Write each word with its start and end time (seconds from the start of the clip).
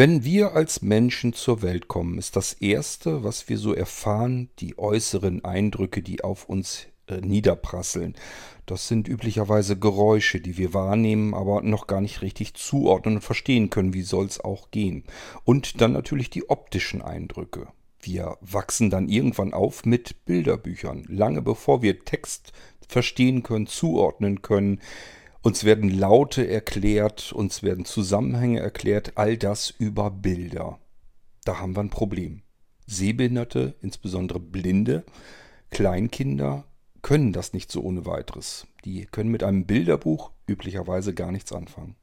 Wenn 0.00 0.24
wir 0.24 0.54
als 0.54 0.80
Menschen 0.80 1.34
zur 1.34 1.60
Welt 1.60 1.86
kommen, 1.86 2.16
ist 2.16 2.34
das 2.34 2.54
Erste, 2.54 3.22
was 3.22 3.50
wir 3.50 3.58
so 3.58 3.74
erfahren, 3.74 4.48
die 4.58 4.78
äußeren 4.78 5.44
Eindrücke, 5.44 6.00
die 6.00 6.24
auf 6.24 6.48
uns 6.48 6.86
äh, 7.06 7.20
niederprasseln. 7.20 8.14
Das 8.64 8.88
sind 8.88 9.08
üblicherweise 9.08 9.78
Geräusche, 9.78 10.40
die 10.40 10.56
wir 10.56 10.72
wahrnehmen, 10.72 11.34
aber 11.34 11.60
noch 11.60 11.86
gar 11.86 12.00
nicht 12.00 12.22
richtig 12.22 12.54
zuordnen 12.54 13.16
und 13.16 13.20
verstehen 13.20 13.68
können, 13.68 13.92
wie 13.92 14.00
soll 14.00 14.24
es 14.24 14.40
auch 14.40 14.70
gehen. 14.70 15.04
Und 15.44 15.82
dann 15.82 15.92
natürlich 15.92 16.30
die 16.30 16.48
optischen 16.48 17.02
Eindrücke. 17.02 17.68
Wir 18.00 18.38
wachsen 18.40 18.88
dann 18.88 19.06
irgendwann 19.06 19.52
auf 19.52 19.84
mit 19.84 20.24
Bilderbüchern, 20.24 21.04
lange 21.08 21.42
bevor 21.42 21.82
wir 21.82 22.06
Text 22.06 22.54
verstehen 22.88 23.42
können, 23.42 23.66
zuordnen 23.66 24.40
können, 24.40 24.80
uns 25.42 25.64
werden 25.64 25.90
Laute 25.90 26.46
erklärt, 26.48 27.32
uns 27.32 27.62
werden 27.62 27.84
Zusammenhänge 27.84 28.60
erklärt, 28.60 29.12
all 29.16 29.36
das 29.36 29.70
über 29.70 30.10
Bilder. 30.10 30.78
Da 31.44 31.58
haben 31.58 31.74
wir 31.74 31.80
ein 31.80 31.90
Problem. 31.90 32.42
Sehbehinderte, 32.86 33.74
insbesondere 33.80 34.40
Blinde, 34.40 35.04
Kleinkinder 35.70 36.64
können 37.02 37.32
das 37.32 37.52
nicht 37.52 37.72
so 37.72 37.82
ohne 37.82 38.04
weiteres. 38.04 38.66
Die 38.84 39.06
können 39.06 39.30
mit 39.30 39.42
einem 39.42 39.64
Bilderbuch 39.64 40.32
üblicherweise 40.46 41.14
gar 41.14 41.32
nichts 41.32 41.52
anfangen. 41.52 41.96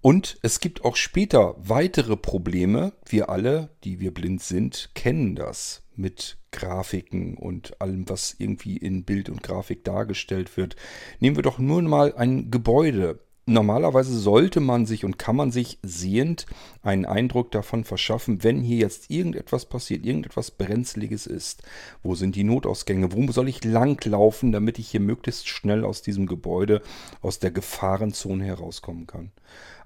Und 0.00 0.38
es 0.42 0.60
gibt 0.60 0.84
auch 0.84 0.96
später 0.96 1.56
weitere 1.58 2.16
Probleme. 2.16 2.92
Wir 3.04 3.28
alle, 3.28 3.70
die 3.84 4.00
wir 4.00 4.14
blind 4.14 4.42
sind, 4.42 4.90
kennen 4.94 5.34
das 5.34 5.82
mit 5.98 6.38
Grafiken 6.52 7.36
und 7.36 7.80
allem, 7.80 8.08
was 8.08 8.34
irgendwie 8.38 8.76
in 8.76 9.04
Bild 9.04 9.28
und 9.28 9.42
Grafik 9.42 9.84
dargestellt 9.84 10.56
wird. 10.56 10.76
Nehmen 11.20 11.36
wir 11.36 11.42
doch 11.42 11.58
nur 11.58 11.82
mal 11.82 12.14
ein 12.14 12.50
Gebäude. 12.50 13.20
Normalerweise 13.48 14.18
sollte 14.18 14.60
man 14.60 14.84
sich 14.84 15.06
und 15.06 15.18
kann 15.18 15.34
man 15.34 15.50
sich 15.50 15.78
sehend 15.82 16.44
einen 16.82 17.06
Eindruck 17.06 17.50
davon 17.50 17.84
verschaffen, 17.84 18.44
wenn 18.44 18.60
hier 18.60 18.76
jetzt 18.76 19.10
irgendetwas 19.10 19.64
passiert, 19.64 20.04
irgendetwas 20.04 20.50
Brenzliges 20.50 21.26
ist. 21.26 21.62
Wo 22.02 22.14
sind 22.14 22.36
die 22.36 22.44
Notausgänge? 22.44 23.10
Wo 23.14 23.32
soll 23.32 23.48
ich 23.48 23.64
langlaufen, 23.64 24.52
damit 24.52 24.78
ich 24.78 24.90
hier 24.90 25.00
möglichst 25.00 25.48
schnell 25.48 25.86
aus 25.86 26.02
diesem 26.02 26.26
Gebäude, 26.26 26.82
aus 27.22 27.38
der 27.38 27.50
Gefahrenzone 27.50 28.44
herauskommen 28.44 29.06
kann? 29.06 29.32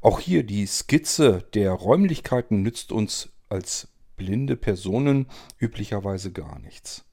Auch 0.01 0.19
hier 0.19 0.43
die 0.43 0.67
Skizze 0.67 1.45
der 1.55 1.71
Räumlichkeiten 1.71 2.63
nützt 2.63 2.91
uns 2.91 3.29
als 3.49 3.87
blinde 4.17 4.57
Personen 4.57 5.27
üblicherweise 5.59 6.33
gar 6.33 6.59
nichts. 6.59 7.05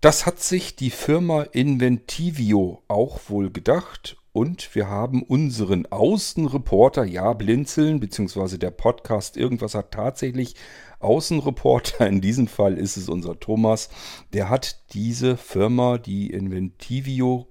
Das 0.00 0.26
hat 0.26 0.40
sich 0.40 0.74
die 0.74 0.90
Firma 0.90 1.42
Inventivio 1.42 2.82
auch 2.88 3.20
wohl 3.28 3.50
gedacht 3.50 4.16
und 4.32 4.74
wir 4.74 4.88
haben 4.88 5.22
unseren 5.22 5.86
Außenreporter, 5.86 7.04
ja, 7.04 7.34
Blinzeln, 7.34 8.00
beziehungsweise 8.00 8.58
der 8.58 8.70
Podcast 8.70 9.36
Irgendwas 9.36 9.74
hat 9.74 9.92
tatsächlich 9.92 10.56
Außenreporter, 11.00 12.06
in 12.08 12.20
diesem 12.20 12.48
Fall 12.48 12.78
ist 12.78 12.96
es 12.96 13.08
unser 13.08 13.38
Thomas, 13.38 13.90
der 14.32 14.48
hat 14.48 14.92
diese 14.94 15.36
Firma, 15.36 15.98
die 15.98 16.30
Inventivio 16.30 17.46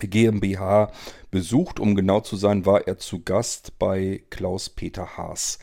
GmbH, 0.00 0.92
besucht. 1.30 1.80
Um 1.80 1.94
genau 1.94 2.20
zu 2.20 2.36
sein, 2.36 2.66
war 2.66 2.86
er 2.86 2.98
zu 2.98 3.22
Gast 3.22 3.78
bei 3.78 4.22
Klaus-Peter 4.30 5.16
Haas. 5.16 5.58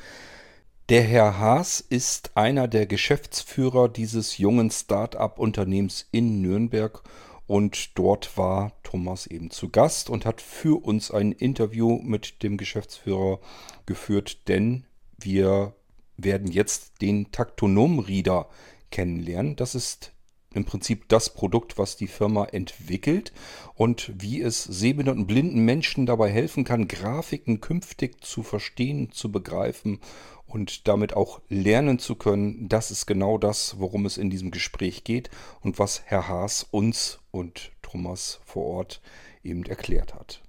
Der 0.89 1.01
Herr 1.01 1.39
Haas 1.39 1.79
ist 1.79 2.37
einer 2.37 2.67
der 2.67 2.85
Geschäftsführer 2.85 3.89
dieses 3.89 4.37
jungen 4.37 4.69
Start-up-Unternehmens 4.69 6.07
in 6.11 6.43
Nürnberg 6.43 7.01
und 7.47 7.97
dort 7.97 8.37
war 8.37 8.71
Thomas 8.83 9.25
eben 9.25 9.49
zu 9.49 9.69
Gast 9.69 10.11
und 10.11 10.27
hat 10.27 10.41
für 10.41 10.85
uns 10.85 11.09
ein 11.09 11.31
Interview 11.31 11.99
mit 12.03 12.43
dem 12.43 12.57
Geschäftsführer 12.57 13.39
geführt, 13.87 14.47
denn 14.47 14.85
wir 15.17 15.73
werden 16.17 16.51
jetzt 16.51 17.01
den 17.01 17.31
Taktonom-Reader 17.31 18.47
kennenlernen. 18.91 19.55
Das 19.55 19.73
ist 19.73 20.11
im 20.53 20.65
Prinzip 20.65 21.09
das 21.09 21.33
Produkt, 21.33 21.79
was 21.79 21.97
die 21.97 22.07
Firma 22.07 22.45
entwickelt 22.45 23.33
und 23.73 24.11
wie 24.17 24.39
es 24.39 24.63
sehbehinderten 24.63 25.27
blinden 25.27 25.65
Menschen 25.65 26.05
dabei 26.05 26.31
helfen 26.31 26.63
kann, 26.63 26.87
Grafiken 26.87 27.59
künftig 27.59 28.23
zu 28.23 28.43
verstehen, 28.43 29.11
zu 29.11 29.31
begreifen 29.31 29.99
und 30.47 30.87
damit 30.87 31.15
auch 31.15 31.41
lernen 31.49 31.99
zu 31.99 32.15
können. 32.15 32.69
Das 32.69 32.91
ist 32.91 33.05
genau 33.05 33.37
das, 33.37 33.79
worum 33.79 34.05
es 34.05 34.17
in 34.17 34.29
diesem 34.29 34.51
Gespräch 34.51 35.03
geht 35.03 35.29
und 35.61 35.79
was 35.79 36.03
Herr 36.05 36.27
Haas 36.27 36.67
uns 36.71 37.19
und 37.31 37.71
Thomas 37.81 38.39
vor 38.45 38.65
Ort 38.65 39.01
eben 39.43 39.63
erklärt 39.65 40.13
hat. 40.13 40.41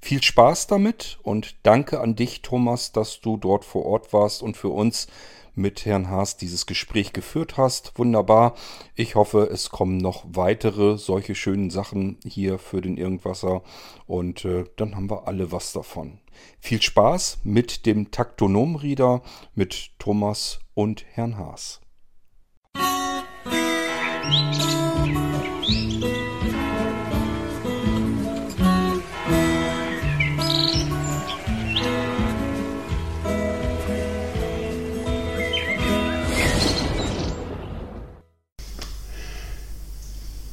Viel 0.00 0.22
Spaß 0.22 0.66
damit 0.66 1.18
und 1.22 1.56
danke 1.62 2.00
an 2.00 2.16
dich, 2.16 2.42
Thomas, 2.42 2.92
dass 2.92 3.20
du 3.20 3.36
dort 3.36 3.64
vor 3.64 3.84
Ort 3.84 4.12
warst 4.12 4.42
und 4.42 4.56
für 4.56 4.70
uns 4.70 5.08
mit 5.54 5.84
Herrn 5.84 6.08
Haas 6.08 6.36
dieses 6.36 6.66
Gespräch 6.66 7.12
geführt 7.12 7.56
hast. 7.56 7.98
Wunderbar. 7.98 8.54
Ich 8.94 9.14
hoffe, 9.14 9.48
es 9.52 9.70
kommen 9.70 9.98
noch 9.98 10.24
weitere 10.26 10.96
solche 10.96 11.34
schönen 11.34 11.70
Sachen 11.70 12.18
hier 12.24 12.58
für 12.58 12.80
den 12.80 12.96
Irgendwasser 12.96 13.62
und 14.06 14.44
äh, 14.44 14.64
dann 14.76 14.96
haben 14.96 15.10
wir 15.10 15.26
alle 15.26 15.52
was 15.52 15.72
davon. 15.72 16.18
Viel 16.58 16.82
Spaß 16.82 17.38
mit 17.44 17.86
dem 17.86 18.10
Taktonom-Reader 18.10 19.22
mit 19.54 19.90
Thomas 19.98 20.60
und 20.74 21.04
Herrn 21.12 21.38
Haas. 21.38 21.80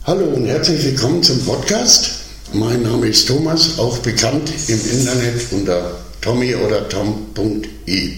Hallo 0.07 0.23
und 0.23 0.45
herzlich 0.45 0.85
willkommen 0.85 1.21
zum 1.21 1.43
Podcast. 1.43 2.26
Mein 2.53 2.81
Name 2.81 3.07
ist 3.07 3.27
Thomas, 3.27 3.77
auch 3.77 3.97
bekannt 3.97 4.49
im 4.67 4.79
Internet 4.89 5.51
unter 5.51 5.99
tommy 6.21 6.55
oder 6.55 6.87
tom.e. 6.87 8.11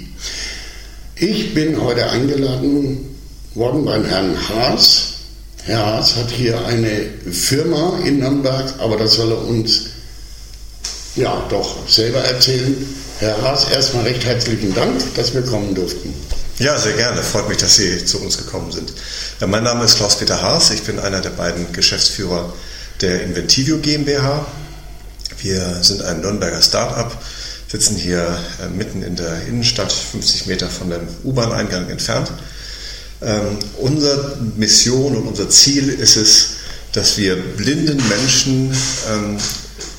Ich 1.16 1.54
bin 1.56 1.82
heute 1.82 2.08
eingeladen 2.12 3.16
worden 3.56 3.86
beim 3.86 4.06
Herrn 4.06 4.38
Haas. 4.50 5.14
Herr 5.64 5.84
Haas 5.84 6.16
hat 6.16 6.30
hier 6.30 6.64
eine 6.68 7.10
Firma 7.32 7.98
in 8.06 8.20
Nürnberg, 8.20 8.72
aber 8.78 8.98
das 8.98 9.16
soll 9.16 9.32
er 9.32 9.48
uns 9.48 9.88
ja 11.16 11.44
doch 11.50 11.90
selber 11.90 12.20
erzählen. 12.20 12.76
Herr 13.18 13.42
Haas, 13.42 13.72
erstmal 13.72 14.04
recht 14.04 14.24
herzlichen 14.26 14.76
Dank, 14.76 15.02
dass 15.16 15.34
wir 15.34 15.42
kommen 15.42 15.74
durften. 15.74 16.14
Ja, 16.60 16.78
sehr 16.78 16.94
gerne. 16.94 17.24
Freut 17.24 17.50
mich, 17.50 17.58
dass 17.58 17.78
Sie 17.78 18.06
zu 18.06 18.20
uns 18.22 18.38
gekommen 18.38 18.72
sind. 18.72 18.94
Ja, 19.40 19.48
mein 19.48 19.64
Name 19.64 19.86
ist 19.86 19.98
Klaus-Peter 19.98 20.40
Haas. 20.40 20.70
Ich 20.70 20.84
bin 20.84 21.00
einer 21.00 21.20
der 21.20 21.32
beiden 21.32 21.72
Geschäftsführer 21.74 22.54
der 23.02 23.24
Inventivio 23.24 23.80
GmbH. 23.80 24.46
Wir 25.42 25.80
sind 25.84 26.02
ein 26.02 26.22
Nürnberger 26.22 26.62
Start-up, 26.62 27.22
sitzen 27.68 27.96
hier 27.96 28.38
äh, 28.62 28.68
mitten 28.68 29.04
in 29.04 29.16
der 29.16 29.46
Innenstadt, 29.48 29.92
50 29.92 30.48
Meter 30.48 30.70
von 30.70 30.90
dem 30.90 31.08
U-Bahn-Eingang 31.24 31.90
entfernt. 31.90 32.32
Ähm, 33.22 33.58
unsere 33.78 34.38
Mission 34.58 35.16
und 35.16 35.28
unser 35.28 35.50
Ziel 35.50 35.90
ist 35.90 36.18
es, 36.18 36.50
dass 36.94 37.18
wir 37.18 37.36
blinden 37.36 38.02
Menschen 38.10 38.72
ähm, 39.10 39.38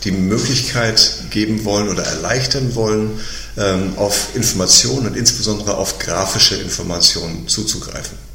die 0.04 0.12
Möglichkeit 0.12 1.12
geben 1.30 1.64
wollen 1.64 1.88
oder 1.88 2.02
erleichtern 2.02 2.74
wollen, 2.74 3.20
ähm, 3.56 3.92
auf 3.96 4.34
Informationen 4.34 5.08
und 5.08 5.16
insbesondere 5.16 5.76
auf 5.76 5.98
grafische 5.98 6.56
Informationen 6.56 7.48
zuzugreifen. 7.48 8.29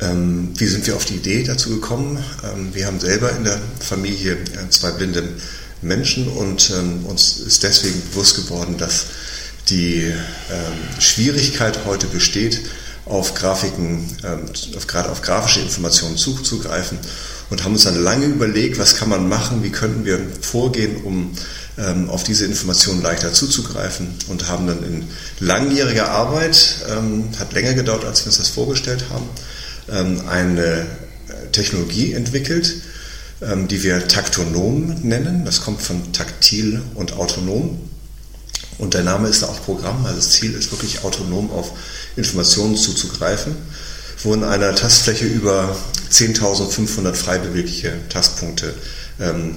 Ähm, 0.00 0.52
wie 0.56 0.66
sind 0.66 0.86
wir 0.86 0.96
auf 0.96 1.04
die 1.04 1.16
Idee 1.16 1.44
dazu 1.44 1.70
gekommen? 1.70 2.22
Ähm, 2.42 2.74
wir 2.74 2.86
haben 2.86 3.00
selber 3.00 3.32
in 3.36 3.44
der 3.44 3.58
Familie 3.80 4.32
äh, 4.32 4.70
zwei 4.70 4.90
blinde 4.92 5.22
Menschen 5.82 6.28
und 6.28 6.70
uns 7.06 7.38
ist 7.38 7.62
deswegen 7.62 8.02
bewusst 8.10 8.36
geworden, 8.36 8.76
dass 8.76 9.06
die 9.70 10.12
Schwierigkeit 10.98 11.86
heute 11.86 12.06
besteht, 12.06 12.60
auf 13.06 13.32
Grafiken, 13.32 14.04
auf, 14.76 14.86
gerade 14.86 15.08
auf 15.08 15.22
grafische 15.22 15.60
Informationen 15.60 16.18
zuzugreifen 16.18 16.98
und 17.48 17.64
haben 17.64 17.72
uns 17.72 17.84
dann 17.84 18.02
lange 18.02 18.26
überlegt, 18.26 18.78
was 18.78 18.96
kann 18.96 19.08
man 19.08 19.26
machen, 19.26 19.62
wie 19.62 19.70
könnten 19.70 20.04
wir 20.04 20.18
vorgehen, 20.42 21.02
um 21.02 21.32
ähm, 21.78 22.10
auf 22.10 22.24
diese 22.24 22.44
Informationen 22.44 23.02
leichter 23.02 23.32
zuzugreifen 23.32 24.14
und 24.28 24.48
haben 24.48 24.66
dann 24.66 24.82
in 24.82 25.04
langjähriger 25.40 26.10
Arbeit, 26.10 26.76
ähm, 26.90 27.28
hat 27.38 27.52
länger 27.52 27.74
gedauert, 27.74 28.04
als 28.04 28.20
wir 28.20 28.26
uns 28.26 28.38
das 28.38 28.48
vorgestellt 28.48 29.04
haben, 29.10 29.24
ähm, 29.24 29.30
eine 29.90 30.86
äh, 31.28 31.50
Technologie 31.52 32.12
entwickelt, 32.12 32.74
ähm, 33.42 33.68
die 33.68 33.82
wir 33.82 34.08
Taktonom 34.08 34.96
nennen. 35.02 35.44
Das 35.44 35.62
kommt 35.62 35.82
von 35.82 36.12
taktil 36.12 36.82
und 36.94 37.14
autonom. 37.14 37.80
Und 38.78 38.94
der 38.94 39.02
Name 39.02 39.28
ist 39.28 39.42
auch 39.44 39.62
Programm, 39.64 40.06
also 40.06 40.16
das 40.16 40.30
Ziel 40.30 40.54
ist 40.54 40.70
wirklich 40.72 41.04
autonom 41.04 41.50
auf 41.50 41.72
Informationen 42.16 42.76
zuzugreifen, 42.76 43.54
wo 44.22 44.32
in 44.32 44.42
einer 44.42 44.74
Tastfläche 44.74 45.26
über 45.26 45.76
10.500 46.10 47.12
frei 47.14 47.38
bewegliche 47.38 47.92
Tastpunkte 48.08 48.72
ähm, 49.20 49.56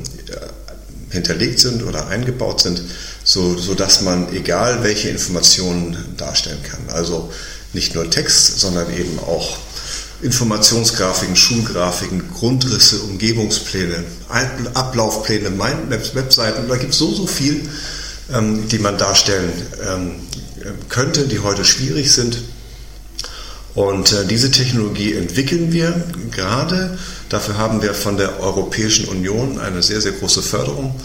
hinterlegt 1.09 1.59
sind 1.59 1.83
oder 1.83 2.07
eingebaut 2.07 2.62
sind, 2.62 2.81
so, 3.24 3.57
so 3.57 3.75
dass 3.75 4.01
man 4.01 4.33
egal 4.33 4.83
welche 4.83 5.09
Informationen 5.09 5.95
darstellen 6.18 6.62
kann. 6.63 6.94
Also 6.94 7.31
nicht 7.71 7.95
nur 7.95 8.09
Text, 8.09 8.59
sondern 8.59 8.91
eben 8.94 9.19
auch 9.19 9.57
Informationsgrafiken, 10.24 11.36
Schulgrafiken, 11.36 12.24
Grundrisse, 12.34 13.00
Umgebungspläne, 13.00 14.04
Ablaufpläne, 14.74 15.50
Mindmaps, 15.50 16.16
Webseiten. 16.16 16.68
Da 16.70 16.78
gibt 16.78 16.94
es 16.94 17.00
so, 17.00 17.14
so 17.14 17.28
viel, 17.28 17.68
ähm, 18.34 18.68
die 18.70 18.80
man 18.80 18.98
darstellen 18.98 19.52
ähm, 19.86 20.16
könnte, 20.90 21.28
die 21.28 21.40
heute 21.40 21.66
schwierig 21.66 22.12
sind. 22.12 22.38
Und 23.75 24.14
äh, 24.14 24.25
diese 24.25 24.50
Technologie 24.52 25.14
entwickeln 25.14 25.74
wir 25.74 26.04
gerade. 26.31 26.98
Dafür 27.30 27.58
haben 27.58 27.81
wir 27.81 27.94
von 27.94 28.18
der 28.18 28.40
Europäischen 28.40 29.08
Union 29.10 29.60
eine 29.60 29.84
sehr, 29.84 30.00
sehr 30.00 30.14
große 30.14 30.42
Förderung 30.42 30.96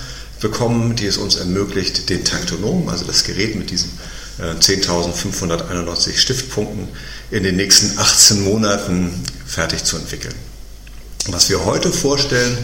bekommen, 0.41 0.95
die 0.95 1.07
es 1.07 1.17
uns 1.17 1.37
ermöglicht, 1.37 2.09
den 2.09 2.25
Taktonom, 2.25 2.89
also 2.89 3.05
das 3.05 3.25
Gerät 3.25 3.57
mit 3.57 3.71
diesen 3.71 3.91
10.591 4.39 6.11
äh, 6.11 6.17
Stiftpunkten 6.17 6.89
in 7.31 7.43
den 7.43 7.57
nächsten 7.57 7.99
18 7.99 8.45
Monaten 8.45 9.23
fertig 9.47 9.85
zu 9.85 9.97
entwickeln. 9.97 10.35
Was 11.29 11.51
wir 11.51 11.65
heute 11.65 11.93
vorstellen, 11.93 12.57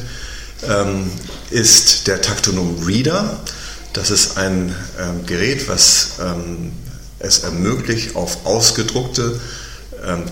ähm, 0.69 1.11
ist 1.51 2.07
der 2.07 2.23
Taktonom 2.23 2.83
Reader. 2.85 3.41
Das 3.93 4.11
ist 4.11 4.39
ein 4.39 4.75
ähm, 5.01 5.27
Gerät, 5.27 5.69
was 5.69 6.13
ähm, 6.21 6.73
es 7.19 7.41
ermöglicht, 7.41 8.17
auf 8.17 8.45
ausgedruckte 8.45 9.41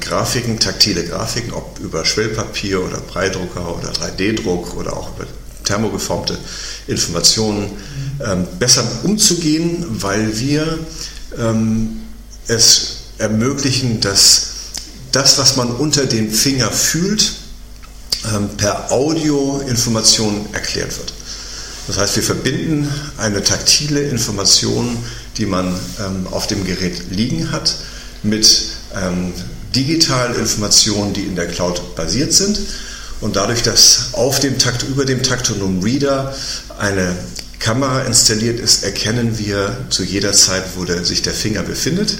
Grafiken, 0.03 0.61
taktile 0.61 1.03
Grafiken, 1.03 1.55
ob 1.55 1.79
über 1.79 2.05
Schwellpapier 2.05 2.85
oder 2.85 2.99
Breidrucker 2.99 3.75
oder 3.75 3.91
3D-Druck 3.91 4.77
oder 4.77 4.95
auch 4.95 5.17
über 5.17 5.27
thermogeformte 5.65 6.37
Informationen 6.88 7.71
besser 8.59 8.85
umzugehen, 9.03 9.87
weil 9.88 10.38
wir 10.38 10.79
ähm, 11.38 12.02
es 12.46 12.96
ermöglichen, 13.19 14.00
dass 14.00 14.49
das, 15.12 15.38
was 15.38 15.56
man 15.56 15.70
unter 15.70 16.06
dem 16.06 16.31
Finger 16.31 16.70
fühlt, 16.70 17.32
ähm, 18.34 18.50
per 18.56 18.90
Audio-Information 18.90 20.46
erklärt 20.52 20.96
wird. 20.96 21.12
Das 21.87 21.99
heißt, 21.99 22.17
wir 22.17 22.23
verbinden 22.23 22.88
eine 23.19 23.43
taktile 23.43 24.02
Information, 24.02 24.96
die 25.37 25.46
man 25.46 25.75
ähm, 25.99 26.26
auf 26.31 26.46
dem 26.46 26.64
Gerät 26.64 27.11
liegen 27.11 27.50
hat, 27.50 27.75
mit 28.23 28.62
ähm, 28.94 29.32
digitalen 29.75 30.37
Informationen, 30.37 31.12
die 31.12 31.23
in 31.23 31.35
der 31.35 31.49
Cloud 31.49 31.96
basiert 31.96 32.32
sind. 32.32 32.58
Und 33.20 33.37
dadurch, 33.37 33.62
dass 33.62 34.11
auf 34.12 34.40
dem 34.40 34.58
Takt, 34.58 34.82
über 34.82 35.05
dem 35.05 35.23
Taktonom 35.23 35.82
Reader 35.82 36.35
eine 36.78 37.17
Kamera 37.62 38.03
installiert 38.03 38.59
ist, 38.59 38.82
erkennen 38.82 39.38
wir 39.38 39.87
zu 39.88 40.03
jeder 40.03 40.32
Zeit, 40.32 40.64
wo 40.75 40.85
der, 40.85 41.05
sich 41.05 41.23
der 41.23 41.32
Finger 41.32 41.62
befindet. 41.62 42.19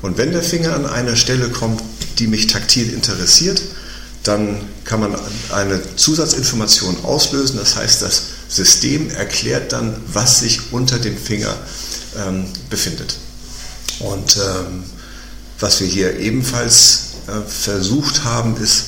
Und 0.00 0.16
wenn 0.16 0.30
der 0.30 0.42
Finger 0.42 0.74
an 0.74 0.86
einer 0.86 1.16
Stelle 1.16 1.48
kommt, 1.48 1.82
die 2.18 2.28
mich 2.28 2.46
taktil 2.46 2.92
interessiert, 2.92 3.60
dann 4.22 4.60
kann 4.84 5.00
man 5.00 5.16
eine 5.52 5.80
Zusatzinformation 5.96 7.04
auslösen. 7.04 7.58
Das 7.58 7.76
heißt, 7.76 8.02
das 8.02 8.22
System 8.48 9.10
erklärt 9.10 9.72
dann, 9.72 9.96
was 10.12 10.40
sich 10.40 10.72
unter 10.72 10.98
dem 10.98 11.16
Finger 11.16 11.54
ähm, 12.16 12.44
befindet. 12.70 13.18
Und 13.98 14.36
ähm, 14.36 14.84
was 15.58 15.80
wir 15.80 15.88
hier 15.88 16.18
ebenfalls 16.18 17.00
äh, 17.26 17.48
versucht 17.48 18.24
haben, 18.24 18.56
ist, 18.56 18.86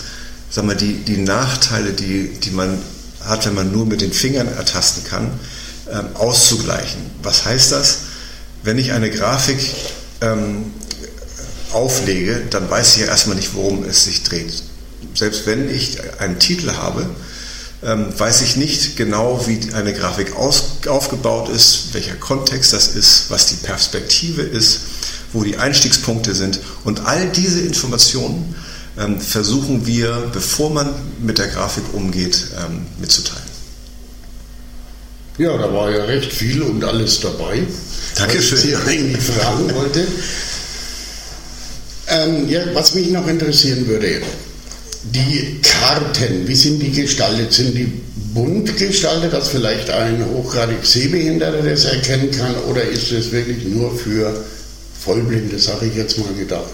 sagen 0.50 0.68
wir, 0.68 0.76
die, 0.76 0.94
die 0.94 1.18
Nachteile, 1.18 1.92
die, 1.92 2.28
die 2.38 2.50
man 2.50 2.78
hat, 3.24 3.46
wenn 3.46 3.54
man 3.54 3.72
nur 3.72 3.84
mit 3.86 4.00
den 4.00 4.12
Fingern 4.12 4.46
ertasten 4.46 5.02
kann, 5.04 5.30
ähm, 5.92 6.08
auszugleichen. 6.14 7.10
Was 7.22 7.44
heißt 7.44 7.72
das? 7.72 7.98
Wenn 8.62 8.78
ich 8.78 8.92
eine 8.92 9.10
Grafik 9.10 9.58
ähm, 10.20 10.72
auflege, 11.72 12.42
dann 12.50 12.70
weiß 12.70 12.96
ich 12.96 13.02
ja 13.02 13.08
erstmal 13.08 13.36
nicht, 13.36 13.54
worum 13.54 13.84
es 13.84 14.04
sich 14.04 14.22
dreht. 14.22 14.62
Selbst 15.14 15.46
wenn 15.46 15.68
ich 15.72 15.98
einen 16.18 16.38
Titel 16.38 16.72
habe, 16.72 17.08
ähm, 17.82 18.06
weiß 18.16 18.42
ich 18.42 18.56
nicht 18.56 18.96
genau, 18.96 19.46
wie 19.46 19.72
eine 19.72 19.92
Grafik 19.92 20.36
aus, 20.36 20.78
aufgebaut 20.88 21.48
ist, 21.48 21.92
welcher 21.92 22.16
Kontext 22.16 22.72
das 22.72 22.88
ist, 22.88 23.30
was 23.30 23.46
die 23.46 23.56
Perspektive 23.56 24.42
ist, 24.42 24.80
wo 25.32 25.44
die 25.44 25.58
Einstiegspunkte 25.58 26.34
sind. 26.34 26.58
Und 26.84 27.06
all 27.06 27.28
diese 27.30 27.60
Informationen 27.60 28.54
ähm, 28.98 29.20
versuchen 29.20 29.86
wir, 29.86 30.30
bevor 30.32 30.70
man 30.70 30.92
mit 31.20 31.38
der 31.38 31.48
Grafik 31.48 31.84
umgeht, 31.92 32.48
ähm, 32.58 32.86
mitzuteilen. 33.00 33.47
Ja, 35.38 35.56
da 35.56 35.72
war 35.72 35.90
ja 35.90 36.04
recht 36.04 36.32
viel 36.32 36.62
und 36.62 36.82
alles 36.84 37.20
dabei. 37.20 37.62
Dankeschön. 38.16 38.58
Was 38.58 38.64
ich 38.64 38.70
Sie 38.70 38.76
eigentlich 38.76 39.22
fragen 39.22 39.74
wollte. 39.74 40.06
Ähm, 42.08 42.48
ja, 42.48 42.62
was 42.74 42.94
mich 42.94 43.10
noch 43.10 43.26
interessieren 43.28 43.86
würde, 43.86 44.20
die 45.04 45.60
Karten, 45.62 46.48
wie 46.48 46.54
sind 46.56 46.80
die 46.80 46.90
gestaltet? 46.90 47.52
Sind 47.52 47.74
die 47.74 47.92
bunt 48.34 48.76
gestaltet, 48.76 49.32
dass 49.32 49.48
vielleicht 49.48 49.90
ein 49.90 50.24
hochgradig 50.24 50.84
Sehbehinderter 50.84 51.62
das 51.62 51.84
erkennen 51.84 52.30
kann 52.30 52.56
oder 52.68 52.82
ist 52.82 53.12
es 53.12 53.30
wirklich 53.30 53.64
nur 53.64 53.96
für 53.96 54.44
Vollblinde, 55.00 55.58
sage 55.58 55.86
ich 55.86 55.94
jetzt 55.94 56.18
mal 56.18 56.32
gedacht? 56.34 56.64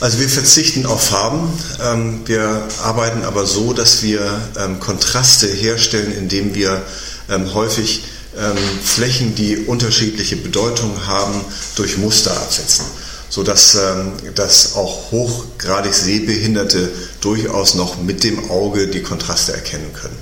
Also 0.00 0.18
wir 0.20 0.28
verzichten 0.28 0.86
auf 0.86 1.04
Farben. 1.04 1.48
Ähm, 1.82 2.20
wir 2.26 2.68
arbeiten 2.82 3.22
aber 3.22 3.46
so, 3.46 3.72
dass 3.72 4.02
wir 4.02 4.20
ähm, 4.58 4.80
Kontraste 4.80 5.46
herstellen, 5.46 6.12
indem 6.12 6.54
wir 6.54 6.82
ähm, 7.28 7.54
häufig 7.54 8.04
ähm, 8.36 8.56
Flächen, 8.82 9.34
die 9.34 9.58
unterschiedliche 9.58 10.36
Bedeutungen 10.36 11.06
haben, 11.06 11.40
durch 11.76 11.98
Muster 11.98 12.32
absetzen, 12.32 12.84
sodass 13.28 13.74
ähm, 13.74 14.12
dass 14.34 14.74
auch 14.74 15.10
hochgradig 15.10 15.94
Sehbehinderte 15.94 16.90
durchaus 17.20 17.74
noch 17.74 18.00
mit 18.00 18.24
dem 18.24 18.50
Auge 18.50 18.88
die 18.88 19.02
Kontraste 19.02 19.52
erkennen 19.52 19.92
können. 19.92 20.18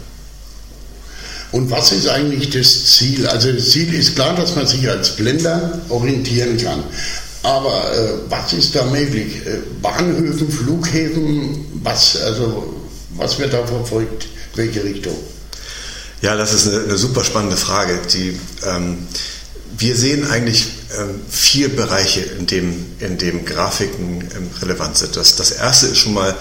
Und 1.52 1.70
was 1.70 1.92
ist 1.92 2.08
eigentlich 2.08 2.48
das 2.50 2.96
Ziel? 2.96 3.26
Also 3.26 3.52
das 3.52 3.70
Ziel 3.70 3.92
ist 3.92 4.14
klar, 4.14 4.34
dass 4.34 4.56
man 4.56 4.66
sich 4.66 4.88
als 4.88 5.16
Blinder 5.16 5.82
orientieren 5.90 6.56
kann. 6.56 6.82
Aber 7.42 7.92
äh, 7.92 8.30
was 8.30 8.52
ist 8.52 8.74
da 8.74 8.84
möglich? 8.84 9.44
Äh, 9.46 9.58
Bahnhöfen, 9.82 10.50
Flughäfen, 10.50 11.66
was, 11.82 12.16
also, 12.22 12.74
was 13.16 13.38
wird 13.38 13.52
da 13.52 13.66
verfolgt? 13.66 14.28
Welche 14.54 14.82
Richtung? 14.84 15.16
Ja, 16.22 16.36
das 16.36 16.54
ist 16.54 16.68
eine, 16.68 16.84
eine 16.84 16.96
super 16.96 17.24
spannende 17.24 17.56
Frage. 17.56 17.98
Die, 18.12 18.38
ähm, 18.64 19.08
wir 19.76 19.96
sehen 19.96 20.30
eigentlich 20.30 20.68
ähm, 20.96 21.20
vier 21.28 21.74
Bereiche, 21.74 22.20
in 22.20 22.46
dem, 22.46 22.86
in 23.00 23.18
dem 23.18 23.44
Grafiken 23.44 24.20
ähm, 24.20 24.50
relevant 24.62 24.96
sind. 24.96 25.16
Das, 25.16 25.34
das 25.34 25.50
erste 25.50 25.88
ist 25.88 25.98
schon 25.98 26.14
mal, 26.14 26.32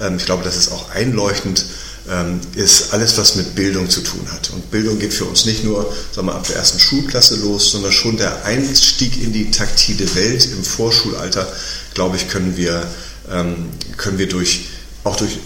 ähm, 0.00 0.16
ich 0.16 0.26
glaube, 0.26 0.42
das 0.42 0.56
ist 0.56 0.72
auch 0.72 0.90
einleuchtend, 0.90 1.64
ähm, 2.10 2.40
ist 2.56 2.92
alles, 2.92 3.16
was 3.16 3.36
mit 3.36 3.54
Bildung 3.54 3.88
zu 3.88 4.00
tun 4.00 4.26
hat. 4.32 4.50
Und 4.50 4.72
Bildung 4.72 4.98
geht 4.98 5.14
für 5.14 5.26
uns 5.26 5.44
nicht 5.44 5.62
nur 5.62 5.94
sagen 6.12 6.26
wir, 6.26 6.34
ab 6.34 6.48
der 6.48 6.56
ersten 6.56 6.80
Schulklasse 6.80 7.36
los, 7.36 7.70
sondern 7.70 7.92
schon 7.92 8.16
der 8.16 8.44
Einstieg 8.44 9.22
in 9.22 9.32
die 9.32 9.52
taktile 9.52 10.16
Welt 10.16 10.46
im 10.46 10.64
Vorschulalter, 10.64 11.46
glaube 11.94 12.16
ich, 12.16 12.28
können 12.28 12.56
wir, 12.56 12.84
ähm, 13.30 13.68
können 13.96 14.18
wir 14.18 14.28
durch, 14.28 14.62
auch 15.04 15.14
durch 15.14 15.38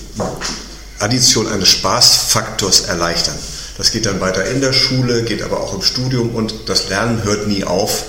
Addition 0.98 1.46
eines 1.46 1.68
Spaßfaktors 1.68 2.82
erleichtern. 2.82 3.36
Das 3.78 3.90
geht 3.90 4.06
dann 4.06 4.20
weiter 4.20 4.44
in 4.46 4.60
der 4.60 4.72
Schule, 4.72 5.22
geht 5.22 5.42
aber 5.42 5.60
auch 5.60 5.74
im 5.74 5.82
Studium 5.82 6.34
und 6.34 6.68
das 6.68 6.88
Lernen 6.88 7.24
hört 7.24 7.48
nie 7.48 7.64
auf, 7.64 8.04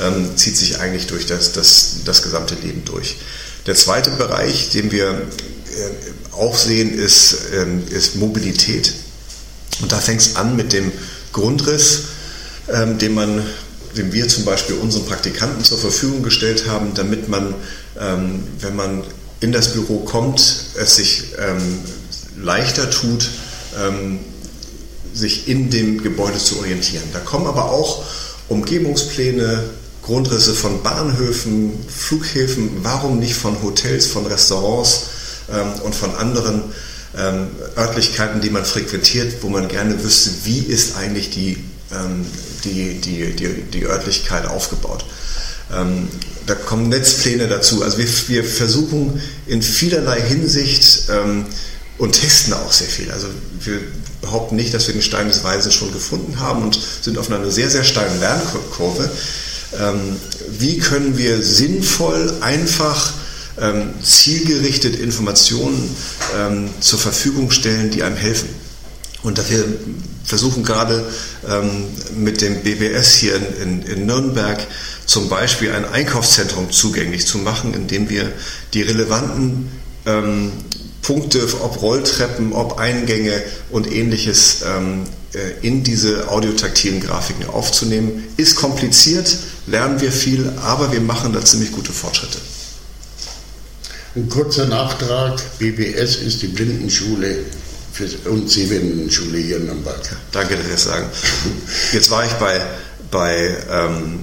ähm, 0.00 0.36
zieht 0.36 0.56
sich 0.56 0.78
eigentlich 0.80 1.06
durch 1.06 1.26
das, 1.26 1.52
das, 1.52 1.96
das 2.04 2.22
gesamte 2.22 2.54
Leben 2.54 2.84
durch. 2.84 3.16
Der 3.66 3.74
zweite 3.74 4.10
Bereich, 4.10 4.70
den 4.70 4.90
wir 4.90 5.10
äh, 5.10 6.32
auch 6.32 6.56
sehen, 6.56 6.98
ist, 6.98 7.36
ähm, 7.54 7.84
ist 7.90 8.16
Mobilität. 8.16 8.94
Und 9.80 9.92
da 9.92 9.98
fängt 9.98 10.20
es 10.20 10.36
an 10.36 10.56
mit 10.56 10.72
dem 10.72 10.90
Grundriss, 11.32 12.04
ähm, 12.68 12.98
den 12.98 13.14
man 13.14 13.42
den 13.96 14.12
wir 14.12 14.28
zum 14.28 14.44
Beispiel 14.44 14.76
unseren 14.76 15.04
Praktikanten 15.04 15.64
zur 15.64 15.78
Verfügung 15.78 16.22
gestellt 16.22 16.66
haben, 16.68 16.94
damit 16.94 17.28
man, 17.28 17.54
ähm, 17.98 18.42
wenn 18.60 18.74
man 18.76 19.04
in 19.40 19.52
das 19.52 19.72
Büro 19.72 19.98
kommt, 20.00 20.40
es 20.76 20.96
sich 20.96 21.24
ähm, 21.38 21.78
leichter 22.40 22.90
tut, 22.90 23.28
ähm, 23.78 24.20
sich 25.14 25.48
in 25.48 25.70
dem 25.70 26.02
Gebäude 26.02 26.38
zu 26.38 26.58
orientieren. 26.58 27.04
Da 27.12 27.20
kommen 27.20 27.46
aber 27.46 27.70
auch 27.70 28.04
Umgebungspläne, 28.48 29.64
Grundrisse 30.02 30.54
von 30.54 30.82
Bahnhöfen, 30.82 31.72
Flughäfen, 31.88 32.70
warum 32.82 33.18
nicht 33.18 33.34
von 33.34 33.62
Hotels, 33.62 34.06
von 34.06 34.26
Restaurants 34.26 35.04
ähm, 35.52 35.72
und 35.84 35.94
von 35.94 36.14
anderen 36.16 36.62
ähm, 37.16 37.48
Örtlichkeiten, 37.76 38.40
die 38.40 38.50
man 38.50 38.64
frequentiert, 38.64 39.42
wo 39.42 39.48
man 39.48 39.68
gerne 39.68 40.02
wüsste, 40.02 40.30
wie 40.44 40.58
ist 40.58 40.96
eigentlich 40.96 41.30
die, 41.30 41.58
ähm, 41.92 42.26
die, 42.64 43.00
die, 43.00 43.36
die, 43.36 43.62
die 43.62 43.84
Örtlichkeit 43.84 44.46
aufgebaut. 44.46 45.04
Ähm, 45.72 46.08
da 46.46 46.54
kommen 46.54 46.88
Netzpläne 46.88 47.46
dazu. 47.46 47.82
Also 47.82 47.98
wir, 47.98 48.08
wir 48.28 48.44
versuchen 48.44 49.22
in 49.46 49.62
vielerlei 49.62 50.20
Hinsicht 50.20 51.04
ähm, 51.10 51.46
und 51.98 52.12
testen 52.12 52.54
auch 52.54 52.72
sehr 52.72 52.88
viel. 52.88 53.10
Also 53.10 53.28
wir 53.60 53.80
behaupten 54.20 54.56
nicht, 54.56 54.72
dass 54.72 54.86
wir 54.86 54.94
den 54.94 55.02
Stein 55.02 55.28
des 55.28 55.44
Weisen 55.44 55.72
schon 55.72 55.92
gefunden 55.92 56.40
haben 56.40 56.62
und 56.62 56.78
sind 57.00 57.18
auf 57.18 57.30
einer 57.30 57.50
sehr, 57.50 57.70
sehr 57.70 57.84
steilen 57.84 58.18
Lernkurve. 58.20 59.10
Ähm, 59.78 60.16
wie 60.58 60.78
können 60.78 61.18
wir 61.18 61.42
sinnvoll, 61.42 62.32
einfach, 62.40 63.14
ähm, 63.60 63.90
zielgerichtet 64.02 64.96
Informationen 64.96 65.94
ähm, 66.38 66.70
zur 66.80 66.98
Verfügung 66.98 67.50
stellen, 67.50 67.90
die 67.90 68.02
einem 68.02 68.16
helfen? 68.16 68.48
Und 69.22 69.38
wir 69.50 69.64
versuchen 70.24 70.64
gerade 70.64 71.04
ähm, 71.48 71.84
mit 72.16 72.40
dem 72.40 72.62
BBS 72.62 73.14
hier 73.14 73.36
in, 73.36 73.82
in, 73.82 73.82
in, 73.82 74.06
Nürnberg 74.06 74.66
zum 75.06 75.28
Beispiel 75.28 75.72
ein 75.72 75.84
Einkaufszentrum 75.84 76.70
zugänglich 76.70 77.26
zu 77.26 77.38
machen, 77.38 77.74
indem 77.74 78.08
wir 78.08 78.32
die 78.74 78.82
relevanten 78.82 79.70
ähm, 80.06 80.52
Punkte, 81.02 81.46
ob 81.60 81.82
Rolltreppen, 81.82 82.52
ob 82.52 82.78
Eingänge 82.78 83.42
und 83.70 83.90
ähnliches 83.90 84.62
ähm, 84.64 85.02
äh, 85.34 85.66
in 85.66 85.82
diese 85.82 86.28
audiotaktilen 86.30 87.00
Grafiken 87.00 87.46
aufzunehmen. 87.46 88.24
Ist 88.36 88.56
kompliziert, 88.56 89.36
lernen 89.66 90.00
wir 90.00 90.12
viel, 90.12 90.52
aber 90.62 90.92
wir 90.92 91.00
machen 91.00 91.32
da 91.32 91.44
ziemlich 91.44 91.72
gute 91.72 91.92
Fortschritte. 91.92 92.38
Ein 94.14 94.28
kurzer 94.28 94.66
Nachtrag, 94.66 95.42
BBS 95.58 96.16
ist 96.16 96.42
die 96.42 96.48
Blindenschule 96.48 97.46
für 97.92 98.06
uns 98.28 98.54
Sehbehindertenschule 98.54 99.38
hier 99.38 99.56
in 99.56 99.66
Nürnberg. 99.66 100.16
Danke, 100.30 100.56
dass 100.56 100.64
Sie 100.64 100.72
das 100.72 100.84
sagen. 100.84 101.06
Jetzt 101.92 102.10
war 102.10 102.24
ich 102.24 102.32
bei, 102.32 102.60
bei, 103.10 103.56
ähm, 103.70 104.20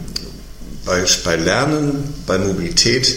bei, 0.85 1.03
bei 1.23 1.35
Lernen, 1.35 2.13
bei 2.25 2.37
Mobilität 2.37 3.15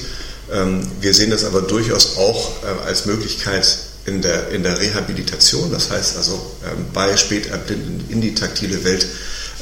wir 1.00 1.14
sehen 1.14 1.30
das 1.30 1.44
aber 1.44 1.62
durchaus 1.62 2.18
auch 2.18 2.62
äh, 2.62 2.86
als 2.86 3.06
Möglichkeit 3.06 3.78
in 4.04 4.20
der, 4.20 4.50
in 4.50 4.62
der 4.62 4.78
Rehabilitation, 4.78 5.70
das 5.70 5.90
heißt 5.90 6.16
also 6.16 6.34
ähm, 6.64 6.86
bei 6.92 7.16
Späterblinden 7.16 8.04
in 8.08 8.20
die 8.20 8.34
taktile 8.34 8.84
Welt 8.84 9.06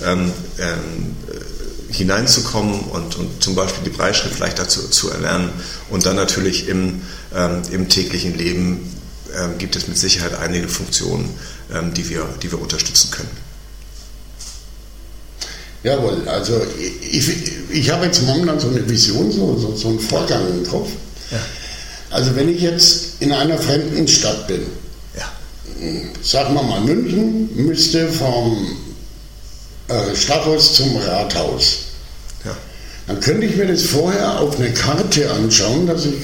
ähm, 0.05 0.33
äh, 0.57 1.93
hineinzukommen 1.93 2.81
und, 2.81 3.17
und 3.17 3.43
zum 3.43 3.55
Beispiel 3.55 3.85
die 3.85 3.91
Breitschrift 3.91 4.39
leichter 4.39 4.69
zu, 4.69 4.89
zu 4.89 5.11
erlernen. 5.11 5.51
Und 5.91 6.07
dann 6.07 6.15
natürlich 6.15 6.69
im, 6.69 7.03
im 7.73 7.89
täglichen 7.89 8.39
Leben 8.39 8.95
gibt 9.59 9.75
es 9.75 9.89
mit 9.89 9.99
Sicherheit 9.99 10.39
einige 10.39 10.69
Funktionen, 10.69 11.29
die, 11.97 12.09
wir, 12.09 12.29
die 12.43 12.53
wir 12.53 12.61
unterstützen 12.61 13.11
können. 13.11 13.50
Jawohl, 15.83 16.29
also 16.29 16.61
ich, 17.11 17.31
ich 17.71 17.91
habe 17.91 18.07
jetzt 18.07 18.23
momentan 18.23 18.61
so 18.61 18.69
eine 18.69 18.89
Vision, 18.89 19.33
so, 19.33 19.57
so, 19.57 19.75
so 19.75 19.89
einen 19.89 20.01
Vorgang 20.01 20.43
im 20.51 20.67
Kopf. 20.67 20.91
Ja. 21.31 21.39
Also 22.11 22.37
wenn 22.37 22.49
ich 22.49 22.61
jetzt 22.61 23.21
in 23.21 23.33
einer 23.33 23.57
fremden 23.57 24.07
Stadt 24.07 24.47
bin, 24.47 24.63
ja. 25.17 25.31
sagen 26.23 26.55
wir 26.55 26.63
mal 26.63 26.81
München, 26.81 27.49
müsste 27.55 28.09
vom 28.09 28.77
äh, 29.89 30.15
Stadthaus 30.15 30.75
zum 30.75 30.97
Rathaus. 30.97 31.79
Ja. 32.45 32.57
Dann 33.07 33.21
könnte 33.21 33.47
ich 33.47 33.57
mir 33.57 33.67
das 33.67 33.85
vorher 33.85 34.41
auf 34.41 34.59
eine 34.59 34.73
Karte 34.73 35.31
anschauen, 35.31 35.87
dass 35.87 36.05
ich 36.05 36.15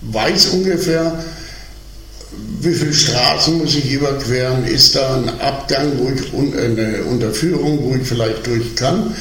weiß 0.00 0.46
ungefähr, 0.46 1.22
wie 2.60 2.72
viele 2.72 2.92
Straßen 2.92 3.58
muss 3.58 3.74
ich 3.74 3.92
überqueren? 3.92 4.64
Ist 4.64 4.94
da 4.96 5.16
ein 5.16 5.28
Abgang, 5.40 5.92
wo 5.98 6.10
ich 6.10 6.32
äh, 6.32 6.64
eine 6.64 7.04
Unterführung, 7.04 7.78
wo 7.82 7.94
ich 7.94 8.06
vielleicht 8.06 8.46
durch 8.46 8.74
kann? 8.74 9.14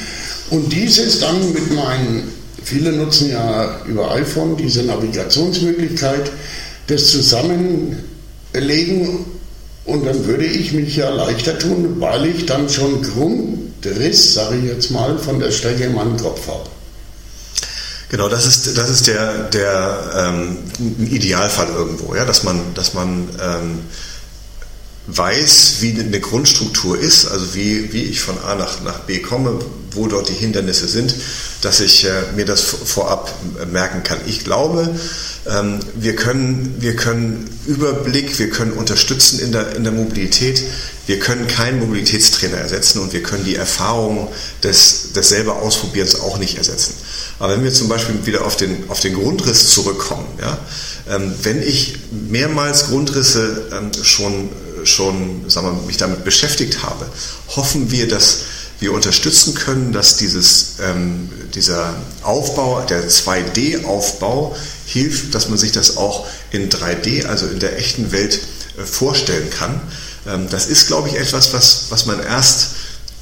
Und 0.49 0.71
dieses 0.71 1.19
dann 1.19 1.53
mit 1.53 1.73
meinen, 1.73 2.31
viele 2.63 2.91
nutzen 2.91 3.31
ja 3.31 3.81
über 3.87 4.11
iPhone 4.11 4.57
diese 4.57 4.83
Navigationsmöglichkeit, 4.83 6.31
das 6.87 7.07
zusammenlegen 7.07 9.25
und 9.85 10.05
dann 10.05 10.25
würde 10.25 10.45
ich 10.45 10.73
mich 10.73 10.95
ja 10.95 11.09
leichter 11.09 11.57
tun, 11.57 11.99
weil 11.99 12.27
ich 12.27 12.45
dann 12.45 12.69
schon 12.69 13.01
Grundriss, 13.01 14.33
sage 14.33 14.57
ich 14.57 14.65
jetzt 14.65 14.91
mal, 14.91 15.17
von 15.17 15.39
der 15.39 15.51
Strecke 15.51 15.85
in 15.85 15.93
meinem 15.93 16.17
Kopf 16.17 16.47
habe. 16.47 16.69
Genau, 18.09 18.29
das 18.29 18.45
ist, 18.45 18.77
das 18.77 18.89
ist 18.89 19.07
der, 19.07 19.43
der 19.49 20.11
ähm, 20.15 20.57
Idealfall 20.99 21.67
irgendwo, 21.69 22.15
ja, 22.15 22.25
dass 22.25 22.43
man, 22.43 22.73
dass 22.75 22.93
man 22.93 23.27
ähm, 23.41 23.79
weiß, 25.07 25.77
wie 25.81 25.99
eine 25.99 26.19
Grundstruktur 26.19 26.99
ist, 26.99 27.27
also 27.27 27.53
wie, 27.53 27.93
wie 27.93 28.03
ich 28.03 28.21
von 28.21 28.37
A 28.39 28.55
nach, 28.55 28.81
nach 28.81 28.99
B 29.01 29.19
komme, 29.19 29.59
wo 29.91 30.07
dort 30.07 30.29
die 30.29 30.33
Hindernisse 30.33 30.87
sind, 30.87 31.15
dass 31.61 31.79
ich 31.79 32.05
äh, 32.05 32.09
mir 32.35 32.45
das 32.45 32.61
vorab 32.61 33.33
merken 33.71 34.03
kann. 34.03 34.19
Ich 34.25 34.43
glaube, 34.43 34.89
ähm, 35.47 35.79
wir, 35.95 36.15
können, 36.15 36.75
wir 36.79 36.95
können 36.95 37.49
Überblick, 37.65 38.37
wir 38.39 38.49
können 38.49 38.73
unterstützen 38.73 39.39
in 39.39 39.51
der, 39.51 39.75
in 39.75 39.83
der 39.83 39.93
Mobilität, 39.93 40.63
wir 41.07 41.19
können 41.19 41.47
keinen 41.47 41.79
Mobilitätstrainer 41.79 42.57
ersetzen 42.57 42.99
und 42.99 43.13
wir 43.13 43.21
können 43.21 43.45
die 43.45 43.55
Erfahrung 43.55 44.27
des, 44.63 45.13
des 45.13 45.29
selber 45.29 45.57
Ausprobierens 45.57 46.19
auch 46.19 46.39
nicht 46.39 46.57
ersetzen. 46.57 46.95
Aber 47.37 47.53
wenn 47.53 47.63
wir 47.63 47.73
zum 47.73 47.89
Beispiel 47.89 48.25
wieder 48.25 48.45
auf 48.45 48.55
den, 48.55 48.89
auf 48.89 49.01
den 49.01 49.13
Grundriss 49.13 49.69
zurückkommen, 49.69 50.25
ja, 50.41 50.57
ähm, 51.09 51.33
wenn 51.43 51.61
ich 51.61 51.97
mehrmals 52.29 52.87
Grundrisse 52.87 53.67
ähm, 53.71 53.91
schon, 54.03 54.49
schon 54.85 55.49
sagen 55.49 55.67
wir, 55.67 55.87
mich 55.87 55.97
damit 55.97 56.23
beschäftigt 56.23 56.83
habe, 56.83 57.05
hoffen 57.55 57.91
wir, 57.91 58.07
dass 58.07 58.39
wir 58.79 58.93
unterstützen 58.93 59.53
können, 59.53 59.93
dass 59.93 60.17
dieses, 60.17 60.75
ähm, 60.81 61.29
dieser 61.53 61.95
Aufbau, 62.23 62.81
der 62.81 63.07
2D-Aufbau 63.07 64.55
hilft, 64.85 65.33
dass 65.33 65.49
man 65.49 65.57
sich 65.57 65.71
das 65.71 65.97
auch 65.97 66.27
in 66.51 66.69
3D, 66.69 67.25
also 67.25 67.47
in 67.47 67.59
der 67.59 67.77
echten 67.77 68.11
Welt, 68.11 68.39
äh, 68.77 68.83
vorstellen 68.83 69.49
kann. 69.49 69.79
Ähm, 70.27 70.49
das 70.49 70.67
ist, 70.67 70.87
glaube 70.87 71.09
ich, 71.09 71.15
etwas, 71.15 71.53
was, 71.53 71.85
was 71.89 72.05
man 72.05 72.19
erst 72.19 72.69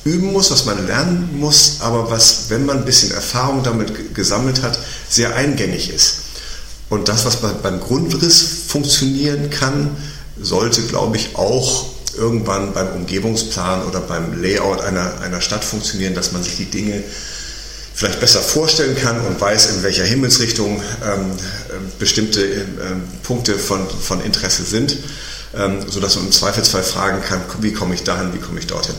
üben 0.05 0.33
muss, 0.33 0.51
was 0.51 0.65
man 0.65 0.85
lernen 0.87 1.39
muss, 1.39 1.77
aber 1.79 2.09
was, 2.09 2.49
wenn 2.49 2.65
man 2.65 2.79
ein 2.79 2.85
bisschen 2.85 3.11
Erfahrung 3.11 3.63
damit 3.63 4.15
gesammelt 4.15 4.61
hat, 4.61 4.77
sehr 5.07 5.35
eingängig 5.35 5.89
ist. 5.89 6.15
Und 6.89 7.07
das, 7.07 7.25
was 7.25 7.37
beim 7.37 7.79
Grundriss 7.79 8.45
funktionieren 8.67 9.49
kann, 9.49 9.95
sollte, 10.39 10.81
glaube 10.83 11.17
ich, 11.17 11.35
auch 11.35 11.85
irgendwann 12.17 12.73
beim 12.73 12.89
Umgebungsplan 12.89 13.85
oder 13.85 13.99
beim 13.99 14.41
Layout 14.41 14.81
einer, 14.81 15.21
einer 15.21 15.41
Stadt 15.41 15.63
funktionieren, 15.63 16.13
dass 16.13 16.31
man 16.31 16.43
sich 16.43 16.57
die 16.57 16.65
Dinge 16.65 17.03
vielleicht 17.93 18.19
besser 18.19 18.41
vorstellen 18.41 18.95
kann 18.95 19.19
und 19.25 19.39
weiß, 19.39 19.75
in 19.75 19.83
welcher 19.83 20.03
Himmelsrichtung 20.03 20.81
ähm, 21.05 21.31
bestimmte 21.99 22.43
ähm, 22.43 23.03
Punkte 23.21 23.59
von, 23.59 23.87
von 23.87 24.21
Interesse 24.21 24.63
sind, 24.63 24.97
ähm, 25.55 25.79
sodass 25.87 26.15
man 26.15 26.25
im 26.25 26.31
Zweifelsfall 26.31 26.83
fragen 26.83 27.21
kann, 27.21 27.41
wie 27.61 27.71
komme 27.71 27.93
ich 27.93 28.03
dahin, 28.03 28.33
wie 28.33 28.39
komme 28.39 28.59
ich 28.59 28.67
dorthin. 28.67 28.95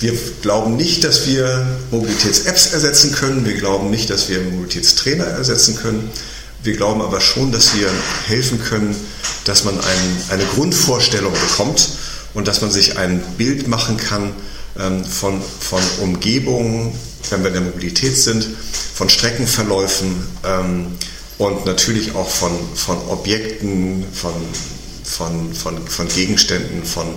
Wir 0.00 0.12
glauben 0.42 0.76
nicht, 0.76 1.04
dass 1.04 1.26
wir 1.26 1.66
Mobilitäts-Apps 1.92 2.72
ersetzen 2.72 3.12
können. 3.12 3.46
Wir 3.46 3.54
glauben 3.54 3.90
nicht, 3.90 4.10
dass 4.10 4.28
wir 4.28 4.40
Mobilitätstrainer 4.40 5.24
ersetzen 5.24 5.76
können. 5.76 6.10
Wir 6.64 6.74
glauben 6.74 7.02
aber 7.02 7.20
schon, 7.20 7.52
dass 7.52 7.76
wir 7.76 7.90
helfen 8.26 8.58
können, 8.58 8.96
dass 9.44 9.64
man 9.64 9.74
ein, 9.78 10.22
eine 10.30 10.44
Grundvorstellung 10.44 11.34
bekommt 11.34 11.90
und 12.32 12.48
dass 12.48 12.62
man 12.62 12.70
sich 12.70 12.96
ein 12.96 13.20
Bild 13.36 13.68
machen 13.68 13.98
kann 13.98 14.32
ähm, 14.78 15.04
von, 15.04 15.42
von 15.60 15.82
Umgebungen, 16.00 16.98
wenn 17.28 17.40
wir 17.42 17.48
in 17.48 17.54
der 17.54 17.62
Mobilität 17.62 18.16
sind, 18.16 18.48
von 18.94 19.10
Streckenverläufen 19.10 20.26
ähm, 20.42 20.86
und 21.36 21.66
natürlich 21.66 22.14
auch 22.14 22.30
von, 22.30 22.52
von 22.74 22.96
Objekten, 23.08 24.06
von, 24.14 24.32
von, 25.04 25.52
von, 25.52 25.86
von 25.86 26.08
Gegenständen, 26.08 26.82
von 26.82 27.08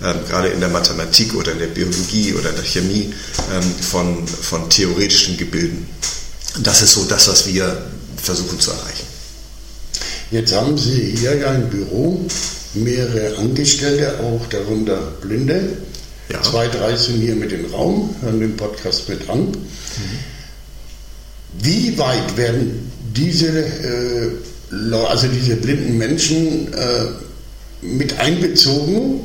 ähm, 0.00 0.18
gerade 0.28 0.48
in 0.48 0.60
der 0.60 0.68
Mathematik 0.68 1.34
oder 1.34 1.50
in 1.50 1.58
der 1.58 1.66
Biologie 1.66 2.34
oder 2.34 2.50
in 2.50 2.56
der 2.56 2.64
Chemie 2.64 3.12
ähm, 3.52 3.74
von, 3.80 4.28
von 4.28 4.70
theoretischen 4.70 5.36
Gebilden. 5.36 5.88
Das 6.60 6.82
ist 6.82 6.92
so 6.92 7.04
das, 7.04 7.26
was 7.26 7.48
wir 7.48 7.84
versuchen 8.22 8.58
zu 8.58 8.70
erreichen. 8.70 9.06
Jetzt 10.30 10.54
haben 10.54 10.78
Sie 10.78 11.14
hier 11.16 11.36
ja 11.36 11.50
ein 11.50 11.68
Büro, 11.68 12.24
mehrere 12.74 13.36
Angestellte, 13.36 14.20
auch 14.20 14.46
darunter 14.48 14.96
Blinde. 15.20 15.76
Ja. 16.30 16.40
Zwei, 16.42 16.68
drei 16.68 16.96
sind 16.96 17.20
hier 17.20 17.34
mit 17.34 17.52
im 17.52 17.66
Raum, 17.66 18.14
hören 18.22 18.40
den 18.40 18.56
Podcast 18.56 19.08
mit 19.08 19.28
an. 19.28 19.48
Mhm. 19.48 19.56
Wie 21.60 21.98
weit 21.98 22.36
werden 22.38 22.90
diese, 23.14 23.48
äh, 23.48 24.30
also 25.06 25.26
diese 25.26 25.56
blinden 25.56 25.98
Menschen 25.98 26.72
äh, 26.72 27.06
mit 27.82 28.18
einbezogen 28.18 29.20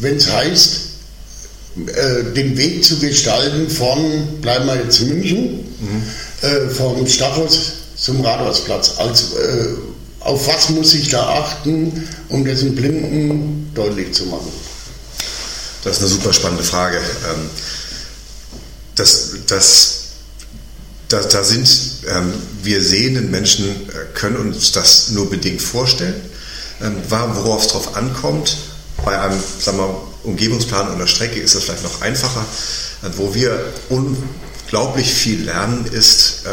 wenn 0.00 0.16
es 0.16 0.30
heißt, 0.30 0.80
äh, 1.86 2.34
den 2.34 2.56
Weg 2.56 2.84
zu 2.84 2.98
gestalten 2.98 3.68
von, 3.68 4.40
bleiben 4.40 4.66
wir 4.66 4.76
jetzt 4.76 5.00
in 5.00 5.08
München, 5.08 5.42
mhm. 5.80 6.02
äh, 6.42 6.68
vom 6.68 7.06
Stachus 7.06 7.72
zum 8.08 8.24
Rathausplatz. 8.24 8.94
Also, 8.96 9.36
äh, 9.38 9.76
auf 10.20 10.48
was 10.48 10.70
muss 10.70 10.94
ich 10.94 11.10
da 11.10 11.22
achten, 11.28 12.08
um 12.30 12.44
das 12.44 12.62
in 12.62 12.74
Blinden 12.74 13.70
deutlich 13.74 14.14
zu 14.14 14.24
machen? 14.24 14.50
Das 15.84 15.96
ist 15.96 16.02
eine 16.02 16.08
super 16.08 16.32
spannende 16.32 16.64
Frage. 16.64 16.96
Ähm, 16.96 17.50
das, 18.94 19.32
das, 19.46 19.98
da, 21.08 21.20
da 21.20 21.44
sind 21.44 21.68
ähm, 22.08 22.32
wir 22.62 22.82
sehenden 22.82 23.30
Menschen, 23.30 23.68
äh, 23.68 24.14
können 24.14 24.36
uns 24.36 24.72
das 24.72 25.10
nur 25.10 25.28
bedingt 25.28 25.60
vorstellen. 25.60 26.20
ähm, 26.82 26.96
worauf 27.08 27.66
es 27.66 27.68
drauf 27.68 27.94
ankommt. 27.94 28.56
Bei 29.04 29.20
einem 29.20 29.38
sagen 29.60 29.78
wir, 29.78 30.02
Umgebungsplan 30.24 30.94
oder 30.94 31.06
Strecke 31.06 31.40
ist 31.40 31.54
das 31.54 31.64
vielleicht 31.64 31.84
noch 31.84 32.00
einfacher. 32.00 32.44
Äh, 33.02 33.10
wo 33.16 33.34
wir 33.34 33.72
unglaublich 33.90 35.12
viel 35.12 35.44
lernen, 35.44 35.84
ist, 35.92 36.44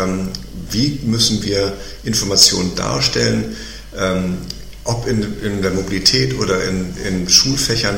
wie 0.71 0.99
müssen 1.03 1.43
wir 1.43 1.73
Informationen 2.03 2.75
darstellen, 2.75 3.55
ähm, 3.97 4.37
ob 4.83 5.07
in, 5.07 5.41
in 5.41 5.61
der 5.61 5.71
Mobilität 5.71 6.37
oder 6.37 6.63
in, 6.63 6.95
in 6.97 7.29
Schulfächern, 7.29 7.97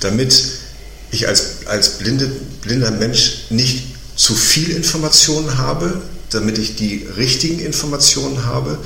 damit 0.00 0.44
ich 1.10 1.28
als, 1.28 1.66
als 1.66 1.98
blinde, 1.98 2.30
blinder 2.62 2.90
Mensch 2.90 3.44
nicht 3.50 3.84
zu 4.16 4.34
viel 4.34 4.70
Informationen 4.70 5.58
habe, 5.58 6.02
damit 6.30 6.58
ich 6.58 6.76
die 6.76 7.06
richtigen 7.16 7.60
Informationen 7.60 8.44
habe, 8.46 8.78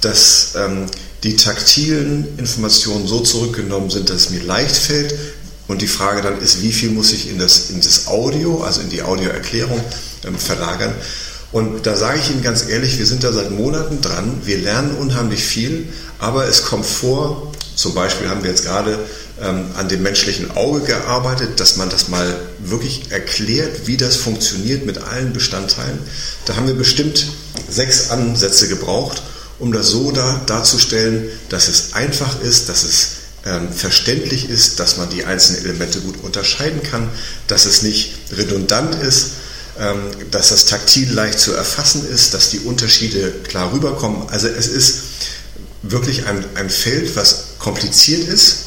dass 0.00 0.54
ähm, 0.56 0.86
die 1.22 1.36
taktilen 1.36 2.38
Informationen 2.38 3.06
so 3.06 3.20
zurückgenommen 3.20 3.90
sind, 3.90 4.10
dass 4.10 4.16
es 4.16 4.30
mir 4.30 4.42
leicht 4.42 4.76
fällt. 4.76 5.14
Und 5.68 5.80
die 5.80 5.86
Frage 5.86 6.22
dann 6.22 6.40
ist, 6.40 6.62
wie 6.62 6.72
viel 6.72 6.90
muss 6.90 7.12
ich 7.12 7.30
in 7.30 7.38
das, 7.38 7.70
in 7.70 7.80
das 7.80 8.08
Audio, 8.08 8.62
also 8.62 8.80
in 8.80 8.90
die 8.90 9.02
Audioerklärung 9.02 9.80
ähm, 10.24 10.36
verlagern. 10.36 10.94
Und 11.52 11.86
da 11.86 11.96
sage 11.96 12.18
ich 12.18 12.30
Ihnen 12.30 12.42
ganz 12.42 12.66
ehrlich, 12.68 12.98
wir 12.98 13.06
sind 13.06 13.24
da 13.24 13.32
seit 13.32 13.50
Monaten 13.50 14.00
dran, 14.00 14.40
wir 14.44 14.58
lernen 14.58 14.96
unheimlich 14.96 15.44
viel, 15.44 15.88
aber 16.18 16.46
es 16.46 16.64
kommt 16.64 16.86
vor, 16.86 17.52
zum 17.76 17.94
Beispiel 17.94 18.28
haben 18.28 18.42
wir 18.42 18.50
jetzt 18.50 18.64
gerade 18.64 18.98
ähm, 19.40 19.66
an 19.76 19.88
dem 19.88 20.02
menschlichen 20.02 20.50
Auge 20.56 20.80
gearbeitet, 20.80 21.60
dass 21.60 21.76
man 21.76 21.90
das 21.90 22.08
mal 22.08 22.40
wirklich 22.58 23.10
erklärt, 23.10 23.86
wie 23.86 23.98
das 23.98 24.16
funktioniert 24.16 24.86
mit 24.86 24.98
allen 24.98 25.34
Bestandteilen. 25.34 25.98
Da 26.46 26.56
haben 26.56 26.66
wir 26.66 26.74
bestimmt 26.74 27.26
sechs 27.68 28.10
Ansätze 28.10 28.68
gebraucht, 28.68 29.22
um 29.58 29.72
das 29.72 29.88
so 29.88 30.10
da, 30.10 30.40
darzustellen, 30.46 31.28
dass 31.50 31.68
es 31.68 31.92
einfach 31.92 32.40
ist, 32.40 32.70
dass 32.70 32.84
es 32.84 33.08
ähm, 33.44 33.72
verständlich 33.72 34.48
ist, 34.48 34.80
dass 34.80 34.96
man 34.96 35.10
die 35.10 35.24
einzelnen 35.24 35.64
Elemente 35.64 36.00
gut 36.00 36.22
unterscheiden 36.22 36.82
kann, 36.82 37.08
dass 37.46 37.66
es 37.66 37.82
nicht 37.82 38.14
redundant 38.36 38.94
ist, 38.94 39.32
dass 40.30 40.50
das 40.50 40.66
taktil 40.66 41.10
leicht 41.12 41.38
zu 41.38 41.54
erfassen 41.54 42.06
ist, 42.06 42.34
dass 42.34 42.50
die 42.50 42.60
Unterschiede 42.60 43.32
klar 43.42 43.72
rüberkommen. 43.72 44.28
Also 44.28 44.48
es 44.48 44.68
ist 44.68 44.98
wirklich 45.82 46.26
ein, 46.26 46.44
ein 46.54 46.70
Feld, 46.70 47.16
was 47.16 47.44
kompliziert 47.58 48.28
ist, 48.28 48.66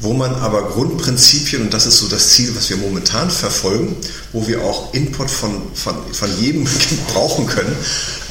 wo 0.00 0.12
man 0.12 0.34
aber 0.34 0.68
Grundprinzipien, 0.70 1.62
und 1.62 1.74
das 1.74 1.86
ist 1.86 1.98
so 1.98 2.08
das 2.08 2.30
Ziel, 2.30 2.54
was 2.56 2.68
wir 2.70 2.76
momentan 2.76 3.30
verfolgen, 3.30 3.96
wo 4.32 4.46
wir 4.48 4.62
auch 4.62 4.92
Input 4.94 5.30
von, 5.30 5.62
von, 5.74 5.94
von 6.12 6.40
jedem 6.40 6.66
brauchen 7.12 7.46
können, 7.46 7.76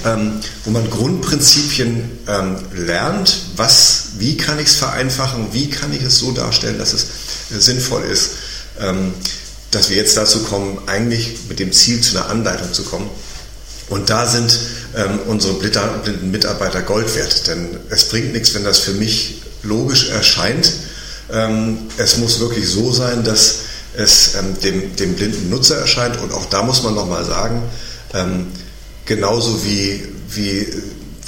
ähm, 0.06 0.40
wo 0.66 0.72
man 0.72 0.90
Grundprinzipien 0.90 2.20
ähm, 2.28 2.58
lernt, 2.76 3.38
was, 3.56 4.10
wie 4.18 4.36
kann 4.36 4.60
ich 4.60 4.68
es 4.68 4.76
vereinfachen, 4.76 5.48
wie 5.54 5.70
kann 5.70 5.94
ich 5.94 6.04
es 6.04 6.20
so 6.20 6.32
darstellen, 6.32 6.78
dass 6.78 6.92
es 6.92 7.04
äh, 7.56 7.60
sinnvoll 7.60 8.04
ist, 8.04 8.32
ähm, 8.80 9.14
dass 9.72 9.90
wir 9.90 9.98
jetzt 9.98 10.18
dazu 10.18 10.44
kommen, 10.44 10.80
eigentlich 10.88 11.38
mit 11.50 11.60
dem 11.60 11.72
Ziel 11.72 12.02
zu 12.02 12.18
einer 12.18 12.30
Anleitung 12.30 12.74
zu 12.74 12.84
kommen. 12.84 13.10
Und 13.90 14.10
da 14.10 14.26
sind 14.26 14.58
ähm, 14.96 15.20
unsere 15.28 15.54
blinden 15.54 16.32
Mitarbeiter 16.32 16.82
Gold 16.82 17.14
wert, 17.16 17.48
denn 17.48 17.78
es 17.90 18.06
bringt 18.06 18.34
nichts, 18.34 18.54
wenn 18.54 18.64
das 18.64 18.80
für 18.80 18.94
mich 18.94 19.42
logisch 19.64 20.10
erscheint, 20.10 20.72
ähm, 21.32 21.78
es 21.98 22.18
muss 22.18 22.40
wirklich 22.40 22.68
so 22.68 22.92
sein, 22.92 23.24
dass 23.24 23.60
es 23.96 24.36
ähm, 24.36 24.60
dem, 24.62 24.96
dem 24.96 25.16
blinden 25.16 25.50
Nutzer 25.50 25.78
erscheint. 25.78 26.20
Und 26.22 26.34
auch 26.34 26.46
da 26.46 26.64
muss 26.64 26.84
man 26.84 26.94
nochmal 26.94 27.26
sagen, 27.26 27.62
ähm, 28.14 28.48
genauso 29.06 29.64
wie, 29.64 30.04
wie, 30.30 30.68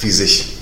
wie 0.00 0.10
sich 0.10 0.56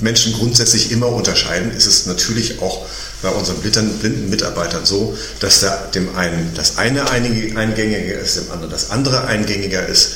äh, 0.00 0.04
Menschen 0.04 0.32
grundsätzlich 0.34 0.90
immer 0.90 1.08
unterscheiden, 1.08 1.70
ist 1.70 1.86
es 1.86 2.06
natürlich 2.06 2.60
auch 2.60 2.86
bei 3.22 3.30
unseren 3.30 3.56
blinden 3.56 4.28
Mitarbeitern 4.30 4.84
so, 4.84 5.16
dass 5.40 5.60
da 5.60 5.76
dem 5.94 6.16
einen 6.16 6.52
das 6.54 6.78
eine 6.78 7.10
eingängiger 7.10 8.18
ist, 8.18 8.36
dem 8.36 8.50
anderen 8.50 8.70
das 8.70 8.90
andere 8.90 9.26
eingängiger 9.26 9.86
ist 9.86 10.12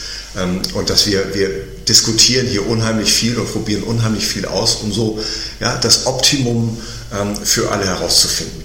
und 0.75 0.91
dass 0.91 1.07
wir, 1.07 1.35
wir 1.35 1.49
diskutieren 1.89 2.47
hier 2.47 2.69
unheimlich 2.69 3.13
viel 3.13 3.37
und 3.37 3.51
probieren 3.51 3.83
unheimlich 3.83 4.27
viel 4.27 4.47
aus, 4.47 4.77
um 4.77 4.93
so 4.93 5.19
ja, 5.59 5.77
das 5.79 6.07
Optimum 6.07 6.81
ähm, 7.13 7.35
für 7.35 7.73
alle 7.73 7.85
herauszufinden. 7.85 8.63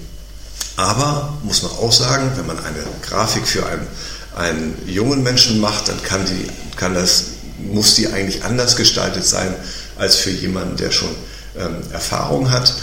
Aber 0.76 1.36
muss 1.42 1.62
man 1.62 1.72
auch 1.72 1.92
sagen, 1.92 2.30
wenn 2.36 2.46
man 2.46 2.58
eine 2.58 2.84
Grafik 3.02 3.48
für 3.48 3.66
einen, 3.66 3.86
einen 4.36 4.78
jungen 4.86 5.22
Menschen 5.22 5.60
macht, 5.60 5.88
dann 5.88 6.00
kann, 6.02 6.24
die, 6.26 6.46
kann 6.76 6.94
das, 6.94 7.24
muss 7.58 7.94
die 7.94 8.08
eigentlich 8.08 8.44
anders 8.44 8.76
gestaltet 8.76 9.26
sein 9.26 9.52
als 9.98 10.16
für 10.16 10.30
jemanden, 10.30 10.76
der 10.76 10.92
schon 10.92 11.08
ähm, 11.58 11.78
Erfahrung 11.92 12.50
hat. 12.52 12.74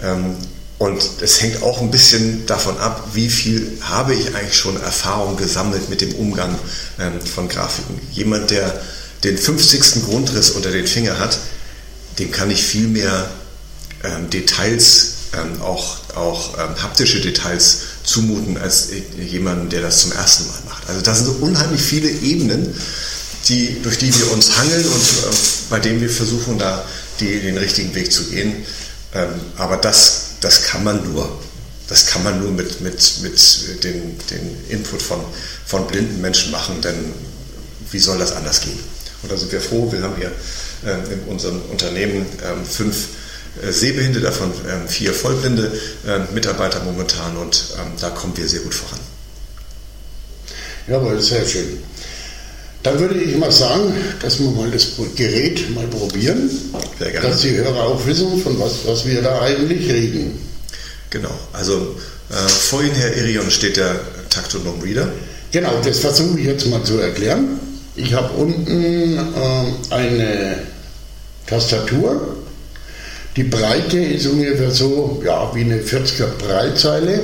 Ähm, 0.00 0.36
und 0.78 1.02
es 1.22 1.42
hängt 1.42 1.62
auch 1.62 1.80
ein 1.80 1.90
bisschen 1.90 2.46
davon 2.46 2.78
ab, 2.78 3.08
wie 3.12 3.28
viel 3.28 3.78
habe 3.80 4.14
ich 4.14 4.34
eigentlich 4.36 4.56
schon 4.56 4.80
Erfahrung 4.80 5.36
gesammelt 5.36 5.90
mit 5.90 6.00
dem 6.00 6.14
Umgang 6.14 6.56
ähm, 7.00 7.20
von 7.20 7.48
Grafiken. 7.48 8.00
Jemand, 8.12 8.50
der 8.50 8.80
den 9.24 9.36
50. 9.36 10.04
Grundriss 10.04 10.50
unter 10.50 10.70
den 10.70 10.86
Finger 10.86 11.18
hat, 11.18 11.40
dem 12.20 12.30
kann 12.30 12.50
ich 12.52 12.62
viel 12.62 12.86
mehr 12.86 13.28
ähm, 14.04 14.30
Details, 14.30 15.14
ähm, 15.34 15.60
auch, 15.60 15.96
auch 16.14 16.56
haptische 16.56 17.20
Details 17.20 17.80
zumuten, 18.04 18.56
als 18.56 18.90
jemanden, 19.18 19.70
der 19.70 19.82
das 19.82 20.02
zum 20.02 20.12
ersten 20.12 20.46
Mal 20.46 20.60
macht. 20.68 20.88
Also 20.88 21.00
das 21.00 21.18
sind 21.18 21.26
so 21.26 21.32
unheimlich 21.44 21.82
viele 21.82 22.08
Ebenen, 22.08 22.72
die, 23.48 23.82
durch 23.82 23.98
die 23.98 24.16
wir 24.16 24.30
uns 24.30 24.56
hangeln 24.56 24.86
und 24.86 25.70
bei 25.70 25.80
denen 25.80 26.00
wir 26.00 26.10
versuchen, 26.10 26.56
da 26.56 26.84
die, 27.18 27.40
den 27.40 27.58
richtigen 27.58 27.94
Weg 27.94 28.12
zu 28.12 28.24
gehen. 28.24 28.64
Aber 29.56 29.76
das, 29.76 30.27
das 30.40 30.64
kann 30.64 30.84
man 30.84 31.12
nur. 31.12 31.38
Das 31.88 32.06
kann 32.06 32.22
man 32.22 32.40
nur 32.40 32.52
mit, 32.52 32.80
mit, 32.82 33.20
mit 33.22 33.84
dem, 33.84 34.18
dem 34.30 34.56
Input 34.68 35.00
von, 35.00 35.20
von 35.64 35.86
blinden 35.86 36.20
Menschen 36.20 36.52
machen, 36.52 36.80
denn 36.82 37.12
wie 37.90 37.98
soll 37.98 38.18
das 38.18 38.32
anders 38.32 38.60
gehen? 38.60 38.78
Und 39.22 39.32
da 39.32 39.36
sind 39.36 39.50
wir 39.50 39.60
froh, 39.60 39.90
wir 39.90 40.02
haben 40.02 40.16
hier 40.16 40.30
äh, 40.84 41.12
in 41.12 41.20
unserem 41.28 41.60
Unternehmen 41.70 42.26
äh, 42.42 42.64
fünf 42.64 43.08
äh, 43.62 43.72
Sehbehinderte, 43.72 44.26
davon 44.26 44.52
ähm, 44.68 44.86
vier 44.86 45.14
vollblinde 45.14 45.72
ähm, 46.06 46.26
Mitarbeiter 46.34 46.80
momentan 46.84 47.36
und 47.38 47.74
ähm, 47.78 47.92
da 47.98 48.10
kommen 48.10 48.36
wir 48.36 48.46
sehr 48.46 48.60
gut 48.60 48.74
voran. 48.74 49.00
Jawohl, 50.86 51.20
sehr 51.20 51.46
schön. 51.46 51.82
Dann 52.82 52.98
würde 52.98 53.20
ich 53.20 53.36
mal 53.36 53.50
sagen, 53.50 53.92
dass 54.22 54.38
wir 54.38 54.50
mal 54.50 54.70
das 54.70 54.92
Gerät 55.16 55.74
mal 55.74 55.86
probieren, 55.86 56.50
dass 57.22 57.40
die 57.40 57.56
Hörer 57.56 57.84
auch 57.84 58.06
wissen, 58.06 58.40
von 58.40 58.58
was, 58.60 58.86
was 58.86 59.04
wir 59.04 59.20
da 59.20 59.40
eigentlich 59.42 59.90
reden. 59.90 60.38
Genau, 61.10 61.36
also 61.52 61.96
äh, 62.30 62.34
vor 62.48 62.82
Ihnen, 62.82 62.94
Herr 62.94 63.16
Irion, 63.16 63.50
steht 63.50 63.76
der 63.76 64.00
Taktonom 64.30 64.80
Reader. 64.80 65.08
Genau, 65.50 65.80
das 65.84 65.98
versuche 66.00 66.38
ich 66.38 66.46
jetzt 66.46 66.66
mal 66.66 66.82
zu 66.84 66.98
erklären. 66.98 67.58
Ich 67.96 68.12
habe 68.14 68.32
unten 68.34 69.16
äh, 69.16 69.94
eine 69.94 70.58
Tastatur 71.46 72.36
die 73.38 73.44
Breite 73.44 74.00
ist 74.00 74.26
ungefähr 74.26 74.72
so 74.72 75.22
ja, 75.24 75.48
wie 75.54 75.60
eine 75.60 75.80
40er 75.80 76.26
Breitzeile. 76.38 77.20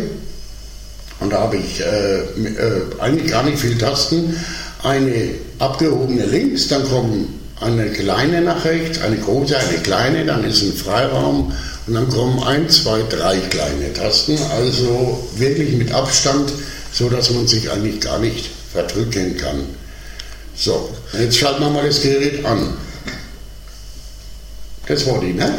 Und 1.19 1.33
da 1.33 1.41
habe 1.41 1.57
ich 1.57 1.81
äh, 1.81 2.21
äh, 2.21 2.83
eigentlich 3.01 3.33
gar 3.33 3.43
nicht 3.43 3.59
viele 3.59 3.77
Tasten. 3.77 4.37
Eine 4.85 5.35
abgehobene 5.59 6.27
links, 6.27 6.69
dann 6.69 6.85
kommt 6.89 7.29
eine 7.61 7.91
kleine 7.91 8.41
nach 8.41 8.65
rechts, 8.65 9.01
eine 9.01 9.17
große, 9.17 9.57
eine 9.57 9.79
kleine, 9.79 10.25
dann 10.25 10.45
ist 10.45 10.63
ein 10.63 10.73
Freiraum 10.73 11.53
und 11.87 11.95
dann 11.95 12.09
kommen 12.09 12.43
ein, 12.43 12.69
zwei, 12.69 13.03
drei 13.09 13.39
kleine 13.39 13.93
Tasten. 13.93 14.39
Also 14.57 15.27
wirklich 15.37 15.77
mit 15.77 15.93
Abstand, 15.93 16.53
so 16.93 17.09
dass 17.09 17.31
man 17.31 17.47
sich 17.47 17.71
eigentlich 17.71 18.01
gar 18.01 18.19
nicht 18.19 18.51
verdrücken 18.73 19.37
kann. 19.37 19.61
So, 20.57 20.91
jetzt 21.19 21.37
schalten 21.37 21.63
wir 21.63 21.71
mal 21.71 21.87
das 21.87 22.03
Gerät 22.03 22.45
an. 22.45 22.75
Das 24.87 25.07
war 25.07 25.21
die, 25.21 25.33
ne? 25.33 25.53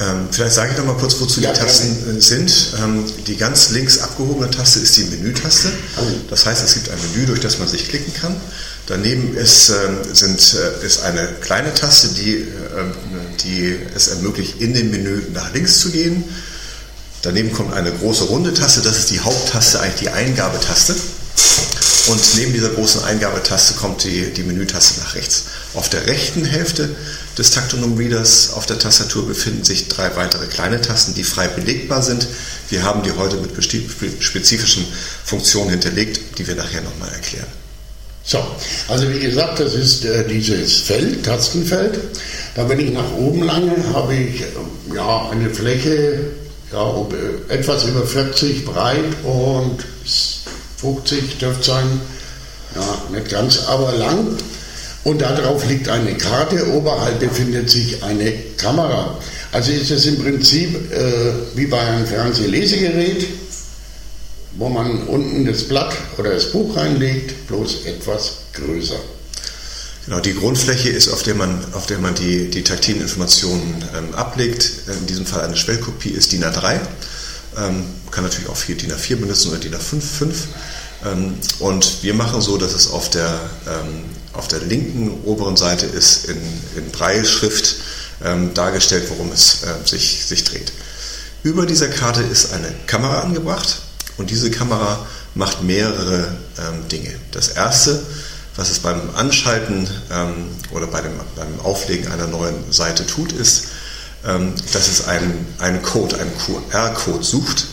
Ähm, 0.00 0.28
vielleicht 0.30 0.54
sage 0.54 0.72
ich 0.72 0.78
noch 0.78 0.86
mal 0.86 0.96
kurz, 0.96 1.20
wozu 1.20 1.42
ja, 1.42 1.52
die 1.52 1.60
Tasten 1.60 1.96
ja. 2.06 2.16
Äh, 2.16 2.20
sind. 2.20 2.72
Ähm, 2.82 3.04
die 3.26 3.36
ganz 3.36 3.70
links 3.70 3.98
abgehobene 3.98 4.50
Taste 4.50 4.80
ist 4.80 4.96
die 4.96 5.04
Menütaste. 5.04 5.68
Oh. 5.98 6.04
Das 6.30 6.46
heißt, 6.46 6.64
es 6.64 6.74
gibt 6.74 6.88
ein 6.88 6.98
Menü, 7.12 7.26
durch 7.26 7.40
das 7.40 7.58
man 7.58 7.68
sich 7.68 7.86
klicken 7.86 8.14
kann. 8.14 8.34
Daneben 8.86 9.36
ist, 9.36 9.68
ähm, 9.68 9.98
sind, 10.10 10.40
äh, 10.54 10.86
ist 10.86 11.02
eine 11.02 11.28
kleine 11.42 11.74
Taste, 11.74 12.08
die, 12.08 12.36
ähm, 12.36 12.94
die 13.44 13.78
es 13.94 14.08
ermöglicht, 14.08 14.60
in 14.60 14.72
dem 14.72 14.90
Menü 14.90 15.22
nach 15.34 15.52
links 15.52 15.78
zu 15.80 15.90
gehen. 15.90 16.24
Daneben 17.20 17.52
kommt 17.52 17.74
eine 17.74 17.92
große 17.92 18.24
runde 18.24 18.54
Taste, 18.54 18.80
das 18.80 18.98
ist 18.98 19.10
die 19.10 19.20
Haupttaste, 19.20 19.80
eigentlich 19.80 20.00
die 20.00 20.08
Eingabetaste. 20.08 20.96
Und 22.10 22.36
neben 22.38 22.52
dieser 22.52 22.70
großen 22.70 23.04
Eingabetaste 23.04 23.74
kommt 23.74 24.02
die, 24.02 24.32
die 24.32 24.42
Menütaste 24.42 24.98
nach 24.98 25.14
rechts. 25.14 25.44
Auf 25.74 25.88
der 25.88 26.08
rechten 26.08 26.44
Hälfte 26.44 26.88
des 27.38 27.52
Taktonom 27.52 27.96
Readers 27.96 28.52
auf 28.54 28.66
der 28.66 28.80
Tastatur 28.80 29.28
befinden 29.28 29.62
sich 29.62 29.86
drei 29.86 30.16
weitere 30.16 30.46
kleine 30.46 30.80
Tasten, 30.80 31.14
die 31.14 31.22
frei 31.22 31.46
belegbar 31.46 32.02
sind. 32.02 32.26
Wir 32.68 32.82
haben 32.82 33.04
die 33.04 33.12
heute 33.12 33.36
mit 33.36 33.52
spezifischen 33.62 34.84
Funktionen 35.24 35.70
hinterlegt, 35.70 36.38
die 36.38 36.48
wir 36.48 36.56
nachher 36.56 36.80
nochmal 36.80 37.10
erklären. 37.10 37.46
So, 38.24 38.44
also 38.88 39.08
wie 39.08 39.20
gesagt, 39.20 39.60
das 39.60 39.74
ist 39.74 40.04
äh, 40.04 40.26
dieses 40.26 40.80
Feld, 40.80 41.24
Tastenfeld. 41.24 41.98
Da 42.56 42.68
wenn 42.68 42.80
ich 42.80 42.90
nach 42.90 43.12
oben 43.12 43.44
lange, 43.44 43.72
habe 43.94 44.14
ich 44.14 44.40
äh, 44.42 44.46
ja, 44.94 45.30
eine 45.30 45.48
Fläche 45.48 46.18
ja, 46.72 46.82
ob, 46.84 47.12
äh, 47.12 47.52
etwas 47.52 47.84
über 47.84 48.06
40 48.06 48.64
breit 48.64 49.04
und 49.24 49.78
50 50.80 51.38
dürfte 51.38 51.64
sein, 51.64 52.00
ja, 52.74 53.02
nicht 53.12 53.30
ganz, 53.30 53.66
aber 53.66 53.92
lang. 53.92 54.36
Und 55.02 55.22
darauf 55.22 55.66
liegt 55.66 55.88
eine 55.88 56.14
Karte, 56.14 56.72
oberhalb 56.72 57.20
befindet 57.20 57.70
sich 57.70 58.02
eine 58.02 58.32
Kamera. 58.56 59.18
Also 59.50 59.72
ist 59.72 59.90
es 59.90 60.06
im 60.06 60.22
Prinzip 60.22 60.92
äh, 60.92 61.32
wie 61.54 61.66
bei 61.66 61.80
einem 61.80 62.06
Fernsehlesegerät, 62.06 63.26
wo 64.52 64.68
man 64.68 65.06
unten 65.08 65.46
das 65.46 65.64
Blatt 65.64 65.96
oder 66.18 66.34
das 66.34 66.52
Buch 66.52 66.76
reinlegt, 66.76 67.46
bloß 67.48 67.86
etwas 67.86 68.32
größer. 68.52 69.00
Genau, 70.06 70.20
die 70.20 70.34
Grundfläche 70.34 70.88
ist, 70.88 71.08
auf 71.08 71.22
der 71.22 71.34
man, 71.34 71.64
auf 71.72 71.86
der 71.86 71.98
man 71.98 72.14
die, 72.14 72.50
die 72.50 72.62
taktilen 72.62 73.00
Informationen 73.00 73.84
ähm, 73.96 74.14
ablegt. 74.14 74.70
In 75.00 75.06
diesem 75.06 75.26
Fall 75.26 75.44
eine 75.44 75.56
Schwellkopie 75.56 76.10
ist 76.10 76.32
DIN 76.32 76.44
A3. 76.44 76.80
Ähm, 77.56 77.84
kann 78.10 78.24
natürlich 78.24 78.48
auch 78.48 78.56
viel 78.56 78.76
DIN 78.76 78.92
A4 78.92 79.16
benutzen 79.16 79.50
oder 79.50 79.58
DIN 79.58 79.74
A5. 79.74 80.00
5. 80.00 80.46
Ähm, 81.04 81.34
und 81.58 82.02
wir 82.02 82.14
machen 82.14 82.40
so, 82.40 82.56
dass 82.56 82.74
es 82.74 82.90
auf 82.90 83.10
der, 83.10 83.40
ähm, 83.66 84.04
auf 84.32 84.48
der 84.48 84.60
linken 84.60 85.22
oberen 85.24 85.56
Seite 85.56 85.86
ist 85.86 86.26
in, 86.26 86.38
in 86.76 86.90
Breilschrift 86.90 87.76
ähm, 88.24 88.54
dargestellt, 88.54 89.04
worum 89.08 89.32
es 89.32 89.62
äh, 89.62 89.86
sich, 89.86 90.24
sich 90.26 90.44
dreht. 90.44 90.72
Über 91.42 91.66
dieser 91.66 91.88
Karte 91.88 92.22
ist 92.22 92.52
eine 92.52 92.70
Kamera 92.86 93.20
angebracht 93.20 93.80
und 94.18 94.30
diese 94.30 94.50
Kamera 94.50 95.06
macht 95.34 95.62
mehrere 95.62 96.36
ähm, 96.58 96.88
Dinge. 96.88 97.14
Das 97.30 97.48
erste, 97.48 98.02
was 98.56 98.70
es 98.70 98.80
beim 98.80 99.14
Anschalten 99.14 99.88
ähm, 100.10 100.48
oder 100.72 100.86
bei 100.86 101.00
dem, 101.00 101.12
beim 101.36 101.60
Auflegen 101.60 102.12
einer 102.12 102.26
neuen 102.26 102.70
Seite 102.72 103.06
tut, 103.06 103.32
ist, 103.32 103.68
dass 104.22 104.88
es 104.88 105.06
einen, 105.06 105.46
einen 105.58 105.80
Code, 105.82 106.18
einen 106.18 106.32
QR-Code 106.36 107.24
sucht, 107.24 107.66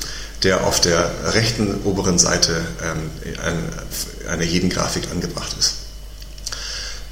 der 0.44 0.66
auf 0.66 0.80
der 0.80 1.12
rechten 1.34 1.82
oberen 1.84 2.18
Seite 2.18 2.62
ähm, 2.82 3.10
eine, 3.44 4.32
einer 4.32 4.44
jeden 4.44 4.70
Grafik 4.70 5.04
angebracht 5.12 5.56
ist. 5.60 5.74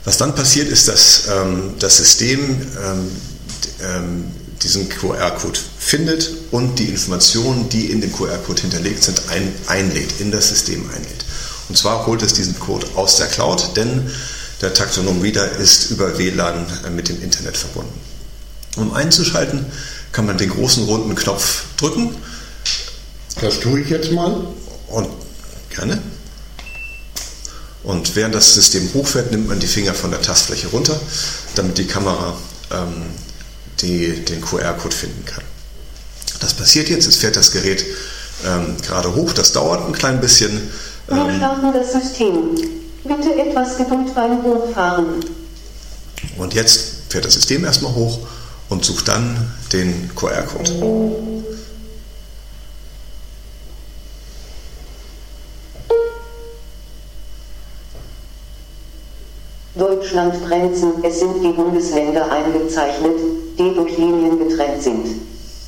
Was 0.06 0.18
dann 0.18 0.36
passiert 0.36 0.70
ist, 0.70 0.88
dass 0.88 1.28
ähm, 1.28 1.74
das 1.80 1.98
System 1.98 2.62
ähm, 2.82 3.12
ähm, 3.82 4.32
diesen 4.62 4.88
QR-Code 4.88 5.60
findet 5.80 6.32
und 6.52 6.78
die 6.78 6.86
Informationen, 6.86 7.70
die 7.70 7.92
in 7.92 8.02
dem 8.02 8.14
QR-Code 8.14 8.62
hinterlegt 8.62 9.04
sind, 9.04 9.22
ein, 9.30 9.54
einlädt, 9.68 10.20
in 10.20 10.32
das 10.32 10.50
System 10.50 10.88
einlädt. 10.90 11.26
Und 11.70 11.78
zwar 11.78 12.06
holt 12.06 12.22
es 12.22 12.34
diesen 12.34 12.60
Code 12.60 12.86
aus 12.96 13.18
der 13.18 13.28
Cloud, 13.28 13.76
denn 13.76 14.10
der 14.62 14.74
Taktonom 14.74 15.22
Reader 15.22 15.52
ist 15.58 15.90
über 15.92 16.18
WLAN 16.18 16.66
äh, 16.86 16.90
mit 16.92 17.10
dem 17.10 17.22
Internet 17.22 17.58
verbunden. 17.58 18.05
Um 18.76 18.94
einzuschalten, 18.94 19.66
kann 20.12 20.26
man 20.26 20.38
den 20.38 20.50
großen 20.50 20.86
runden 20.86 21.16
Knopf 21.16 21.64
drücken. 21.78 22.16
Das 23.42 23.60
tue 23.60 23.82
ich 23.82 23.90
jetzt 23.90 24.12
mal. 24.12 24.48
Und 24.88 25.10
gerne. 25.70 26.02
Und 27.84 28.16
während 28.16 28.34
das 28.34 28.54
System 28.54 28.90
hochfährt, 28.94 29.32
nimmt 29.32 29.48
man 29.48 29.60
die 29.60 29.68
Finger 29.68 29.94
von 29.94 30.12
der 30.12 30.22
Tastfläche 30.22 30.68
runter, 30.68 31.00
damit 31.56 31.78
die 31.78 31.86
Kamera 31.86 32.36
ähm, 32.72 33.06
die, 33.82 34.26
den 34.26 34.42
QR-Code 34.42 34.96
finden 34.96 35.24
kann. 35.26 35.44
Das 36.40 36.54
passiert 36.54 36.90
jetzt, 36.90 37.08
es 37.08 37.18
fährt 37.18 37.36
das 37.36 37.52
Gerät 37.52 37.86
ähm, 38.46 38.78
gerade 38.82 39.16
hoch, 39.16 39.34
das 39.34 39.52
dauert 39.52 39.88
ein 39.88 39.94
klein 39.94 40.20
bisschen. 40.20 40.70
Ähm, 41.10 41.38
starten 41.38 41.74
das 41.74 41.92
System. 41.92 42.56
Bitte 43.04 43.36
etwas 43.36 43.78
Geduld 43.78 44.14
beim 44.16 44.44
Hochfahren. 44.44 45.24
Und 46.38 46.54
jetzt 46.54 46.82
fährt 47.10 47.26
das 47.26 47.34
System 47.34 47.64
erstmal 47.64 47.94
hoch 47.94 48.20
und 48.70 48.84
sucht 48.84 49.08
dann 49.08 49.52
den 49.72 50.10
QR-Code. 50.16 51.36
Deutschlandgrenzen, 59.78 61.04
es 61.04 61.20
sind 61.20 61.44
die 61.44 61.52
Bundesländer 61.52 62.32
eingezeichnet, 62.32 63.18
die 63.60 63.76
durch 63.76 63.98
Linien 63.98 64.40
getrennt 64.40 64.82
sind. 64.82 65.06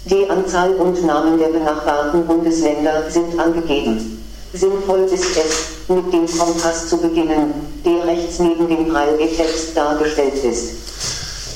Die 0.06 0.30
Anzahl 0.30 0.74
und 0.76 1.06
Namen 1.06 1.38
der 1.38 1.48
benachbarten 1.48 2.26
Bundesländer 2.26 3.10
sind 3.10 3.38
angegeben. 3.38 4.24
Sinnvoll 4.54 5.02
ist 5.12 5.36
es, 5.36 5.90
mit 5.90 6.14
dem 6.14 6.26
Kompass 6.26 6.88
zu 6.88 6.98
beginnen, 6.98 7.54
der 7.84 8.08
rechts 8.08 8.40
neben 8.40 8.70
dem 8.70 8.88
Braille-Text 8.88 9.76
dargestellt 9.76 10.42
ist. 10.42 10.87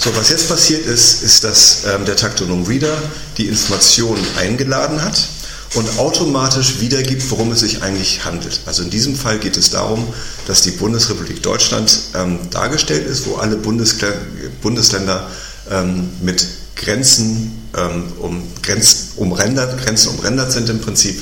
So, 0.04 0.10
was 0.16 0.30
jetzt 0.32 0.50
passiert 0.50 0.88
ist, 0.88 1.22
ist, 1.22 1.44
dass 1.44 1.84
ähm, 1.86 2.06
der 2.06 2.16
Taktonom 2.16 2.64
Reader 2.66 2.98
die 3.38 3.48
Informationen 3.48 4.26
eingeladen 4.36 5.04
hat 5.04 5.28
und 5.76 6.00
automatisch 6.00 6.80
wiedergibt, 6.80 7.30
worum 7.30 7.52
es 7.52 7.60
sich 7.60 7.84
eigentlich 7.84 8.26
handelt. 8.26 8.62
Also 8.66 8.82
in 8.82 8.90
diesem 8.90 9.16
Fall 9.16 9.38
geht 9.38 9.58
es 9.58 9.70
darum, 9.70 10.12
dass 10.48 10.64
die 10.64 10.72
Bundesrepublik 10.72 11.44
Deutschland 11.44 12.00
ähm, 12.16 12.40
dargestellt 12.50 13.06
ist, 13.06 13.28
wo 13.28 13.36
alle 13.36 13.58
Bundesländer, 13.58 14.18
Bundesländer 14.64 15.30
ähm, 15.70 16.10
mit 16.24 16.48
Grenzen, 16.76 17.62
ähm, 17.78 18.06
um, 18.22 18.42
Grenz, 18.64 19.10
umrendert, 19.18 19.86
Grenzen 19.86 20.16
umrendert 20.16 20.52
sind 20.52 20.68
im 20.72 20.82
Prinzip 20.82 21.22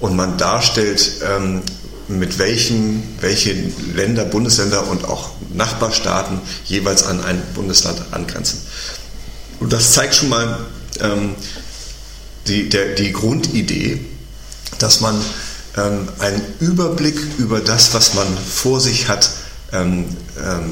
und 0.00 0.16
man 0.16 0.36
darstellt, 0.36 1.12
ähm, 1.22 1.62
mit 2.08 2.40
welchen 2.40 3.04
welche 3.20 3.54
Länder, 3.94 4.24
Bundesländer 4.24 4.88
und 4.88 5.04
auch 5.04 5.30
Nachbarstaaten 5.56 6.40
jeweils 6.64 7.04
an 7.04 7.22
ein 7.22 7.42
Bundesland 7.54 8.00
angrenzen. 8.12 8.60
Und 9.60 9.72
das 9.72 9.92
zeigt 9.92 10.14
schon 10.14 10.28
mal, 10.28 10.58
ähm, 11.00 11.34
die, 12.46 12.68
der, 12.68 12.94
die 12.94 13.12
Grundidee, 13.12 14.04
dass 14.78 15.00
man 15.00 15.20
ähm, 15.76 16.08
einen 16.18 16.42
Überblick 16.60 17.18
über 17.38 17.60
das, 17.60 17.94
was 17.94 18.14
man 18.14 18.26
vor 18.38 18.80
sich 18.80 19.08
hat, 19.08 19.30
ähm, 19.72 20.04
ähm, 20.38 20.70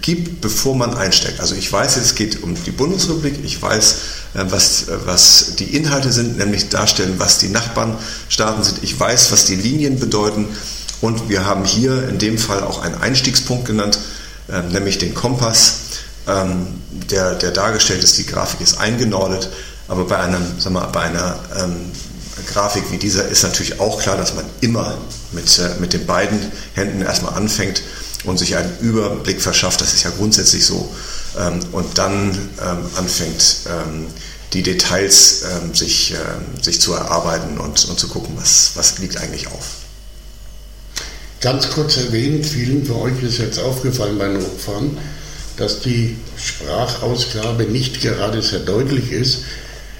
gibt, 0.00 0.40
bevor 0.40 0.74
man 0.74 0.94
einsteigt. 0.94 1.40
Also 1.40 1.54
ich 1.54 1.70
weiß, 1.70 1.96
es 1.96 2.14
geht 2.14 2.42
um 2.42 2.54
die 2.64 2.70
Bundesrepublik, 2.70 3.44
ich 3.44 3.60
weiß, 3.60 3.92
äh, 4.34 4.44
was, 4.48 4.88
äh, 4.88 4.96
was 5.04 5.56
die 5.56 5.76
Inhalte 5.76 6.12
sind, 6.12 6.38
nämlich 6.38 6.68
darstellen, 6.70 7.14
was 7.18 7.38
die 7.38 7.48
Nachbarstaaten 7.48 8.64
sind, 8.64 8.82
ich 8.82 8.98
weiß, 8.98 9.32
was 9.32 9.44
die 9.44 9.56
Linien 9.56 9.98
bedeuten 9.98 10.48
und 11.02 11.28
wir 11.28 11.44
haben 11.44 11.66
hier 11.66 12.08
in 12.08 12.18
dem 12.18 12.38
Fall 12.38 12.62
auch 12.62 12.80
einen 12.82 12.94
Einstiegspunkt 12.94 13.66
genannt, 13.66 13.98
äh, 14.48 14.62
nämlich 14.62 14.96
den 14.96 15.14
Kompass, 15.14 15.74
ähm, 16.26 16.66
der, 17.10 17.34
der 17.34 17.50
dargestellt 17.50 18.02
ist, 18.02 18.16
die 18.16 18.24
Grafik 18.24 18.62
ist 18.62 18.78
eingenordet 18.78 19.50
aber 19.92 20.04
bei, 20.04 20.16
einem, 20.16 20.42
sag 20.58 20.72
mal, 20.72 20.86
bei 20.86 21.02
einer 21.02 21.38
ähm, 21.56 21.92
Grafik 22.50 22.90
wie 22.90 22.96
dieser 22.96 23.28
ist 23.28 23.42
natürlich 23.42 23.78
auch 23.78 24.00
klar, 24.00 24.16
dass 24.16 24.34
man 24.34 24.44
immer 24.62 24.96
mit, 25.32 25.58
äh, 25.58 25.78
mit 25.80 25.92
den 25.92 26.06
beiden 26.06 26.38
Händen 26.74 27.02
erstmal 27.02 27.34
anfängt 27.34 27.82
und 28.24 28.38
sich 28.38 28.56
einen 28.56 28.78
Überblick 28.80 29.42
verschafft. 29.42 29.80
Das 29.82 29.92
ist 29.92 30.04
ja 30.04 30.10
grundsätzlich 30.16 30.64
so. 30.64 30.92
Ähm, 31.38 31.60
und 31.72 31.98
dann 31.98 32.30
ähm, 32.62 32.78
anfängt, 32.96 33.56
ähm, 33.66 34.06
die 34.54 34.62
Details 34.62 35.42
ähm, 35.42 35.74
sich, 35.74 36.12
ähm, 36.12 36.62
sich 36.62 36.80
zu 36.80 36.94
erarbeiten 36.94 37.58
und, 37.58 37.84
und 37.84 37.98
zu 37.98 38.08
gucken, 38.08 38.36
was, 38.38 38.72
was 38.74 38.98
liegt 38.98 39.18
eigentlich 39.18 39.48
auf. 39.48 39.81
Ganz 41.42 41.70
kurz 41.70 41.96
erwähnt, 41.96 42.46
vielen 42.46 42.86
von 42.86 42.96
euch 42.98 43.20
ist 43.20 43.38
jetzt 43.38 43.58
aufgefallen 43.58 44.16
beim 44.16 44.36
Hochfahren, 44.36 44.96
dass 45.56 45.80
die 45.80 46.16
Sprachausgabe 46.36 47.64
nicht 47.64 48.00
gerade 48.00 48.40
sehr 48.42 48.60
deutlich 48.60 49.10
ist. 49.10 49.38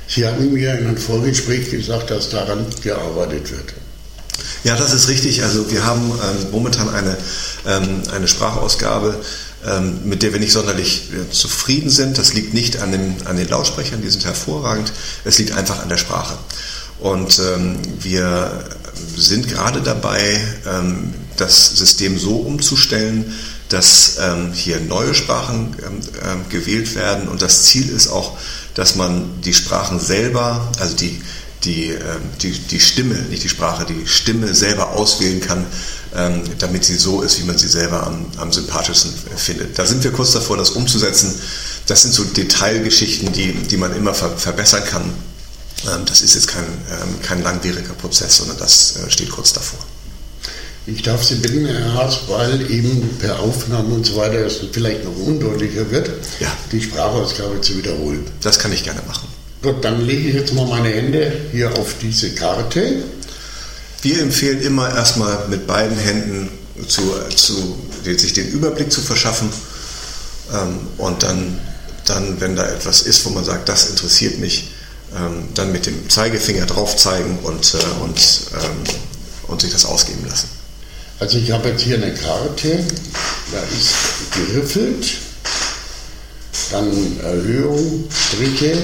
Sie 0.06 0.24
hatten 0.24 0.52
mir 0.52 0.78
in 0.78 0.86
einem 0.86 0.96
Vorgespräch 0.96 1.68
gesagt, 1.68 2.10
dass 2.12 2.30
daran 2.30 2.64
gearbeitet 2.84 3.50
wird. 3.50 3.74
Ja, 4.62 4.76
das 4.76 4.92
ist 4.92 5.08
richtig. 5.08 5.42
Also 5.42 5.68
wir 5.68 5.84
haben 5.84 6.12
ähm, 6.12 6.50
momentan 6.52 6.88
eine, 6.88 7.16
ähm, 7.66 8.02
eine 8.14 8.28
Sprachausgabe, 8.28 9.20
ähm, 9.66 10.00
mit 10.04 10.22
der 10.22 10.32
wir 10.32 10.38
nicht 10.38 10.52
sonderlich 10.52 11.08
äh, 11.12 11.32
zufrieden 11.32 11.90
sind. 11.90 12.18
Das 12.18 12.34
liegt 12.34 12.54
nicht 12.54 12.80
an, 12.80 12.92
dem, 12.92 13.16
an 13.24 13.36
den 13.36 13.48
Lautsprechern, 13.48 14.00
die 14.00 14.10
sind 14.10 14.24
hervorragend. 14.24 14.92
Es 15.24 15.38
liegt 15.38 15.52
einfach 15.52 15.82
an 15.82 15.88
der 15.88 15.96
Sprache. 15.96 16.38
Und 17.02 17.40
ähm, 17.40 17.78
wir 18.00 18.64
sind 19.16 19.48
gerade 19.48 19.80
dabei, 19.80 20.40
ähm, 20.66 21.12
das 21.36 21.76
System 21.76 22.18
so 22.18 22.36
umzustellen, 22.36 23.32
dass 23.68 24.18
ähm, 24.20 24.52
hier 24.52 24.80
neue 24.80 25.14
Sprachen 25.14 25.74
gewählt 26.50 26.94
werden. 26.94 27.26
Und 27.28 27.40
das 27.40 27.64
Ziel 27.64 27.88
ist 27.88 28.08
auch, 28.08 28.36
dass 28.74 28.96
man 28.96 29.40
die 29.40 29.54
Sprachen 29.54 29.98
selber, 29.98 30.70
also 30.78 30.94
die, 30.94 31.20
die, 31.64 31.88
ähm, 31.88 32.22
die, 32.42 32.52
die 32.52 32.80
Stimme, 32.80 33.14
nicht 33.14 33.42
die 33.42 33.48
Sprache, 33.48 33.86
die 33.86 34.06
Stimme 34.06 34.54
selber 34.54 34.90
auswählen 34.90 35.40
kann, 35.40 35.66
ähm, 36.14 36.42
damit 36.58 36.84
sie 36.84 36.96
so 36.96 37.22
ist, 37.22 37.40
wie 37.40 37.44
man 37.44 37.58
sie 37.58 37.68
selber 37.68 38.06
am, 38.06 38.26
am 38.36 38.52
sympathischsten 38.52 39.12
findet. 39.36 39.78
Da 39.78 39.86
sind 39.86 40.04
wir 40.04 40.12
kurz 40.12 40.32
davor, 40.32 40.56
das 40.56 40.70
umzusetzen. 40.70 41.34
Das 41.86 42.02
sind 42.02 42.12
so 42.12 42.24
Detailgeschichten, 42.24 43.32
die, 43.32 43.52
die 43.52 43.76
man 43.76 43.96
immer 43.96 44.14
ver 44.14 44.36
verbessern 44.36 44.84
kann. 44.84 45.12
Ähm, 45.84 46.04
das 46.06 46.22
ist 46.22 46.34
jetzt 46.34 46.48
kein, 46.48 46.64
kein 47.22 47.42
langwieriger 47.42 47.94
Prozess, 47.94 48.36
sondern 48.38 48.58
das 48.58 48.96
äh, 48.96 49.10
steht 49.10 49.30
kurz 49.30 49.52
davor. 49.52 49.78
Ich 50.86 51.02
darf 51.02 51.22
Sie 51.22 51.36
bitten, 51.36 51.64
Herr 51.66 51.94
Haas, 51.94 52.20
weil 52.26 52.68
eben 52.70 53.16
per 53.20 53.38
Aufnahme 53.38 53.94
und 53.94 54.04
so 54.04 54.16
weiter 54.16 54.44
es 54.44 54.58
vielleicht 54.72 55.04
noch 55.04 55.16
undeutlicher 55.16 55.88
wird, 55.90 56.10
Ja. 56.40 56.48
die 56.72 56.82
Sprachausgabe 56.82 57.60
zu 57.60 57.78
wiederholen. 57.78 58.24
Das 58.40 58.58
kann 58.58 58.72
ich 58.72 58.82
gerne 58.82 59.00
machen. 59.06 59.28
Gut, 59.62 59.84
dann 59.84 60.04
lege 60.04 60.28
ich 60.28 60.34
jetzt 60.34 60.54
mal 60.54 60.66
meine 60.66 60.88
Hände 60.88 61.32
hier 61.52 61.72
auf 61.78 61.94
diese 62.02 62.30
Karte. 62.34 63.04
Wir 64.02 64.20
empfehlen 64.22 64.60
immer 64.60 64.92
erstmal 64.92 65.46
mit 65.48 65.68
beiden 65.68 65.96
Händen 65.96 66.48
zu, 66.88 67.12
zu, 67.36 67.78
sich 68.04 68.32
den 68.32 68.48
Überblick 68.48 68.90
zu 68.90 69.00
verschaffen 69.02 69.50
ähm, 70.52 70.80
und 70.98 71.22
dann, 71.22 71.60
dann, 72.06 72.40
wenn 72.40 72.56
da 72.56 72.66
etwas 72.66 73.02
ist, 73.02 73.24
wo 73.24 73.30
man 73.30 73.44
sagt, 73.44 73.68
das 73.68 73.88
interessiert 73.88 74.40
mich, 74.40 74.71
ähm, 75.16 75.48
dann 75.54 75.72
mit 75.72 75.86
dem 75.86 76.08
Zeigefinger 76.08 76.66
drauf 76.66 76.96
zeigen 76.96 77.38
und, 77.42 77.74
äh, 77.74 78.02
und, 78.02 78.20
ähm, 78.54 78.96
und 79.48 79.60
sich 79.60 79.72
das 79.72 79.84
ausgeben 79.84 80.26
lassen. 80.28 80.48
Also 81.18 81.38
ich 81.38 81.50
habe 81.52 81.68
jetzt 81.68 81.82
hier 81.82 81.96
eine 81.96 82.12
Karte, 82.14 82.84
da 83.52 83.62
ist 83.62 83.94
geriffelt, 84.34 85.06
dann 86.70 87.20
Erhöhung, 87.22 88.08
Striche. 88.10 88.76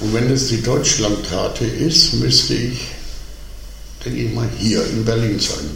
Und 0.00 0.14
wenn 0.14 0.28
das 0.28 0.46
die 0.46 0.62
Deutschlandkarte 0.62 1.64
ist, 1.64 2.14
müsste 2.14 2.54
ich, 2.54 2.88
denke 4.04 4.20
ich 4.20 4.32
mal, 4.32 4.48
hier 4.58 4.84
in 4.86 5.04
Berlin 5.04 5.40
sein. 5.40 5.70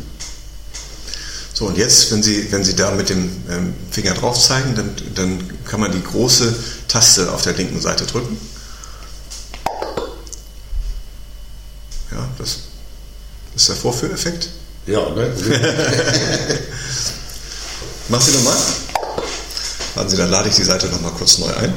So, 1.52 1.66
und 1.66 1.79
jetzt, 1.79 2.12
wenn 2.12 2.22
Sie, 2.22 2.52
wenn 2.52 2.64
Sie 2.64 2.76
da 2.76 2.90
mit 2.90 3.09
dem 3.09 3.31
ähm, 3.48 3.74
Finger 3.90 4.12
drauf 4.12 4.38
zeigen, 4.38 4.74
dann, 4.74 4.90
dann 5.14 5.64
kann 5.64 5.81
man 5.81 5.90
die 5.90 6.02
große 6.02 6.55
Taste 6.87 7.33
auf 7.33 7.42
der 7.42 7.55
linken 7.55 7.81
Seite 7.81 8.05
drücken. 8.05 8.37
Ja, 12.16 12.26
das 12.38 12.61
ist 13.55 13.68
der 13.68 13.76
Vorführeffekt. 13.76 14.48
Ja, 14.87 15.11
ne? 15.11 15.31
Mach 18.09 18.20
Sie 18.22 18.33
nochmal. 18.37 18.57
Warten 19.94 20.11
Sie, 20.11 20.16
dann 20.16 20.31
lade 20.31 20.48
ich 20.48 20.55
die 20.55 20.64
Seite 20.64 20.87
nochmal 20.87 21.12
kurz 21.12 21.38
neu 21.38 21.52
ein. 21.55 21.74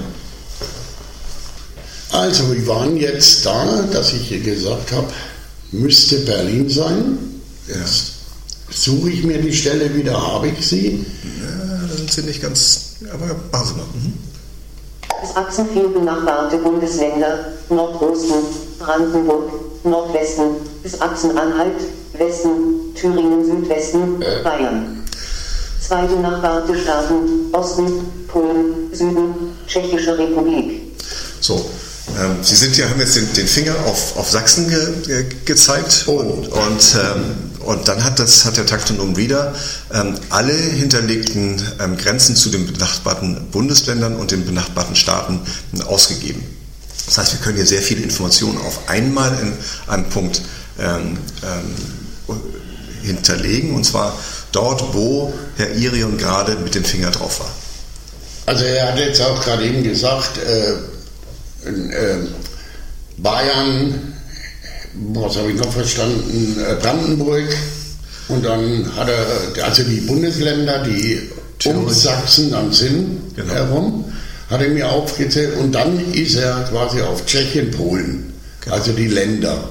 Also, 2.12 2.54
wir 2.54 2.66
waren 2.68 2.96
jetzt 2.96 3.46
da, 3.46 3.84
dass 3.92 4.14
ich 4.14 4.30
hier 4.30 4.40
gesagt 4.40 4.94
habe, 4.94 5.08
müsste 5.72 6.20
Berlin 6.20 6.70
sein. 6.70 7.42
Jetzt 7.68 8.14
suche 8.70 9.10
ich 9.10 9.24
mir 9.24 9.42
die 9.42 9.54
Stelle 9.54 9.94
wieder, 9.94 10.20
habe 10.22 10.48
ich 10.48 10.66
sie. 10.66 11.06
Ja, 11.42 11.88
da 11.88 11.96
sind 11.96 12.12
Sie 12.12 12.22
nicht 12.22 12.42
ganz. 12.42 12.96
Aber 13.12 13.36
machen 13.52 13.68
Sie 13.68 13.74
mal. 13.74 13.86
Mhm. 13.94 14.14
Das 15.22 15.36
achsenviel 15.36 15.90
benachbarte 15.90 16.58
Bundesländer, 16.60 17.54
Nordosten, 17.70 18.36
Brandenburg, 18.80 19.52
Nordwesten, 19.84 20.46
bis 20.84 21.00
Achsenanhalt, 21.00 21.80
Westen, 22.14 22.94
Thüringen, 22.96 23.46
Südwesten, 23.46 24.20
Bayern. 24.44 25.04
Zwei 25.86 26.06
benachbarte 26.06 26.78
Staaten, 26.78 27.52
Osten, 27.54 27.92
Polen, 28.28 28.94
Süden, 28.94 29.34
Tschechische 29.68 30.18
Republik. 30.18 30.82
So, 31.40 31.66
ähm, 32.20 32.38
Sie 32.42 32.56
sind 32.56 32.78
ja, 32.78 32.90
haben 32.90 33.00
jetzt 33.00 33.16
den, 33.16 33.32
den 33.34 33.48
Finger 33.48 33.76
auf, 33.86 34.18
auf 34.18 34.30
Sachsen 34.30 34.70
ge, 34.70 34.88
ge, 35.06 35.26
gezeigt 35.46 36.04
Oh. 36.08 36.12
und, 36.18 36.48
und, 36.48 36.96
ähm, 36.96 37.36
und 37.66 37.88
dann 37.88 38.04
hat, 38.04 38.20
das, 38.20 38.46
hat 38.46 38.58
der 38.58 38.66
Taktonom 38.66 39.16
Reader 39.16 39.54
ähm, 39.94 40.16
alle 40.30 40.54
hinterlegten 40.54 41.62
ähm, 41.80 41.98
Grenzen 41.98 42.36
zu 42.36 42.50
den 42.50 42.66
benachbarten 42.72 43.48
Bundesländern 43.52 44.16
und 44.16 44.32
den 44.32 44.46
benachbarten 44.46 44.96
Staaten 44.96 45.40
ausgegeben. 45.88 46.44
Das 47.10 47.18
heißt, 47.18 47.34
wir 47.34 47.40
können 47.40 47.58
hier 47.58 47.66
sehr 47.66 47.82
viele 47.82 48.04
Informationen 48.04 48.60
auf 48.60 48.88
einmal 48.88 49.32
in 49.42 49.54
einem 49.92 50.08
Punkt 50.10 50.44
ähm, 50.78 51.18
ähm, 51.42 52.36
hinterlegen 53.02 53.74
und 53.74 53.84
zwar 53.84 54.16
dort, 54.52 54.94
wo 54.94 55.34
Herr 55.58 55.76
Irion 55.76 56.20
gerade 56.20 56.56
mit 56.58 56.76
dem 56.76 56.84
Finger 56.84 57.10
drauf 57.10 57.40
war. 57.40 57.52
Also 58.46 58.64
er 58.64 58.92
hat 58.92 59.00
jetzt 59.00 59.22
auch 59.22 59.44
gerade 59.44 59.66
eben 59.66 59.82
gesagt, 59.82 60.38
äh, 60.38 61.68
in, 61.68 61.90
äh, 61.90 62.18
Bayern, 63.18 64.14
was 64.94 65.36
habe 65.36 65.52
ich 65.52 65.58
noch 65.58 65.74
verstanden, 65.74 66.58
äh, 66.60 66.76
Brandenburg 66.76 67.48
und 68.28 68.46
dann 68.46 68.96
hat 68.96 69.10
er, 69.10 69.66
also 69.66 69.82
die 69.82 70.02
Bundesländer, 70.02 70.84
die 70.84 71.28
um. 71.66 71.90
Sachsen 71.90 72.52
dann 72.52 72.72
sind 72.72 73.36
Genau. 73.36 73.54
herum, 73.54 74.06
hat 74.50 74.62
er 74.62 74.70
mir 74.70 74.90
aufgezählt 74.90 75.58
und 75.58 75.74
dann 75.74 76.14
ist 76.14 76.36
er 76.36 76.64
quasi 76.70 77.02
auf 77.02 77.26
Tschechien, 77.26 77.72
Polen, 77.72 78.34
Genau. 78.62 78.76
also 78.76 78.92
die 78.92 79.08
Länder. 79.08 79.70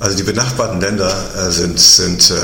Also 0.00 0.16
die 0.16 0.22
benachbarten 0.24 0.80
Länder 0.80 1.12
äh, 1.36 1.50
sind, 1.52 1.78
sind 1.78 2.30
äh, 2.30 2.34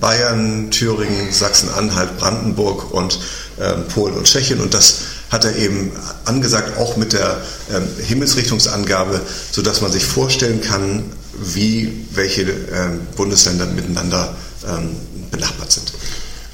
Bayern, 0.00 0.70
Thüringen, 0.70 1.30
Sachsen-Anhalt, 1.30 2.18
Brandenburg 2.18 2.92
und 2.92 3.18
ähm, 3.60 3.84
Polen 3.88 4.14
und 4.14 4.24
Tschechien. 4.24 4.60
Und 4.60 4.74
das 4.74 5.02
hat 5.30 5.44
er 5.44 5.54
eben 5.56 5.92
angesagt, 6.24 6.76
auch 6.78 6.96
mit 6.96 7.12
der 7.12 7.40
ähm, 7.72 7.84
Himmelsrichtungsangabe, 8.04 9.20
sodass 9.52 9.80
man 9.80 9.92
sich 9.92 10.04
vorstellen 10.04 10.60
kann, 10.60 11.04
wie 11.40 12.04
welche 12.12 12.42
ähm, 12.42 13.00
Bundesländer 13.16 13.66
miteinander 13.66 14.34
ähm, 14.68 14.96
benachbart 15.30 15.70
sind. 15.70 15.92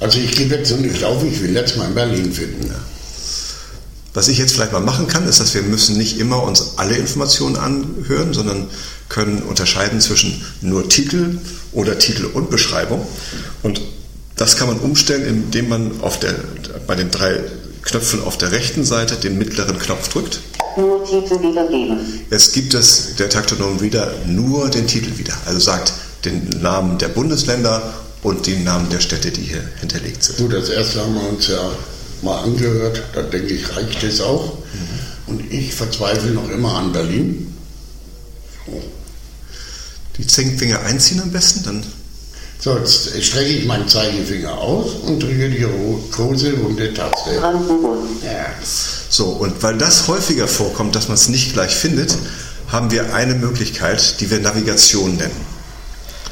Also 0.01 0.19
ich 0.19 0.33
gebe 0.37 0.57
jetzt 0.57 0.69
so 0.69 0.77
nicht 0.77 1.03
auf, 1.05 1.25
ich 1.25 1.41
will 1.43 1.55
jetzt 1.55 1.77
mal 1.79 1.87
in 1.89 1.95
Berlin 1.95 2.33
finden. 2.33 2.71
Was 4.15 4.29
ich 4.29 4.39
jetzt 4.39 4.55
vielleicht 4.55 4.73
mal 4.73 4.81
machen 4.81 5.09
kann, 5.09 5.27
ist, 5.27 5.41
dass 5.41 5.55
wir 5.55 5.63
müssen 5.63 5.99
nicht 5.99 6.21
immer 6.21 6.41
uns 6.45 6.75
alle 6.77 6.95
Informationen 6.97 7.57
anhören, 7.57 8.33
sondern 8.33 8.69
können 9.09 9.43
unterscheiden 9.43 10.01
zwischen 10.01 10.41
nur 10.61 10.89
Titel 10.89 11.39
oder 11.73 11.99
Titel 11.99 12.27
und 12.27 12.49
Beschreibung. 12.49 13.05
Und 13.65 13.81
das 14.37 14.57
kann 14.57 14.69
man 14.69 14.79
umstellen, 14.79 15.27
indem 15.27 15.69
man 15.69 16.01
auf 16.01 16.21
der, 16.21 16.35
bei 16.87 16.95
den 16.95 17.11
drei 17.11 17.41
Knöpfen 17.83 18.23
auf 18.23 18.39
der 18.39 18.53
rechten 18.53 18.85
Seite 18.85 19.17
den 19.17 19.37
mittleren 19.37 19.79
Knopf 19.81 20.09
drückt. 20.09 20.41
Nur 20.77 21.05
Titel 21.05 21.41
wiedergeben. 21.43 21.99
Jetzt 22.31 22.55
gibt 22.55 22.75
es 22.75 23.17
der 23.17 23.29
Taktonom 23.29 23.79
Reader 23.79 24.13
nur 24.27 24.71
den 24.71 24.87
Titel 24.87 25.19
wieder, 25.19 25.35
also 25.45 25.59
sagt 25.59 25.93
den 26.25 26.49
Namen 26.63 26.99
der 26.99 27.09
Bundesländer 27.09 27.95
und 28.23 28.47
den 28.47 28.65
Namen 28.65 28.89
der 28.91 29.01
Städte, 29.01 29.31
die 29.33 29.43
hier 29.43 29.63
hinterlegt 29.81 30.23
sind. 30.23 30.39
Gut, 30.39 30.53
das 30.53 30.69
erste 30.69 31.01
haben 31.01 31.15
wir 31.15 31.29
uns 31.29 31.49
ja 31.49 31.71
mal 32.23 32.43
angehört, 32.43 33.03
da 33.15 33.23
denke 33.23 33.55
ich, 33.55 33.77
reicht 33.77 34.03
es 34.03 34.21
auch. 34.21 34.59
Und 35.27 35.53
ich 35.53 35.75
verzweifle 35.75 36.31
noch 36.33 36.49
immer 36.51 36.75
an 36.77 36.93
Berlin. 36.93 37.55
So. 38.67 38.83
Die 40.19 40.27
Zehnfinger 40.27 40.81
einziehen 40.83 41.21
am 41.23 41.31
besten, 41.31 41.63
dann 41.65 41.83
So, 42.61 42.77
jetzt 42.79 43.11
strecke 43.23 43.51
ich 43.51 43.65
meinen 43.67 43.89
Zeigefinger 43.89 44.53
aus 44.57 44.93
und 45.03 45.23
drücke 45.23 45.51
die 45.51 45.65
ro- 45.65 46.01
große 46.13 46.53
runde 46.55 46.93
Taste. 46.95 47.35
Ja. 48.23 48.47
So, 49.11 49.27
und 49.27 49.63
weil 49.63 49.77
das 49.79 50.09
häufiger 50.09 50.47
vorkommt, 50.49 50.95
dass 50.95 51.09
man 51.09 51.15
es 51.17 51.29
nicht 51.29 51.53
gleich 51.53 51.75
findet, 51.75 52.17
haben 52.69 52.91
wir 52.91 53.15
eine 53.15 53.35
Möglichkeit, 53.35 54.21
die 54.21 54.31
wir 54.31 54.41
Navigation 54.41 55.17
nennen. 55.17 55.37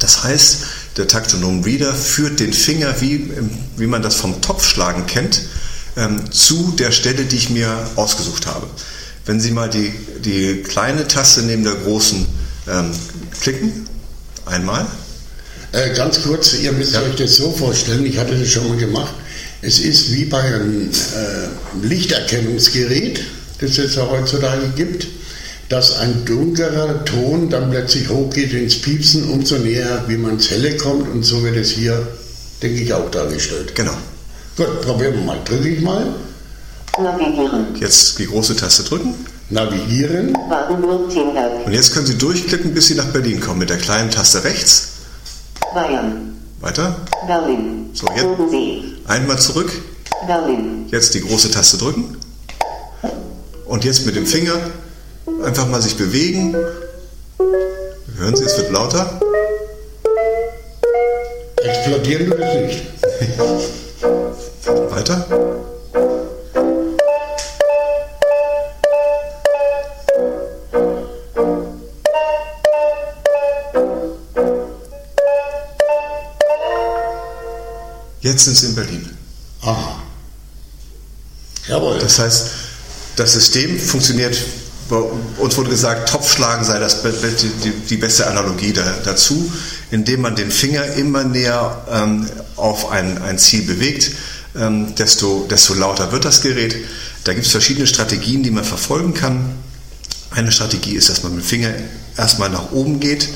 Das 0.01 0.25
heißt, 0.25 0.59
der 0.97 1.07
Taktonom 1.07 1.63
Reader 1.65 1.95
führt 1.95 2.41
den 2.41 2.53
Finger, 2.53 3.01
wie, 3.01 3.31
wie 3.77 3.87
man 3.87 4.03
das 4.03 4.17
vom 4.17 4.41
Topfschlagen 4.43 5.07
kennt, 5.07 5.43
ähm, 5.97 6.31
zu 6.31 6.75
der 6.79 6.93
Stelle, 6.93 7.25
die 7.25 7.37
ich 7.37 7.51
mir 7.51 7.91
ausgesucht 7.97 8.47
habe. 8.47 8.67
Wenn 9.27 9.41
Sie 9.41 9.51
mal 9.51 9.69
die, 9.71 9.93
die 10.25 10.63
kleine 10.63 11.07
Taste 11.07 11.43
neben 11.43 11.65
der 11.65 11.75
großen 11.75 12.27
ähm, 12.69 12.91
klicken, 13.41 13.87
einmal, 14.47 14.87
Äh, 15.73 15.95
ganz 15.95 16.23
kurz, 16.23 16.55
ihr 16.55 16.73
müsst 16.73 16.93
Ja. 16.95 17.03
euch 17.03 17.17
das 17.17 17.37
so 17.37 17.51
vorstellen, 17.53 18.05
ich 18.05 18.19
hatte 18.19 18.35
das 18.37 18.49
schon 18.51 18.69
mal 18.69 18.77
gemacht. 18.77 19.15
Es 19.63 19.79
ist 19.79 20.13
wie 20.13 20.25
bei 20.25 20.41
einem 20.43 20.91
äh, 20.91 21.87
Lichterkennungsgerät, 21.87 23.21
das 23.61 23.79
es 23.79 23.95
ja 23.95 24.07
heutzutage 24.11 24.69
gibt, 24.77 25.07
dass 25.69 25.97
ein 25.97 26.25
dunklerer 26.25 27.05
Ton 27.05 27.49
dann 27.49 27.71
plötzlich 27.71 28.09
hochgeht 28.09 28.53
ins 28.53 28.81
Piepsen, 28.81 29.31
umso 29.31 29.57
näher, 29.59 30.05
wie 30.09 30.17
man 30.17 30.33
ins 30.33 30.51
Helle 30.51 30.77
kommt. 30.77 31.09
Und 31.09 31.23
so 31.23 31.43
wird 31.45 31.57
es 31.57 31.71
hier, 31.71 32.07
denke 32.61 32.83
ich, 32.83 32.93
auch 32.93 33.11
dargestellt. 33.11 33.75
genau. 33.75 33.97
Gut, 34.57 34.83
probieren 34.83 35.15
wir 35.15 35.23
mal. 35.23 35.39
Drücke 35.45 35.69
ich 35.69 35.81
mal. 35.81 36.07
Navigieren. 36.99 37.75
Jetzt 37.81 38.19
die 38.19 38.27
große 38.27 38.55
Taste 38.55 38.85
drücken 38.85 39.15
Navigieren. 39.53 40.35
Und 41.65 41.73
jetzt 41.73 41.93
können 41.93 42.07
Sie 42.07 42.17
durchklicken, 42.17 42.73
bis 42.73 42.87
Sie 42.89 42.95
nach 42.95 43.07
Berlin 43.07 43.41
kommen 43.41 43.59
mit 43.59 43.71
der 43.71 43.77
kleinen 43.77 44.11
Taste 44.11 44.45
rechts. 44.45 44.93
Bayern. 45.75 46.37
Weiter. 46.61 46.97
Berlin. 47.27 47.91
So, 47.93 48.07
jetzt-. 48.17 49.09
Einmal 49.09 49.39
zurück, 49.39 49.71
Berlin. 50.27 50.87
jetzt 50.91 51.15
die 51.15 51.21
große 51.21 51.51
Taste 51.51 51.77
drücken 51.77 52.17
und 53.67 53.85
jetzt 53.85 54.07
mit 54.07 54.17
dem 54.17 54.27
Finger 54.27 54.55
einfach 55.45 55.69
mal 55.69 55.83
sich 55.83 55.97
bewegen. 55.97 56.55
Hören 58.17 58.37
Sie, 58.37 58.45
es 58.45 58.57
wird 58.57 58.71
lauter. 58.71 59.21
Explodieren 61.57 62.31
tut 62.31 62.39
es 62.39 62.55
nicht. 62.67 62.83
Weiter. 64.03 65.27
Jetzt 78.21 78.45
sind 78.45 78.57
sie 78.57 78.67
in 78.67 78.75
Berlin. 78.75 79.19
Aha. 79.63 80.03
Jawohl. 81.69 81.99
Das 81.99 82.19
heißt, 82.19 82.51
das 83.17 83.33
System 83.33 83.79
funktioniert, 83.79 84.37
uns 85.39 85.57
wurde 85.57 85.71
gesagt, 85.71 86.09
Topfschlagen 86.09 86.65
sei 86.65 86.79
das, 86.79 87.03
die, 87.03 87.71
die 87.71 87.97
beste 87.97 88.27
Analogie 88.27 88.73
da, 88.73 88.83
dazu, 89.05 89.51
indem 89.93 90.23
man 90.23 90.35
den 90.35 90.51
Finger 90.51 90.85
immer 90.95 91.23
näher 91.23 91.85
ähm, 91.93 92.27
auf 92.57 92.91
ein, 92.91 93.23
ein 93.23 93.39
Ziel 93.39 93.63
bewegt, 93.63 94.11
ähm, 94.57 94.95
desto, 94.95 95.47
desto 95.49 95.75
lauter 95.75 96.13
wird 96.13 96.25
das 96.25 96.41
Gerät. 96.41 96.77
Da 97.25 97.35
gibt 97.35 97.45
es 97.45 97.53
verschiedene 97.53 97.87
Strategien, 97.87 98.43
die 98.43 98.51
man 98.51 98.65
verfolgen 98.65 99.13
kann. 99.13 99.55
Eine 100.31 100.51
Strategie 100.51 100.95
ist, 100.95 101.11
dass 101.11 101.23
man 101.23 101.35
mit 101.35 101.45
dem 101.45 101.47
Finger 101.47 101.75
erstmal 102.17 102.49
nach 102.49 102.73
oben 102.73 103.01
geht, 103.01 103.29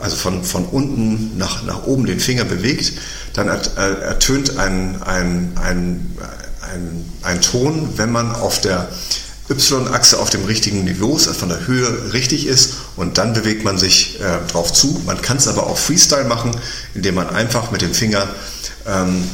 also 0.00 0.16
von, 0.16 0.42
von 0.42 0.64
unten 0.64 1.38
nach, 1.38 1.62
nach 1.62 1.86
oben 1.86 2.06
den 2.06 2.18
Finger 2.18 2.44
bewegt. 2.44 2.92
Dann 3.34 3.46
ertönt 3.46 4.58
ein, 4.58 5.00
ein, 5.02 5.52
ein, 5.62 6.18
ein, 6.60 7.04
ein 7.22 7.40
Ton, 7.40 7.90
wenn 7.96 8.10
man 8.10 8.34
auf 8.34 8.60
der 8.60 8.88
Y-Achse 9.48 10.18
auf 10.18 10.30
dem 10.30 10.44
richtigen 10.44 10.82
Niveau 10.82 11.16
ist, 11.16 11.28
also 11.28 11.38
von 11.38 11.48
der 11.50 11.68
Höhe 11.68 12.12
richtig 12.12 12.46
ist 12.46 12.74
und 12.96 13.18
dann 13.18 13.32
bewegt 13.32 13.64
man 13.64 13.78
sich 13.78 14.20
äh, 14.20 14.38
drauf 14.50 14.72
zu. 14.72 15.00
Man 15.06 15.20
kann 15.22 15.36
es 15.36 15.48
aber 15.48 15.66
auch 15.66 15.78
Freestyle 15.78 16.24
machen, 16.24 16.50
indem 16.94 17.14
man 17.16 17.28
einfach 17.30 17.70
mit 17.70 17.82
dem 17.82 17.94
Finger 17.94 18.28
ähm, 18.86 19.24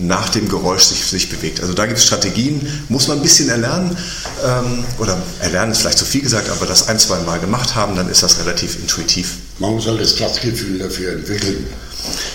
nach 0.00 0.28
dem 0.28 0.48
Geräusch 0.48 0.82
sich, 0.82 1.04
sich 1.04 1.30
bewegt. 1.30 1.60
Also 1.60 1.72
da 1.72 1.86
gibt 1.86 1.98
es 1.98 2.04
Strategien, 2.04 2.66
muss 2.88 3.06
man 3.06 3.18
ein 3.18 3.22
bisschen 3.22 3.48
erlernen 3.48 3.96
ähm, 4.44 4.84
oder 4.98 5.16
erlernen 5.40 5.72
ist 5.72 5.82
vielleicht 5.82 5.98
zu 5.98 6.04
viel 6.04 6.22
gesagt, 6.22 6.50
aber 6.50 6.66
das 6.66 6.88
ein, 6.88 6.98
zwei 6.98 7.18
Mal 7.20 7.38
gemacht 7.38 7.74
haben, 7.74 7.94
dann 7.94 8.08
ist 8.08 8.22
das 8.22 8.38
relativ 8.40 8.76
intuitiv. 8.80 9.34
Man 9.58 9.72
muss 9.72 9.86
halt 9.86 10.00
das 10.00 10.16
Taktgefühl 10.16 10.78
dafür 10.78 11.12
entwickeln. 11.12 11.66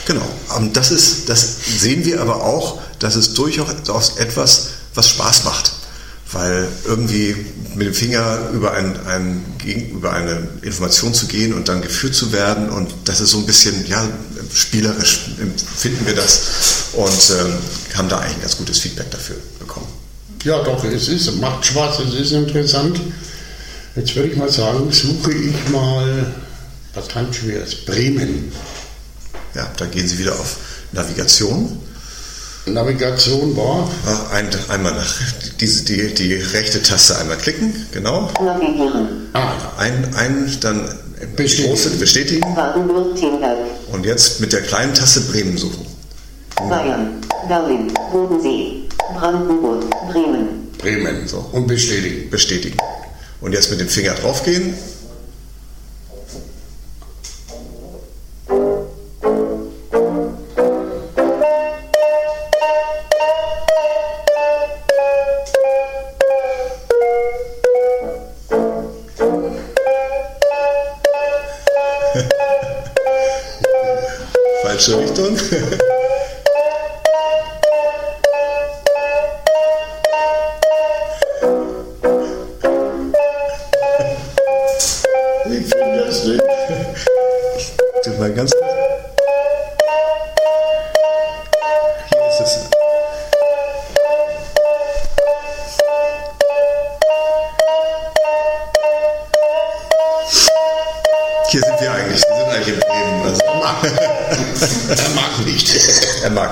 Genau, 0.05 0.27
und 0.57 0.75
das, 0.77 0.91
ist, 0.91 1.29
das 1.29 1.57
sehen 1.77 2.05
wir 2.05 2.21
aber 2.21 2.43
auch, 2.43 2.81
dass 2.99 3.15
es 3.15 3.33
durchaus 3.33 4.17
etwas, 4.17 4.69
was 4.95 5.09
Spaß 5.09 5.43
macht 5.43 5.73
weil 6.31 6.67
irgendwie 6.85 7.35
mit 7.75 7.87
dem 7.87 7.93
Finger 7.93 8.49
über, 8.53 8.73
ein, 8.73 8.95
ein, 9.07 9.43
über 9.91 10.13
eine 10.13 10.47
Information 10.61 11.13
zu 11.13 11.27
gehen 11.27 11.53
und 11.53 11.67
dann 11.67 11.81
geführt 11.81 12.13
zu 12.13 12.31
werden 12.31 12.69
und 12.69 12.93
das 13.05 13.19
ist 13.19 13.31
so 13.31 13.39
ein 13.39 13.45
bisschen 13.45 13.87
ja, 13.87 14.07
spielerisch, 14.53 15.31
finden 15.75 16.05
wir 16.05 16.15
das 16.15 16.41
und 16.93 17.35
ähm, 17.39 17.53
haben 17.95 18.09
da 18.09 18.19
eigentlich 18.19 18.35
ein 18.35 18.41
ganz 18.41 18.57
gutes 18.57 18.79
Feedback 18.79 19.09
dafür 19.09 19.37
bekommen. 19.57 19.87
Ja, 20.43 20.63
doch, 20.63 20.83
es 20.83 21.07
ist, 21.07 21.35
macht 21.37 21.65
Spaß, 21.65 21.99
es 21.99 22.13
ist 22.13 22.31
interessant. 22.31 23.01
Jetzt 23.95 24.15
würde 24.15 24.29
ich 24.29 24.37
mal 24.37 24.49
sagen, 24.49 24.91
suche 24.91 25.33
ich 25.33 25.69
mal, 25.69 26.33
was 26.93 27.07
ganz 27.09 27.35
schwer 27.37 27.63
ist, 27.63 27.85
Bremen. 27.85 28.51
Ja, 29.55 29.69
da 29.77 29.85
gehen 29.85 30.07
Sie 30.07 30.19
wieder 30.19 30.33
auf 30.33 30.57
Navigation 30.91 31.79
Navigation 32.73 33.55
war? 33.55 33.89
Ein, 34.31 34.49
einmal 34.69 34.93
nach 34.93 35.15
die, 35.59 35.85
die, 35.85 36.13
die 36.13 36.33
rechte 36.33 36.81
Taste 36.81 37.17
einmal 37.17 37.37
klicken, 37.37 37.73
genau. 37.91 38.29
Navigieren. 38.41 39.29
Ah, 39.33 39.53
ein, 39.77 40.13
ein 40.15 40.57
dann 40.61 40.89
bestätigen. 41.35 41.69
große 41.69 41.89
bestätigen. 41.91 42.43
Und 43.91 44.05
jetzt 44.05 44.39
mit 44.39 44.53
der 44.53 44.61
kleinen 44.61 44.93
Taste 44.93 45.21
Bremen 45.21 45.57
suchen. 45.57 45.85
Bayern, 46.67 47.21
Berlin, 47.47 47.91
Bodensee, 48.11 48.83
Brandenburg, 49.17 49.83
Bremen. 50.11 50.69
Bremen. 50.77 51.27
So. 51.27 51.45
Und 51.51 51.67
bestätigen. 51.67 52.29
Bestätigen. 52.29 52.77
Und 53.41 53.53
jetzt 53.53 53.71
mit 53.71 53.79
dem 53.79 53.87
Finger 53.87 54.13
draufgehen 54.13 54.73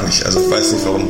nicht, 0.08 0.26
also 0.26 0.42
ich 0.42 0.50
weiß 0.50 0.72
nicht 0.72 0.86
warum. 0.86 1.10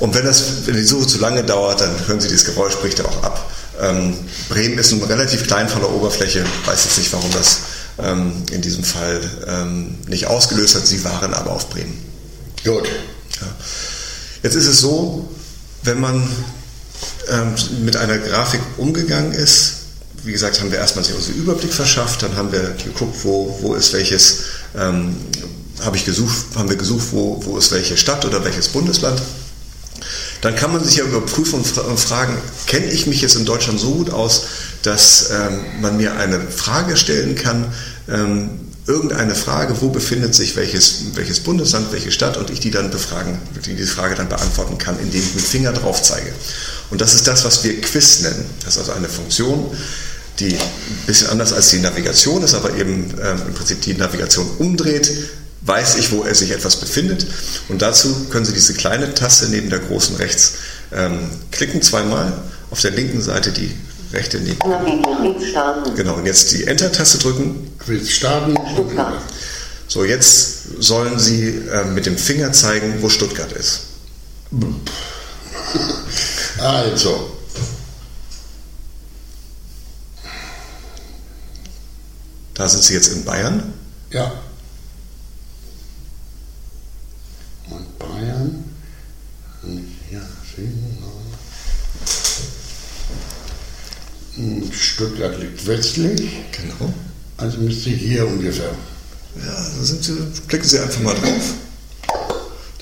Und 0.00 0.14
wenn, 0.14 0.24
das, 0.24 0.66
wenn 0.66 0.74
die 0.74 0.84
Suche 0.84 1.06
zu 1.06 1.18
lange 1.18 1.44
dauert, 1.44 1.80
dann 1.80 1.90
hören 2.06 2.20
Sie 2.20 2.28
dieses 2.28 2.46
Geräusch, 2.46 2.76
bricht 2.76 2.98
er 2.98 3.06
auch 3.06 3.22
ab. 3.22 3.50
Ähm, 3.80 4.14
Bremen 4.48 4.78
ist 4.78 4.92
eine 4.92 5.08
relativ 5.08 5.46
klein 5.46 5.68
von 5.68 5.80
der 5.80 5.90
Oberfläche, 5.90 6.44
weiß 6.66 6.84
jetzt 6.84 6.98
nicht, 6.98 7.12
warum 7.12 7.30
das 7.32 7.60
ähm, 7.98 8.32
in 8.50 8.62
diesem 8.62 8.84
Fall 8.84 9.20
ähm, 9.46 9.98
nicht 10.06 10.26
ausgelöst 10.26 10.74
hat. 10.74 10.86
Sie 10.86 11.04
waren 11.04 11.34
aber 11.34 11.52
auf 11.52 11.68
Bremen. 11.70 11.98
Gut. 12.64 12.88
Ja. 13.40 13.46
Jetzt 14.42 14.54
ist 14.54 14.66
es 14.66 14.80
so, 14.80 15.28
wenn 15.82 16.00
man 16.00 16.28
ähm, 17.28 17.54
mit 17.84 17.96
einer 17.96 18.18
Grafik 18.18 18.60
umgegangen 18.76 19.32
ist, 19.32 19.74
wie 20.24 20.32
gesagt, 20.32 20.60
haben 20.60 20.70
wir 20.70 20.78
erstmal 20.78 21.04
sich 21.04 21.14
unseren 21.14 21.36
Überblick 21.36 21.72
verschafft, 21.72 22.22
dann 22.22 22.36
haben 22.36 22.52
wir 22.52 22.74
geguckt, 22.84 23.16
wo, 23.22 23.58
wo 23.62 23.74
ist 23.74 23.92
welches, 23.92 24.40
ähm, 24.76 25.16
habe 25.84 25.96
ich 25.96 26.04
gesucht, 26.04 26.36
haben 26.56 26.68
wir 26.68 26.76
gesucht, 26.76 27.08
wo, 27.12 27.40
wo 27.44 27.58
ist 27.58 27.72
welche 27.72 27.96
Stadt 27.96 28.24
oder 28.24 28.44
welches 28.44 28.68
Bundesland. 28.68 29.20
Dann 30.40 30.56
kann 30.56 30.72
man 30.72 30.82
sich 30.82 30.96
ja 30.96 31.04
überprüfen 31.04 31.60
und 31.60 32.00
fragen, 32.00 32.38
kenne 32.66 32.86
ich 32.86 33.06
mich 33.06 33.20
jetzt 33.20 33.36
in 33.36 33.44
Deutschland 33.44 33.78
so 33.78 33.90
gut 33.92 34.10
aus, 34.10 34.44
dass 34.82 35.30
ähm, 35.30 35.82
man 35.82 35.98
mir 35.98 36.14
eine 36.16 36.40
Frage 36.40 36.96
stellen 36.96 37.34
kann, 37.34 37.72
ähm, 38.08 38.70
irgendeine 38.86 39.34
Frage, 39.34 39.80
wo 39.80 39.90
befindet 39.90 40.34
sich 40.34 40.56
welches, 40.56 41.14
welches 41.14 41.40
Bundesland, 41.40 41.92
welche 41.92 42.10
Stadt 42.10 42.36
und 42.36 42.50
ich 42.50 42.60
die 42.60 42.70
dann 42.70 42.90
befragen, 42.90 43.38
die 43.64 43.74
diese 43.74 43.92
Frage 43.92 44.14
dann 44.14 44.28
beantworten 44.28 44.78
kann, 44.78 44.98
indem 44.98 45.20
ich 45.20 45.34
mit 45.34 45.44
dem 45.44 45.46
Finger 45.46 45.72
drauf 45.72 46.02
zeige. 46.02 46.32
Und 46.90 47.00
das 47.00 47.14
ist 47.14 47.26
das, 47.28 47.44
was 47.44 47.62
wir 47.62 47.80
Quiz 47.80 48.20
nennen. 48.22 48.44
Das 48.64 48.74
ist 48.74 48.80
also 48.80 48.92
eine 48.92 49.08
Funktion, 49.08 49.70
die 50.40 50.54
ein 50.54 51.06
bisschen 51.06 51.28
anders 51.28 51.52
als 51.52 51.68
die 51.70 51.78
Navigation 51.78 52.42
ist, 52.42 52.54
aber 52.54 52.74
eben 52.76 53.14
ähm, 53.22 53.42
im 53.46 53.54
Prinzip 53.54 53.82
die 53.82 53.94
Navigation 53.94 54.48
umdreht, 54.58 55.12
weiß 55.62 55.96
ich, 55.96 56.12
wo 56.12 56.22
er 56.22 56.34
sich 56.34 56.50
etwas 56.52 56.76
befindet. 56.76 57.26
Und 57.68 57.82
dazu 57.82 58.26
können 58.30 58.44
Sie 58.44 58.52
diese 58.52 58.74
kleine 58.74 59.14
Taste 59.14 59.48
neben 59.48 59.70
der 59.70 59.80
großen 59.80 60.16
rechts 60.16 60.54
ähm, 60.92 61.30
klicken, 61.50 61.82
zweimal. 61.82 62.32
Auf 62.70 62.80
der 62.80 62.92
linken 62.92 63.20
Seite 63.20 63.50
die 63.52 63.74
rechte 64.12 64.38
neben. 64.38 64.58
Genau, 65.96 66.14
und 66.14 66.26
jetzt 66.26 66.52
die 66.52 66.64
Enter-Taste 66.64 67.18
drücken. 67.18 67.72
Quiz 67.78 68.10
starten. 68.10 68.54
So, 69.88 70.04
jetzt 70.04 70.80
sollen 70.80 71.18
Sie 71.18 71.48
äh, 71.48 71.84
mit 71.84 72.06
dem 72.06 72.16
Finger 72.16 72.52
zeigen, 72.52 73.02
wo 73.02 73.08
Stuttgart 73.08 73.52
ist. 73.52 73.80
Also, 76.58 77.30
Da 82.60 82.68
sind 82.68 82.84
Sie 82.84 82.92
jetzt 82.92 83.08
in 83.08 83.24
Bayern? 83.24 83.72
Ja. 84.10 84.32
Und 87.70 87.98
Bayern. 87.98 88.64
Ja, 90.10 90.20
Stuttgart 94.72 95.38
liegt 95.38 95.66
westlich. 95.66 96.30
Genau. 96.52 96.92
Also 97.36 97.58
müsste 97.58 97.90
hier 97.90 98.26
ungefähr. 98.26 98.70
Ja, 99.36 99.70
da 99.78 99.84
sind 99.84 100.02
Sie, 100.02 100.16
klicken 100.48 100.68
Sie 100.68 100.78
einfach 100.78 101.00
mal 101.00 101.14
drauf. 101.14 101.54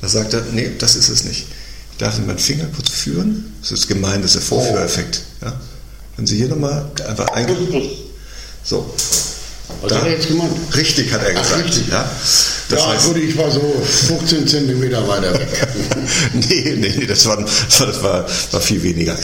Da 0.01 0.09
sagt 0.09 0.33
er, 0.35 0.43
nee, 0.53 0.71
das 0.79 0.97
ist 0.97 1.09
es 1.09 1.25
nicht. 1.25 1.47
Ich 1.93 1.99
darf 1.99 2.19
meinen 2.19 2.39
Finger 2.39 2.67
kurz 2.75 2.91
führen. 2.91 3.53
Das 3.61 3.73
ist 3.73 3.89
gemein, 3.89 4.23
das 4.23 4.35
ist 4.35 4.37
der 4.37 4.43
Vorführeffekt. 4.43 5.23
Ja. 5.43 5.61
Wenn 6.17 6.27
Sie 6.27 6.37
hier 6.37 6.49
nochmal 6.49 6.91
einfach 7.07 7.29
eingeben. 7.29 7.91
So, 8.65 8.95
was 9.81 9.91
da, 9.91 9.99
hat 9.99 10.07
er 10.07 10.13
jetzt 10.13 10.29
gemeint? 10.29 10.53
Richtig, 10.77 11.13
hat 11.13 11.23
er 11.23 11.33
gesagt. 11.33 11.55
Ach, 11.55 11.65
richtig. 11.65 11.89
Ja, 11.89 12.11
das 12.69 12.81
ja 12.81 12.89
heißt, 12.89 13.07
gut, 13.07 13.17
ich 13.19 13.37
war 13.37 13.51
so 13.51 13.61
15 14.09 14.49
Zentimeter 14.49 15.07
weiter 15.07 15.33
weg. 15.35 15.49
nee, 16.33 16.75
nee, 16.77 16.95
nee, 16.97 17.07
das 17.07 17.27
war, 17.27 17.37
das 17.37 18.03
war, 18.03 18.27
war 18.53 18.61
viel 18.61 18.83
weniger. 18.83 19.17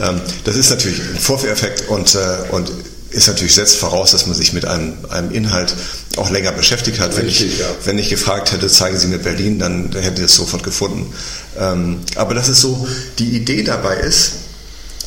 Ähm, 0.00 0.20
das 0.44 0.56
ist 0.56 0.70
natürlich 0.70 1.00
ein 1.00 1.18
Vorführeffekt 1.18 1.88
und, 1.88 2.14
äh, 2.14 2.18
und 2.50 2.70
ist 3.12 3.26
natürlich 3.26 3.54
setzt 3.54 3.76
voraus, 3.76 4.12
dass 4.12 4.26
man 4.26 4.34
sich 4.34 4.52
mit 4.52 4.64
einem, 4.64 4.94
einem 5.10 5.30
Inhalt 5.30 5.74
auch 6.16 6.30
länger 6.30 6.52
beschäftigt 6.52 6.98
hat. 6.98 7.16
Wenn, 7.16 7.26
Richtig, 7.26 7.54
ich, 7.54 7.58
ja. 7.60 7.66
wenn 7.84 7.98
ich 7.98 8.08
gefragt 8.10 8.52
hätte, 8.52 8.68
zeigen 8.68 8.98
Sie 8.98 9.06
mir 9.06 9.18
Berlin, 9.18 9.58
dann 9.58 9.92
hätte 9.92 10.22
ich 10.22 10.26
es 10.26 10.36
sofort 10.36 10.62
gefunden. 10.62 11.12
Ähm, 11.58 12.00
aber 12.16 12.34
das 12.34 12.48
ist 12.48 12.60
so, 12.60 12.86
die 13.18 13.36
Idee 13.36 13.62
dabei 13.62 13.96
ist, 13.96 14.32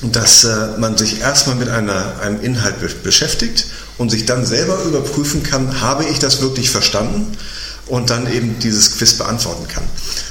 dass 0.04 0.44
äh, 0.44 0.78
man 0.78 0.98
sich 0.98 1.22
erstmal 1.22 1.56
mit 1.56 1.70
einer, 1.70 2.20
einem 2.22 2.42
Inhalt 2.42 2.80
be 2.80 2.90
beschäftigt 3.04 3.66
und 3.98 4.10
sich 4.10 4.26
dann 4.26 4.46
selber 4.46 4.84
überprüfen 4.84 5.44
kann, 5.44 5.82
habe 5.82 6.06
ich 6.06 6.20
das 6.20 6.42
wirklich 6.42 6.70
verstanden 6.70 7.38
und 7.88 8.10
dann 8.10 8.32
eben 8.32 8.60
dieses 8.60 8.98
Quiz 8.98 9.14
beantworten 9.14 9.68
kann. 9.68 9.84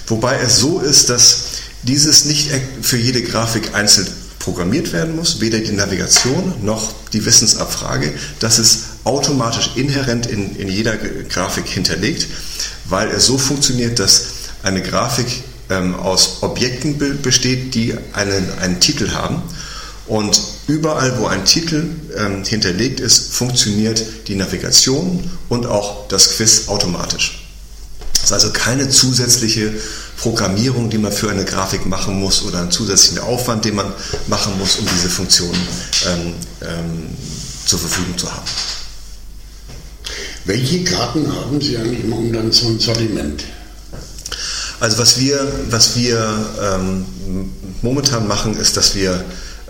Wobei 0.07 0.39
es 0.41 0.59
so 0.59 0.81
ist, 0.81 1.11
dass 1.11 1.45
dieses 1.83 2.25
nicht 2.25 2.51
für 2.83 2.97
jede 2.97 3.23
Grafik 3.23 3.75
einzeln 3.75 4.09
programmiert 4.39 4.93
werden 4.93 5.17
muss, 5.17 5.41
weder 5.41 5.59
die 5.59 5.73
Navigation 5.73 6.55
noch 6.62 6.93
die 7.12 7.25
Wissensabfrage. 7.25 8.12
Das 8.41 8.59
ist 8.59 8.81
automatisch 9.05 9.71
inhärent 9.77 10.27
in, 10.27 10.55
in 10.57 10.69
jeder 10.69 10.97
Grafik 10.97 11.67
hinterlegt, 11.67 12.27
weil 12.85 13.09
es 13.09 13.27
so 13.27 13.39
funktioniert, 13.39 13.99
dass 13.99 14.25
eine 14.62 14.83
Grafik 14.83 15.27
ähm, 15.71 15.95
aus 15.95 16.43
Objekten 16.43 16.99
be 16.99 17.15
besteht, 17.15 17.75
die 17.75 17.95
einen, 18.12 18.47
einen 18.61 18.81
Titel 18.81 19.12
haben. 19.12 19.43
Und 20.07 20.41
überall, 20.67 21.19
wo 21.19 21.27
ein 21.27 21.45
Titel 21.45 21.87
ähm, 22.17 22.45
hinterlegt 22.45 23.01
ist, 23.01 23.33
funktioniert 23.33 24.05
die 24.29 24.35
Navigation 24.35 25.31
und 25.49 25.67
auch 25.67 26.09
das 26.09 26.37
Quiz 26.37 26.69
automatisch. 26.69 27.45
Das 28.13 28.25
ist 28.25 28.33
also 28.33 28.51
keine 28.53 28.89
zusätzliche 28.89 29.73
Programmierung, 30.19 30.91
die 30.91 30.99
man 30.99 31.13
für 31.13 31.31
eine 31.31 31.45
Grafik 31.45 31.87
machen 31.87 32.19
muss 32.21 32.43
oder 32.45 32.61
einen 32.61 32.71
zusätzlichen 32.71 33.19
Aufwand, 33.19 33.65
den 33.65 33.75
man 33.75 33.93
machen 34.29 34.59
muss, 34.59 34.77
um 34.77 34.87
diese 34.87 35.09
Funktion 35.09 35.55
ähm, 36.07 36.35
ähm, 36.63 37.09
zur 37.67 37.79
Verfügung 37.79 38.17
zu 38.17 38.31
haben. 38.31 38.47
Welche 40.47 40.85
Karten 40.85 41.27
haben 41.35 41.61
Sie 41.61 41.77
eigentlich 41.79 42.05
momentan 42.05 42.53
so 42.53 42.69
ein 42.69 42.79
Sortiment? 42.79 43.45
Also 44.81 44.99
was 44.99 45.19
wir, 45.19 45.51
was 45.71 45.97
wir 45.97 46.47
ähm, 46.63 47.07
momentan 47.81 48.29
machen, 48.29 48.57
ist, 48.57 48.77
dass 48.77 48.95
wir 48.95 49.25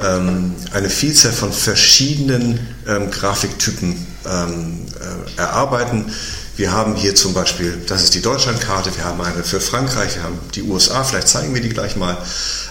eine 0.06 0.90
Vielzahl 0.90 1.32
von 1.32 1.52
verschiedenen 1.52 2.58
ähm, 2.86 3.10
Grafiktypen 3.10 4.06
ähm, 4.26 4.86
äh, 5.00 5.40
erarbeiten 5.40 6.12
wir 6.56 6.70
haben 6.70 6.94
hier 6.94 7.16
zum 7.16 7.34
Beispiel, 7.34 7.82
das 7.88 8.04
ist 8.04 8.14
die 8.14 8.22
Deutschlandkarte, 8.22 8.94
wir 8.96 9.04
haben 9.04 9.20
eine 9.20 9.42
für 9.42 9.60
Frankreich, 9.60 10.14
wir 10.14 10.22
haben 10.22 10.38
die 10.54 10.62
USA, 10.62 11.02
vielleicht 11.02 11.26
zeigen 11.26 11.52
wir 11.52 11.60
die 11.60 11.70
gleich 11.70 11.96
mal. 11.96 12.16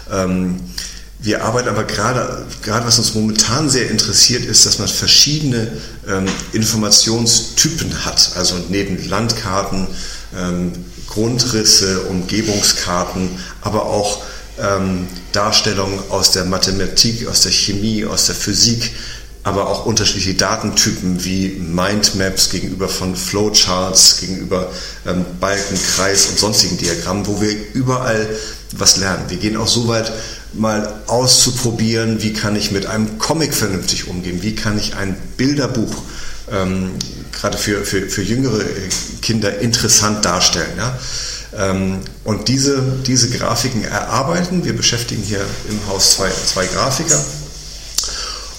Ähm, 0.10 0.62
wir 1.20 1.44
arbeiten 1.44 1.68
aber 1.68 1.84
gerade, 1.84 2.46
gerade 2.62 2.86
was 2.86 2.98
uns 2.98 3.14
momentan 3.14 3.70
sehr 3.70 3.90
interessiert, 3.90 4.46
ist, 4.46 4.66
dass 4.66 4.80
man 4.80 4.88
verschiedene 4.88 5.68
ähm, 6.08 6.26
Informationstypen 6.54 8.06
hat. 8.06 8.32
Also 8.36 8.56
neben 8.70 9.06
Landkarten, 9.08 9.88
ähm, 10.38 10.72
Grundrisse, 11.08 12.04
Umgebungskarten, 12.04 13.30
aber 13.62 13.86
auch 13.86 14.24
ähm, 14.60 15.08
Darstellungen 15.32 16.00
aus 16.10 16.32
der 16.32 16.46
Mathematik, 16.46 17.28
aus 17.28 17.42
der 17.42 17.52
Chemie, 17.52 18.06
aus 18.06 18.28
der 18.28 18.36
Physik, 18.36 18.92
aber 19.44 19.70
auch 19.70 19.86
unterschiedliche 19.86 20.36
Datentypen 20.36 21.24
wie 21.26 21.50
Mindmaps 21.60 22.50
gegenüber 22.50 22.88
von 22.88 23.16
Flowcharts, 23.16 24.20
gegenüber 24.22 24.72
ähm, 25.06 25.26
Balken, 25.40 25.78
Kreis 25.96 26.28
und 26.28 26.40
sonstigen 26.40 26.78
Diagrammen, 26.78 27.28
wo 27.28 27.42
wir 27.42 27.54
überall 27.74 28.28
was 28.78 28.98
lernen. 28.98 29.26
Wir 29.28 29.38
gehen 29.38 29.58
auch 29.58 29.68
so 29.68 29.88
weit, 29.88 30.12
mal 30.54 31.02
auszuprobieren, 31.08 32.22
wie 32.22 32.34
kann 32.34 32.56
ich 32.56 32.72
mit 32.72 32.86
einem 32.86 33.18
Comic 33.18 33.54
vernünftig 33.54 34.08
umgehen, 34.08 34.44
wie 34.44 34.56
kann 34.56 34.78
ich 34.78 34.96
ein 34.96 35.16
Bilderbuch 35.36 35.94
ähm, 36.52 36.92
gerade 37.32 37.58
für, 37.58 37.84
für, 37.84 38.08
für 38.10 38.22
jüngere 38.22 38.64
Kinder 39.22 39.60
interessant 39.60 40.24
darstellen. 40.24 40.78
Ja? 40.78 40.98
Ähm, 41.58 42.00
und 42.24 42.48
diese, 42.48 42.82
diese 43.06 43.30
Grafiken 43.30 43.84
erarbeiten. 43.84 44.66
Wir 44.66 44.76
beschäftigen 44.76 45.24
hier 45.24 45.42
im 45.70 45.80
Haus 45.88 46.16
zwei, 46.16 46.30
zwei 46.30 46.66
Grafiker 46.66 47.20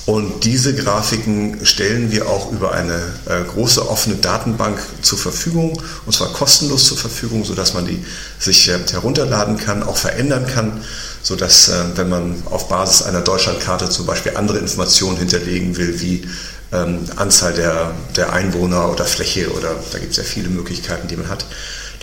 und 0.07 0.45
diese 0.45 0.75
Grafiken 0.75 1.65
stellen 1.65 2.13
wir 2.13 2.29
auch 2.29 2.53
über 2.53 2.73
eine 2.73 3.01
äh, 3.27 3.43
große 3.43 3.89
offene 3.89 4.17
Datenbank 4.17 4.79
zur 5.01 5.17
Verfügung, 5.17 5.81
und 6.05 6.13
zwar 6.13 6.31
kostenlos 6.31 6.89
zur 6.89 6.99
Verfügung, 6.99 7.43
sodass 7.45 7.73
man 7.73 7.87
die 7.87 8.05
sich 8.39 8.69
äh, 8.69 8.79
herunterladen 8.91 9.57
kann, 9.57 9.83
auch 9.83 9.97
verändern 9.97 10.47
kann, 10.47 10.85
sodass, 11.23 11.71
äh, 11.71 11.85
wenn 11.95 12.11
man 12.11 12.43
auf 12.51 12.69
Basis 12.69 13.03
einer 13.03 13.23
Deutschlandkarte 13.23 13.89
zum 13.89 14.05
Beispiel 14.05 14.37
andere 14.37 14.59
Informationen 14.59 15.17
hinterlegen 15.17 15.79
will, 15.79 15.99
wie 16.03 16.29
ähm, 16.71 16.99
Anzahl 17.17 17.55
der, 17.55 17.93
der 18.15 18.35
Einwohner 18.35 18.91
oder 18.91 19.07
Fläche 19.07 19.51
oder 19.53 19.75
da 19.91 19.99
gibt 19.99 20.11
es 20.11 20.19
ja 20.19 20.25
viele 20.25 20.51
Möglichkeiten, 20.51 21.09
die 21.09 21.17
man 21.17 21.31
hat, 21.31 21.47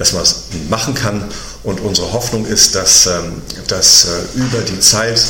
dass 0.01 0.13
man 0.13 0.23
es 0.23 0.45
machen 0.67 0.95
kann. 0.95 1.23
Und 1.63 1.79
unsere 1.79 2.11
Hoffnung 2.11 2.45
ist, 2.45 2.73
dass, 2.73 3.05
ähm, 3.05 3.41
dass 3.67 4.05
äh, 4.05 4.37
über 4.37 4.61
die 4.61 4.79
Zeit 4.79 5.21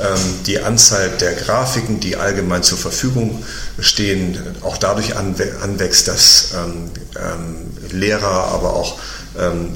ähm, 0.00 0.18
die 0.46 0.60
Anzahl 0.60 1.10
der 1.20 1.34
Grafiken, 1.34 2.00
die 2.00 2.16
allgemein 2.16 2.62
zur 2.62 2.78
Verfügung 2.78 3.44
stehen, 3.78 4.38
auch 4.62 4.78
dadurch 4.78 5.14
anwächst, 5.14 6.08
dass 6.08 6.54
ähm, 6.56 6.90
Lehrer, 7.92 8.48
aber 8.48 8.74
auch 8.74 8.98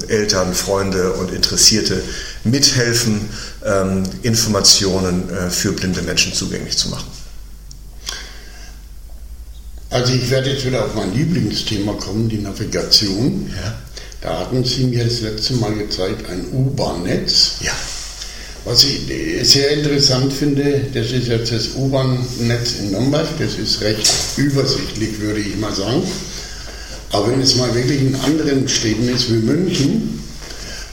Eltern, 0.07 0.53
Freunde 0.53 1.11
und 1.13 1.33
Interessierte 1.33 2.01
mithelfen, 2.45 3.27
Informationen 4.21 5.29
äh, 5.29 5.49
für 5.49 5.73
blinde 5.73 6.01
Menschen 6.01 6.33
zugänglich 6.33 6.77
zu 6.77 6.87
machen. 6.87 7.07
Also 9.89 10.13
ich 10.13 10.29
werde 10.29 10.51
jetzt 10.51 10.65
wieder 10.65 10.85
auf 10.85 10.93
mein 10.95 11.13
Lieblingsthema 11.13 11.93
kommen, 11.93 12.29
die 12.29 12.37
Navigation. 12.37 13.51
Ja. 13.53 13.75
Da 14.21 14.39
hatten 14.39 14.65
Sie 14.65 14.83
mir 14.83 15.05
das 15.05 15.21
letzte 15.21 15.53
Mal 15.53 15.73
gezeigt, 15.75 16.29
ein 16.29 16.45
U-Bahn-Netz. 16.51 17.55
Ja. 17.61 17.71
Was 18.65 18.83
ich 18.83 18.99
sehr 19.47 19.71
interessant 19.71 20.33
finde, 20.33 20.81
das 20.93 21.11
ist 21.11 21.27
jetzt 21.27 21.51
das 21.53 21.69
U-Bahn-Netz 21.75 22.73
in 22.79 22.91
Nürnberg. 22.91 23.27
Das 23.39 23.53
ist 23.53 23.79
recht 23.79 24.11
übersichtlich, 24.35 25.21
würde 25.21 25.39
ich 25.39 25.55
mal 25.55 25.73
sagen. 25.73 26.03
Aber 27.11 27.31
wenn 27.31 27.41
es 27.41 27.55
mal 27.55 27.73
wirklich 27.73 28.01
in 28.01 28.15
anderen 28.15 28.67
Städten 28.67 29.07
ist 29.07 29.29
wie 29.31 29.37
München, 29.37 30.21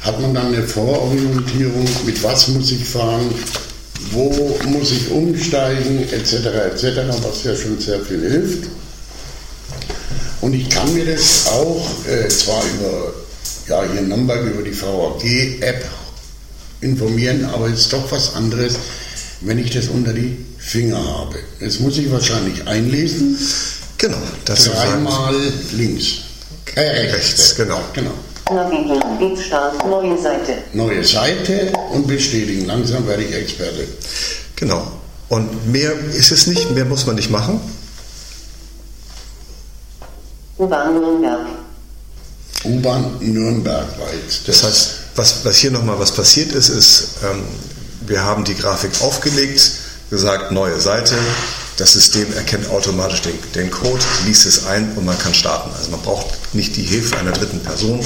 hat 0.03 0.21
man 0.21 0.33
dann 0.33 0.55
eine 0.55 0.63
Vororientierung, 0.63 1.87
mit 2.07 2.23
was 2.23 2.47
muss 2.49 2.71
ich 2.71 2.85
fahren, 2.85 3.29
wo 4.13 4.57
muss 4.69 4.93
ich 4.93 5.11
umsteigen, 5.11 6.05
etc., 6.13 6.33
etc., 6.73 7.01
was 7.23 7.43
ja 7.43 7.57
schon 7.57 7.81
sehr 7.81 8.01
viel 8.01 8.21
hilft. 8.21 8.69
Und 10.41 10.55
ich 10.55 10.69
kann 10.69 10.93
mir 10.95 11.05
das 11.05 11.49
auch 11.49 11.87
äh, 12.09 12.29
zwar 12.29 12.63
über, 12.65 13.13
ja, 13.69 13.83
hier 13.91 14.01
in 14.01 14.09
Nürnberg 14.09 14.45
über 14.45 14.63
die 14.63 14.79
VAG-App 14.81 15.85
informieren, 16.81 17.45
aber 17.47 17.69
es 17.69 17.81
ist 17.81 17.93
doch 17.93 18.11
was 18.13 18.35
anderes, 18.35 18.79
wenn 19.41 19.59
ich 19.59 19.71
das 19.71 19.89
unter 19.89 20.13
die 20.13 20.37
Finger 20.59 20.99
habe. 20.99 21.39
Das 21.61 21.81
muss 21.81 21.99
ich 21.99 22.11
wahrscheinlich 22.11 22.67
einlesen. 22.67 23.39
Genau, 23.99 24.19
das 24.45 24.65
Dreimal 24.65 25.35
links. 25.73 26.19
Äh, 26.75 26.81
rechts. 26.81 27.17
rechts, 27.17 27.57
genau. 27.57 27.81
genau. 27.95 28.13
Start, 29.45 29.85
neue 29.89 30.17
Seite. 30.19 30.59
Neue 30.73 31.03
Seite 31.03 31.73
und 31.93 32.07
bestätigen. 32.07 32.67
Langsam 32.67 33.07
werde 33.07 33.25
ich 33.25 33.35
Experte. 33.35 33.89
Genau. 34.55 34.87
Und 35.29 35.73
mehr 35.73 35.93
ist 36.15 36.31
es 36.31 36.47
nicht, 36.47 36.71
mehr 36.71 36.85
muss 36.85 37.07
man 37.07 37.17
nicht 37.17 37.31
machen. 37.31 37.61
U-Bahn 40.59 40.95
Nürnberg. 40.95 41.41
U-Bahn 42.65 43.19
Nürnberg 43.21 43.99
war 43.99 44.13
jetzt. 44.15 44.49
Das, 44.49 44.61
das 44.61 44.65
heißt, 44.65 44.95
was, 45.17 45.45
was 45.45 45.57
hier 45.57 45.71
nochmal 45.71 45.99
was 45.99 46.13
passiert 46.13 46.53
ist, 46.53 46.69
ist, 46.69 47.19
ähm, 47.25 47.45
wir 48.07 48.23
haben 48.23 48.45
die 48.45 48.55
Grafik 48.55 48.91
aufgelegt, 49.03 49.71
gesagt, 50.11 50.53
neue 50.53 50.81
Seite. 50.81 51.15
Das 51.77 51.93
System 51.93 52.33
erkennt 52.33 52.71
automatisch 52.71 53.21
den, 53.23 53.39
den 53.55 53.71
Code, 53.71 54.03
liest 54.25 54.47
es 54.47 54.67
ein 54.67 54.97
und 54.97 55.05
man 55.05 55.19
kann 55.19 55.35
starten. 55.35 55.71
Also 55.77 55.91
man 55.91 56.01
braucht 56.01 56.55
nicht 56.55 56.75
die 56.77 56.83
Hilfe 56.83 57.19
einer 57.19 57.33
dritten 57.33 57.61
Person, 57.61 58.01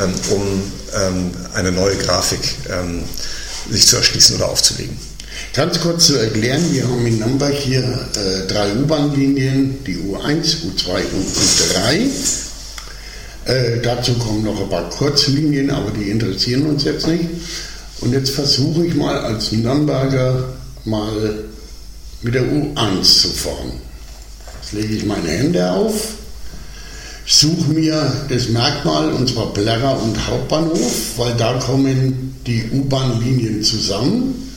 ähm, 0.00 0.14
um 0.30 0.72
ähm, 0.94 1.30
eine 1.54 1.70
neue 1.70 1.96
Grafik 1.96 2.40
ähm, 2.70 3.04
sich 3.70 3.86
zu 3.86 3.96
erschließen 3.96 4.36
oder 4.36 4.48
aufzulegen. 4.48 4.98
Ganz 5.52 5.80
kurz 5.80 6.06
zu 6.06 6.16
erklären, 6.16 6.62
wir 6.72 6.84
haben 6.88 7.06
in 7.06 7.18
Nürnberg 7.18 7.54
hier 7.54 7.82
äh, 7.82 8.46
drei 8.46 8.72
U-Bahn-Linien, 8.74 9.84
die 9.84 9.96
U1, 9.96 10.56
U2 10.64 10.90
und 11.12 11.26
U3. 11.26 12.10
Äh, 13.46 13.80
dazu 13.82 14.14
kommen 14.14 14.44
noch 14.44 14.60
ein 14.60 14.68
paar 14.68 14.88
Kurzlinien, 14.90 15.70
aber 15.70 15.90
die 15.90 16.10
interessieren 16.10 16.66
uns 16.66 16.84
jetzt 16.84 17.06
nicht. 17.06 17.24
Und 18.00 18.12
jetzt 18.12 18.30
versuche 18.30 18.86
ich 18.86 18.94
mal 18.94 19.18
als 19.18 19.52
Nürnberger 19.52 20.44
mal 20.84 21.44
mit 22.22 22.34
der 22.34 22.42
U1 22.42 23.02
zu 23.02 23.28
fahren. 23.28 23.72
Jetzt 24.60 24.72
lege 24.72 24.94
ich 24.94 25.04
meine 25.04 25.28
Hände 25.28 25.70
auf, 25.70 26.14
suche 27.26 27.70
mir 27.70 28.12
das 28.28 28.48
Merkmal, 28.48 29.12
und 29.12 29.28
zwar 29.28 29.52
Plärrer 29.52 30.02
und 30.02 30.26
Hauptbahnhof, 30.26 31.18
weil 31.18 31.34
da 31.34 31.54
kommen 31.58 32.36
die 32.46 32.64
U-Bahn-Linien 32.72 33.62
zusammen. 33.62 34.53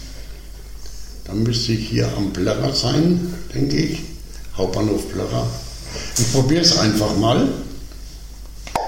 Dann 1.28 1.44
müsste 1.44 1.74
ich 1.74 1.90
hier 1.90 2.08
am 2.16 2.32
Plärrer 2.32 2.74
sein, 2.74 3.34
denke 3.54 3.76
ich. 3.76 4.00
Hauptbahnhof 4.56 5.12
Plärrer. 5.12 5.48
Ich 6.18 6.32
probiere 6.32 6.62
es 6.62 6.78
einfach 6.78 7.16
mal. 7.18 7.48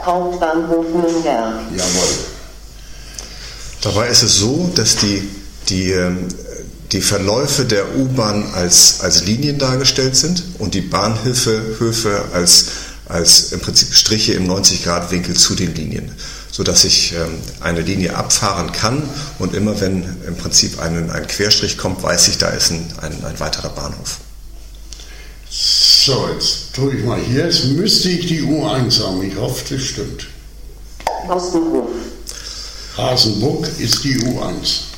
Hauptbahnhof 0.04 0.86
Nürnberg. 0.88 1.56
Jawohl. 1.76 2.10
Dabei 3.82 4.08
ist 4.08 4.24
es 4.24 4.38
so, 4.38 4.70
dass 4.74 4.96
die, 4.96 5.28
die, 5.68 5.92
ähm, 5.92 6.28
die 6.92 7.02
Verläufe 7.02 7.66
der 7.66 7.96
U-Bahn 7.98 8.46
als, 8.54 9.02
als 9.02 9.26
Linien 9.26 9.58
dargestellt 9.58 10.16
sind 10.16 10.44
und 10.60 10.74
die 10.74 10.82
Bahnhöfe 10.82 11.76
Höfe 11.78 12.26
als, 12.34 12.66
als 13.08 13.52
im 13.52 13.60
Prinzip 13.60 13.94
Striche 13.94 14.34
im 14.34 14.50
90-Grad-Winkel 14.50 15.36
zu 15.36 15.56
den 15.56 15.76
Linien, 15.76 16.12
sodass 16.60 16.84
ich 16.84 17.14
ähm, 17.14 17.40
eine 17.62 17.80
Linie 17.80 18.18
abfahren 18.18 18.74
kann 18.74 19.02
und 19.40 19.56
immer 19.56 19.80
wenn 19.80 20.04
im 20.28 20.36
Prinzip 20.36 20.78
ein, 20.82 21.10
ein 21.10 21.26
Querstrich 21.26 21.78
kommt, 21.78 22.04
weiß 22.04 22.28
ich, 22.28 22.38
da 22.38 22.50
ist 22.50 22.72
ein, 22.72 22.86
ein, 23.00 23.24
ein 23.24 23.40
weiterer 23.40 23.70
Bahnhof. 23.70 24.18
So, 25.50 26.28
jetzt 26.34 26.76
drücke 26.76 26.98
ich 26.98 27.06
mal 27.06 27.18
hier. 27.18 27.46
Jetzt 27.46 27.64
müsste 27.64 28.10
ich 28.10 28.28
die 28.28 28.42
U1 28.42 29.02
haben. 29.02 29.24
Ich 29.24 29.38
hoffe, 29.38 29.74
das 29.74 29.84
stimmt. 29.86 30.28
Ostenhof. 31.30 31.88
Hasenbuck 32.98 33.66
ist 33.80 34.04
die 34.04 34.18
U1. 34.18 34.89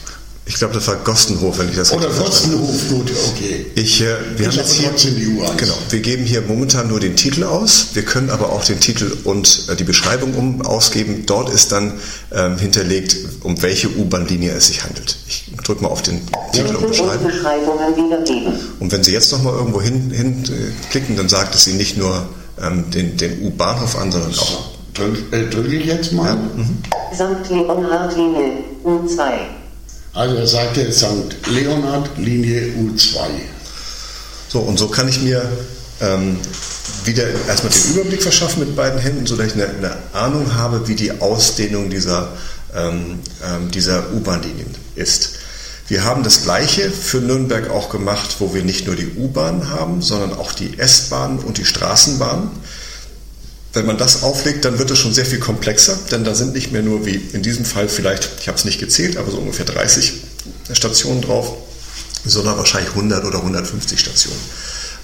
Ich 0.52 0.58
glaube, 0.58 0.74
das 0.74 0.86
war 0.88 0.98
Gostenhof, 0.98 1.60
wenn 1.60 1.70
ich 1.70 1.78
das 1.78 1.94
Oder 1.94 2.10
richtig 2.10 2.26
verstanden 2.26 2.58
habe. 2.58 2.68
Gostenhof, 2.68 2.90
gut, 2.90 3.12
okay. 3.34 3.66
Ich, 3.76 4.02
äh, 4.02 4.16
wir 4.36 4.50
Ist 4.50 4.58
haben 4.58 4.68
jetzt 4.84 5.00
hier, 5.00 5.12
die 5.12 5.28
U1. 5.28 5.56
Genau, 5.56 5.78
wir 5.90 6.00
geben 6.02 6.26
hier 6.26 6.42
momentan 6.42 6.90
nur 6.90 7.00
den 7.00 7.16
Titel 7.16 7.46
aus. 7.46 7.88
Wir 7.94 8.04
können 8.04 8.30
aber 8.30 8.52
auch 8.52 8.66
den 8.66 8.82
Titel 8.82 9.16
und 9.24 9.68
äh, 9.70 9.78
die 9.78 9.86
Beschreibung 9.86 10.34
um 10.34 10.62
ausgeben. 10.62 11.24
Dort 11.26 11.50
ist 11.50 11.72
dann 11.72 11.94
ähm, 12.34 12.58
hinterlegt, 12.58 13.16
um 13.44 13.62
welche 13.62 13.88
U-Bahn-Linie 13.96 14.52
es 14.52 14.68
sich 14.68 14.84
handelt. 14.84 15.16
Ich 15.26 15.46
drücke 15.64 15.84
mal 15.84 15.88
auf 15.90 16.02
den 16.02 16.20
Titel 16.52 16.76
und 16.76 16.94
wiedergeben. 16.94 18.54
Und 18.82 18.92
wenn 18.92 19.04
Sie 19.06 19.14
jetzt 19.14 19.32
nochmal 19.32 19.54
irgendwo 19.54 19.82
hin, 19.82 20.12
hin 20.12 20.44
äh, 20.48 20.90
klicken, 20.92 21.16
dann 21.16 21.30
sagt 21.30 21.56
es 21.56 21.66
Ihnen 21.66 21.78
nicht 21.78 21.98
nur 21.98 22.28
ähm, 22.62 22.92
den, 22.92 23.16
den 23.16 23.42
U-Bahnhof 23.42 23.98
an, 23.98 24.12
sondern 24.12 24.32
auch. 24.32 24.36
So, 24.36 25.02
drück, 25.02 25.32
äh, 25.32 25.50
drücke 25.50 25.76
ich 25.78 25.86
jetzt 25.86 26.12
mal. 26.12 26.38
St. 27.14 27.50
Leonhard-Linie 27.50 28.66
U2. 28.84 29.61
Also 30.14 30.36
er 30.36 30.48
sagte 30.48 30.92
St. 30.92 31.48
Leonhard, 31.48 32.18
Linie 32.18 32.74
U2. 32.74 33.18
So, 34.50 34.60
und 34.60 34.78
so 34.78 34.90
kann 34.90 35.08
ich 35.08 35.22
mir 35.22 35.50
ähm, 36.02 36.38
wieder 37.06 37.24
erstmal 37.48 37.72
den 37.72 37.94
Überblick 37.94 38.22
verschaffen 38.22 38.60
mit 38.60 38.76
beiden 38.76 39.00
Händen, 39.00 39.26
sodass 39.26 39.48
ich 39.48 39.54
eine, 39.54 39.68
eine 39.70 39.98
Ahnung 40.12 40.54
habe, 40.54 40.88
wie 40.90 40.96
die 40.96 41.22
Ausdehnung 41.22 41.90
dieser, 41.90 42.34
ähm, 42.76 43.20
ähm, 43.46 43.72
dieser 43.72 44.12
U-Bahn-Linien 44.12 44.76
ist. 44.96 45.36
Wir 45.88 46.04
haben 46.04 46.24
das 46.24 46.44
Gleiche 46.44 46.92
für 46.92 47.18
Nürnberg 47.18 47.70
auch 47.70 47.90
gemacht, 47.90 48.38
wo 48.40 48.54
wir 48.54 48.64
nicht 48.64 48.88
nur 48.88 48.98
die 48.98 49.12
U-Bahn 49.18 49.70
haben, 49.70 50.02
sondern 50.02 50.34
auch 50.34 50.52
die 50.52 50.78
S-Bahn 50.78 51.40
und 51.40 51.58
die 51.58 51.66
Straßenbahn. 51.66 52.52
Wenn 53.74 53.86
man 53.86 53.98
das 53.98 54.24
auflegt, 54.24 54.66
dann 54.66 54.80
wird 54.80 54.92
es 54.92 55.00
schon 55.00 55.14
sehr 55.14 55.26
viel 55.26 55.40
komplexer, 55.40 55.98
denn 56.12 56.26
da 56.26 56.36
sind 56.36 56.54
nicht 56.54 56.72
mehr 56.72 56.82
nur 56.82 57.06
wie 57.06 57.16
in 57.32 57.42
diesem 57.42 57.64
Fall 57.64 57.88
vielleicht, 57.88 58.30
ich 58.42 58.48
habe 58.48 58.58
es 58.58 58.66
nicht 58.66 58.80
gezählt, 58.80 59.16
aber 59.16 59.32
so 59.32 59.38
ungefähr 59.38 59.66
30 59.66 60.14
Stationen 60.74 61.22
drauf, 61.22 61.54
sondern 62.26 62.58
wahrscheinlich 62.58 62.90
100 62.92 63.24
oder 63.24 63.38
150 63.38 64.00
Stationen. 64.00 64.40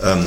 Ähm, 0.04 0.26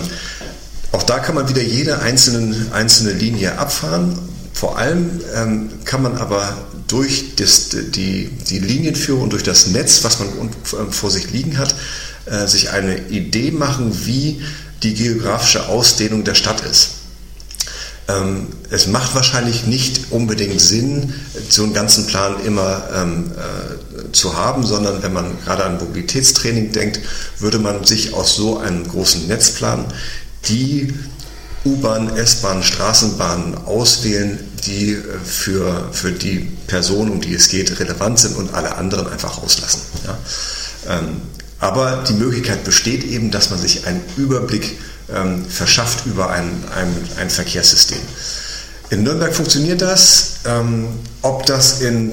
auch 0.93 1.03
da 1.03 1.19
kann 1.19 1.35
man 1.35 1.49
wieder 1.49 1.63
jede 1.63 2.01
einzelne, 2.01 2.73
einzelne 2.73 3.13
Linie 3.13 3.59
abfahren. 3.59 4.19
Vor 4.53 4.79
allem 4.79 5.21
ähm, 5.35 5.71
kann 5.85 6.03
man 6.03 6.17
aber 6.17 6.57
durch 6.89 7.37
das, 7.37 7.69
die, 7.69 8.29
die 8.29 8.59
Linienführung 8.59 9.25
und 9.25 9.33
durch 9.33 9.45
das 9.45 9.69
Netz, 9.69 10.03
was 10.03 10.19
man 10.19 10.29
ähm, 10.79 10.93
vor 10.93 11.11
sich 11.11 11.31
liegen 11.31 11.59
hat, 11.59 11.75
äh, 12.27 12.47
sich 12.47 12.71
eine 12.71 13.09
Idee 13.09 13.53
machen, 13.53 14.07
wie 14.07 14.43
die 14.83 14.95
geografische 14.95 15.69
Ausdehnung 15.69 16.25
der 16.25 16.35
Stadt 16.35 16.63
ist. 16.63 17.00
Ähm, 18.11 18.47
es 18.71 18.87
macht 18.87 19.15
wahrscheinlich 19.15 19.67
nicht 19.67 20.11
unbedingt 20.11 20.61
Sinn, 20.61 21.13
so 21.49 21.65
einen 21.65 21.75
ganzen 21.75 22.07
Plan 22.07 22.37
immer 22.45 22.83
ähm, 22.95 23.31
äh, 23.33 24.13
zu 24.13 24.37
haben, 24.37 24.65
sondern 24.65 25.03
wenn 25.03 25.13
man 25.13 25.39
gerade 25.45 25.65
an 25.65 25.79
Mobilitätstraining 25.79 26.73
denkt, 26.73 27.01
würde 27.39 27.59
man 27.59 27.85
sich 27.85 28.15
aus 28.15 28.35
so 28.37 28.59
einem 28.59 28.87
großen 28.89 29.27
Netzplan 29.27 29.85
die 30.49 30.95
U-Bahn, 31.65 32.17
S-Bahn, 32.17 32.63
Straßenbahnen 32.63 33.67
auswählen, 33.67 34.39
die 34.67 34.93
äh, 34.93 35.03
für, 35.23 35.89
für 35.93 36.13
die 36.13 36.51
Person, 36.67 37.11
um 37.11 37.21
die 37.21 37.35
es 37.35 37.49
geht, 37.49 37.79
relevant 37.81 38.19
sind 38.19 38.37
und 38.37 38.55
alle 38.55 38.77
anderen 38.77 39.07
einfach 39.09 39.43
auslassen. 39.43 39.83
Ja? 40.07 40.19
Ähm, 40.89 41.23
aber 41.61 42.05
die 42.09 42.15
Möglichkeit 42.15 42.65
besteht 42.65 43.05
eben, 43.05 43.31
dass 43.31 43.51
man 43.51 43.59
sich 43.59 43.87
einen 43.87 44.03
Überblick 44.17 44.79
ähm, 45.15 45.45
verschafft 45.45 46.07
über 46.07 46.31
ein, 46.31 46.65
ein, 46.75 46.95
ein 47.19 47.31
Verkehrssystem. 47.31 48.01
In 48.91 49.05
Nürnberg 49.05 49.35
funktioniert 49.35 49.83
das. 49.83 50.37
Ähm, 50.47 50.89
ob 51.23 51.47
das 51.47 51.81
in 51.81 52.13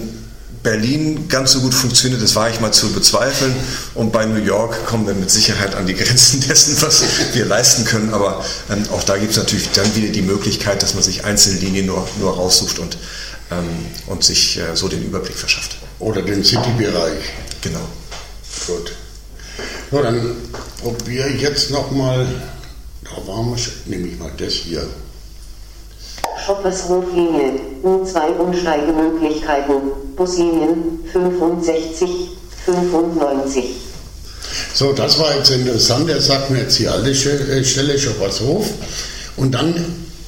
Berlin 0.63 1.27
ganz 1.29 1.53
so 1.53 1.61
gut 1.61 1.73
funktioniert, 1.73 2.21
das 2.21 2.35
war 2.35 2.49
ich 2.49 2.59
mal 2.59 2.73
zu 2.73 2.91
bezweifeln. 2.91 3.55
Und 3.95 4.11
bei 4.11 4.25
New 4.25 4.43
York 4.43 4.85
kommen 4.85 5.07
wir 5.07 5.13
mit 5.13 5.31
Sicherheit 5.31 5.75
an 5.75 5.87
die 5.87 5.95
Grenzen 5.95 6.41
dessen, 6.47 6.79
was 6.81 7.03
wir 7.33 7.45
leisten 7.45 7.85
können. 7.85 8.13
Aber 8.13 8.43
ähm, 8.69 8.83
auch 8.91 9.03
da 9.03 9.17
gibt 9.17 9.31
es 9.31 9.37
natürlich 9.37 9.71
dann 9.71 9.95
wieder 9.95 10.09
die 10.09 10.21
Möglichkeit, 10.21 10.83
dass 10.83 10.93
man 10.93 11.03
sich 11.03 11.23
einzelne 11.23 11.59
Linien 11.59 11.85
nur, 11.85 12.07
nur 12.19 12.35
raussucht 12.35 12.79
und, 12.79 12.97
ähm, 13.51 13.85
und 14.07 14.23
sich 14.23 14.57
äh, 14.57 14.75
so 14.75 14.87
den 14.87 15.03
Überblick 15.03 15.37
verschafft. 15.37 15.77
Oder 15.99 16.21
den 16.21 16.43
City-Bereich. 16.43 17.23
Genau. 17.61 17.87
Gut. 18.67 18.91
So, 19.91 20.01
dann 20.01 20.35
probiere 20.81 21.29
ich 21.29 21.41
jetzt 21.41 21.71
nochmal. 21.71 22.25
Da 23.03 23.25
wir 23.25 23.57
schon. 23.57 23.73
Nehme 23.85 24.07
ich 24.07 24.19
mal 24.19 24.31
das 24.37 24.53
hier. 24.53 24.85
Schoppershof-Linie 26.45 27.59
U2 27.83 28.37
Umsteigemöglichkeiten. 28.37 29.75
Buslinien 30.15 30.99
65, 31.11 32.09
95. 32.65 33.65
So, 34.73 34.93
das 34.93 35.19
war 35.19 35.35
jetzt 35.35 35.49
interessant. 35.49 36.09
Er 36.09 36.21
sagt 36.21 36.49
mir 36.49 36.59
jetzt 36.59 36.79
die 36.79 36.87
alte 36.87 37.11
äh, 37.11 37.63
Stelle 37.63 37.97
Schoppershof. 37.97 38.67
Und 39.35 39.51
dann, 39.53 39.73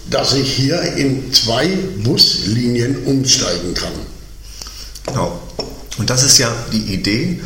dass 0.10 0.34
ich 0.34 0.52
hier 0.54 0.82
in 0.82 1.32
zwei 1.34 1.68
Buslinien 2.04 3.06
umsteigen 3.06 3.74
kann. 3.74 3.92
Genau. 5.08 5.40
Und 5.98 6.10
das 6.10 6.24
ist 6.24 6.38
ja 6.38 6.52
die 6.72 6.94
Idee, 6.94 7.42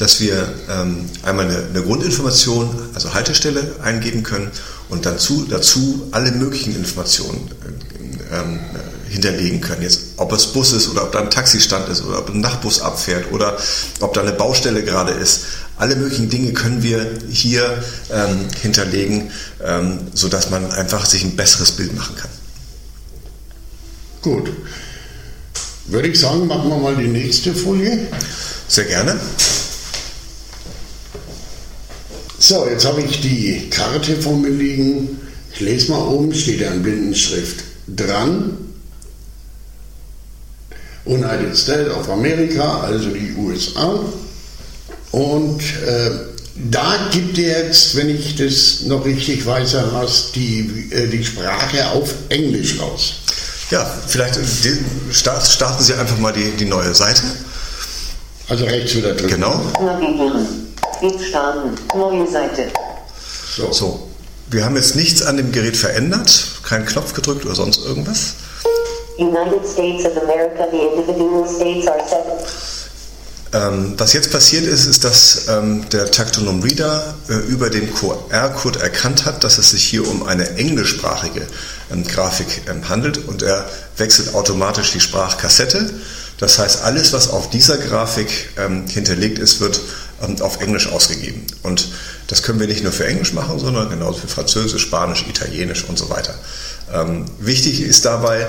dass 0.00 0.18
wir 0.18 0.50
ähm, 0.70 1.04
einmal 1.22 1.44
eine, 1.44 1.58
eine 1.58 1.82
Grundinformation, 1.82 2.70
also 2.94 3.12
Haltestelle, 3.12 3.74
eingeben 3.82 4.22
können 4.22 4.50
und 4.88 5.04
dazu, 5.04 5.46
dazu 5.48 6.08
alle 6.10 6.32
möglichen 6.32 6.74
Informationen 6.74 7.50
äh, 8.30 8.40
ähm, 8.40 8.60
hinterlegen 9.10 9.60
können. 9.60 9.82
Jetzt, 9.82 10.00
ob 10.16 10.32
es 10.32 10.46
Bus 10.46 10.72
ist 10.72 10.88
oder 10.88 11.02
ob 11.02 11.12
da 11.12 11.20
ein 11.20 11.28
Taxistand 11.28 11.90
ist 11.90 12.02
oder 12.02 12.20
ob 12.20 12.30
ein 12.30 12.40
Nachtbus 12.40 12.80
abfährt 12.80 13.30
oder 13.30 13.58
ob 14.00 14.14
da 14.14 14.22
eine 14.22 14.32
Baustelle 14.32 14.82
gerade 14.82 15.12
ist. 15.12 15.42
Alle 15.76 15.96
möglichen 15.96 16.30
Dinge 16.30 16.54
können 16.54 16.82
wir 16.82 17.18
hier 17.28 17.82
ähm, 18.10 18.46
hinterlegen, 18.62 19.30
ähm, 19.62 19.98
sodass 20.14 20.48
man 20.48 20.70
einfach 20.72 21.04
sich 21.04 21.24
ein 21.24 21.36
besseres 21.36 21.72
Bild 21.72 21.94
machen 21.94 22.16
kann. 22.16 22.30
Gut. 24.22 24.50
Würde 25.86 26.08
ich 26.08 26.18
sagen, 26.18 26.46
machen 26.46 26.70
wir 26.70 26.78
mal 26.78 26.96
die 26.96 27.08
nächste 27.08 27.54
Folie. 27.54 28.08
Sehr 28.66 28.84
gerne. 28.84 29.18
So, 32.50 32.66
jetzt 32.68 32.84
habe 32.84 33.00
ich 33.02 33.20
die 33.20 33.70
Karte 33.70 34.16
vor 34.16 34.36
mir 34.36 34.50
liegen. 34.50 35.20
Ich 35.54 35.60
lese 35.60 35.92
mal 35.92 36.00
oben, 36.00 36.34
steht 36.34 36.60
ja 36.60 36.72
in 36.72 36.82
Blindenschrift 36.82 37.62
dran. 37.86 38.56
United 41.04 41.56
States 41.56 41.94
of 41.94 42.10
America, 42.10 42.80
also 42.80 43.10
die 43.10 43.36
USA. 43.38 44.00
Und 45.12 45.60
äh, 45.60 46.10
da 46.56 47.10
gibt 47.12 47.38
er 47.38 47.66
jetzt, 47.66 47.94
wenn 47.94 48.10
ich 48.10 48.34
das 48.34 48.80
noch 48.80 49.04
richtig 49.04 49.46
weiß, 49.46 49.74
Herr 49.74 49.92
Haas, 49.92 50.32
die, 50.34 50.88
äh, 50.90 51.06
die 51.06 51.24
Sprache 51.24 51.92
auf 51.92 52.12
Englisch 52.30 52.80
raus. 52.80 53.12
Ja, 53.70 53.88
vielleicht 54.08 54.36
äh, 54.36 55.12
starten 55.12 55.84
Sie 55.84 55.94
einfach 55.94 56.18
mal 56.18 56.32
die, 56.32 56.50
die 56.58 56.64
neue 56.64 56.96
Seite. 56.96 57.22
Also 58.48 58.64
rechts 58.64 58.96
wieder 58.96 59.14
drücken. 59.14 59.34
Genau. 59.34 59.62
Starten. 61.28 61.74
Neue. 61.94 62.26
So. 63.56 63.72
So. 63.72 64.06
Wir 64.50 64.64
haben 64.64 64.74
jetzt 64.74 64.96
nichts 64.96 65.22
an 65.22 65.36
dem 65.36 65.52
Gerät 65.52 65.76
verändert, 65.76 66.60
keinen 66.64 66.84
Knopf 66.84 67.12
gedrückt 67.14 67.46
oder 67.46 67.54
sonst 67.54 67.84
irgendwas. 67.84 68.34
United 69.16 69.64
States 69.64 70.04
of 70.04 70.16
America, 70.22 70.66
the 70.72 70.78
individual 70.78 71.46
states 71.46 71.86
are 71.86 72.00
seven. 72.08 72.32
Ähm, 73.52 73.94
was 73.96 74.12
jetzt 74.12 74.30
passiert 74.30 74.64
ist, 74.64 74.86
ist, 74.86 75.02
dass 75.02 75.48
ähm, 75.48 75.88
der 75.90 76.10
Taktonom 76.10 76.62
Reader 76.62 77.14
äh, 77.28 77.34
über 77.48 77.68
den 77.68 77.92
QR-Code 77.92 78.78
erkannt 78.78 79.24
hat, 79.24 79.42
dass 79.42 79.58
es 79.58 79.70
sich 79.70 79.84
hier 79.84 80.06
um 80.06 80.22
eine 80.22 80.56
englischsprachige 80.56 81.46
ähm, 81.92 82.04
Grafik 82.04 82.62
ähm, 82.68 82.88
handelt 82.88 83.18
und 83.26 83.42
er 83.42 83.68
wechselt 83.96 84.34
automatisch 84.34 84.92
die 84.92 85.00
Sprachkassette. 85.00 85.90
Das 86.40 86.58
heißt, 86.58 86.82
alles, 86.82 87.12
was 87.12 87.28
auf 87.28 87.50
dieser 87.50 87.76
Grafik 87.76 88.48
ähm, 88.56 88.88
hinterlegt 88.88 89.38
ist, 89.38 89.60
wird 89.60 89.80
ähm, 90.22 90.40
auf 90.40 90.60
Englisch 90.60 90.88
ausgegeben. 90.88 91.46
Und 91.62 91.88
das 92.28 92.42
können 92.42 92.58
wir 92.58 92.66
nicht 92.66 92.82
nur 92.82 92.92
für 92.92 93.06
Englisch 93.06 93.34
machen, 93.34 93.58
sondern 93.58 93.90
genauso 93.90 94.20
für 94.20 94.28
Französisch, 94.28 94.82
Spanisch, 94.82 95.26
Italienisch 95.28 95.84
und 95.84 95.98
so 95.98 96.08
weiter. 96.08 96.34
Ähm, 96.92 97.26
wichtig 97.38 97.82
ist 97.82 98.06
dabei, 98.06 98.46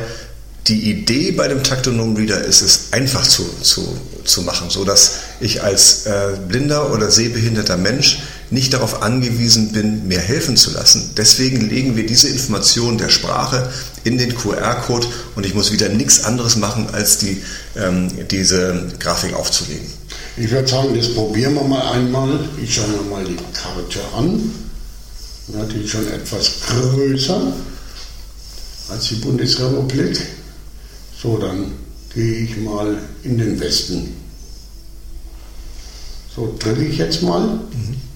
die 0.68 0.90
Idee 0.90 1.32
bei 1.32 1.50
dem 1.50 1.64
Taktonom 1.64 2.16
Reader 2.16 2.42
ist 2.42 2.62
es 2.62 2.94
einfach 2.94 3.28
zu, 3.28 3.44
zu, 3.62 3.98
zu 4.24 4.44
machen, 4.44 4.70
sodass 4.70 5.16
ich 5.42 5.62
als 5.64 6.06
äh, 6.06 6.38
blinder 6.48 6.94
oder 6.94 7.12
sehbehinderter 7.12 7.78
Mensch 7.78 8.20
nicht 8.52 8.74
darauf 8.74 9.02
angewiesen 9.02 9.72
bin, 9.72 10.08
mir 10.08 10.20
helfen 10.20 10.58
zu 10.58 10.72
lassen. 10.72 11.12
Deswegen 11.16 11.70
legen 11.70 11.96
wir 11.96 12.06
diese 12.06 12.28
Information 12.28 12.98
der 12.98 13.10
Sprache 13.10 13.72
in 14.04 14.18
den 14.18 14.36
QR-Code 14.36 15.08
und 15.36 15.46
ich 15.46 15.54
muss 15.54 15.72
wieder 15.72 15.90
nichts 15.90 16.26
anderes 16.26 16.58
machen, 16.58 16.88
als 16.92 17.18
die, 17.18 17.42
ähm, 17.78 18.10
diese 18.30 18.92
Grafik 19.00 19.34
aufzulegen. 19.34 19.88
Ich 20.38 20.52
würde 20.52 20.68
sagen, 20.68 20.96
das 20.96 21.14
probieren 21.14 21.56
wir 21.56 21.64
mal 21.64 21.94
einmal. 21.94 22.40
Ich 22.62 22.76
schaue 22.76 22.88
mir 22.90 23.10
mal 23.10 23.24
die 23.24 23.36
Karte 23.36 24.00
an. 24.16 24.52
Natürlich 25.48 25.92
schon 25.92 26.08
etwas 26.08 26.52
größer 26.68 27.54
als 28.90 29.08
die 29.08 29.16
Bundesrepublik. 29.16 30.20
So, 31.22 31.38
dann 31.38 31.72
gehe 32.14 32.40
ich 32.40 32.58
mal 32.58 32.98
in 33.24 33.38
den 33.38 33.60
Westen. 33.60 34.16
So, 36.36 36.56
drücke 36.60 36.86
ich 36.86 36.98
jetzt 36.98 37.22
mal. 37.22 37.48
Mhm. 37.48 38.11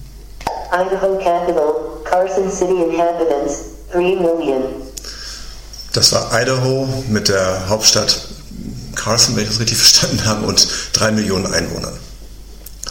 Idaho 0.72 1.18
Capital, 1.18 2.00
Carson 2.04 2.50
City 2.50 2.72
Inhabitants, 2.72 3.64
3 3.92 4.00
Million. 4.00 4.62
Das 5.92 6.12
war 6.12 6.30
Idaho 6.32 6.88
mit 7.08 7.28
der 7.28 7.68
Hauptstadt 7.68 8.28
Carson, 8.94 9.36
wenn 9.36 9.44
ich 9.44 9.50
das 9.50 9.60
richtig 9.60 9.78
verstanden 9.78 10.24
habe, 10.24 10.46
und 10.46 10.66
3 10.94 11.12
Millionen 11.12 11.52
Einwohnern. 11.52 11.98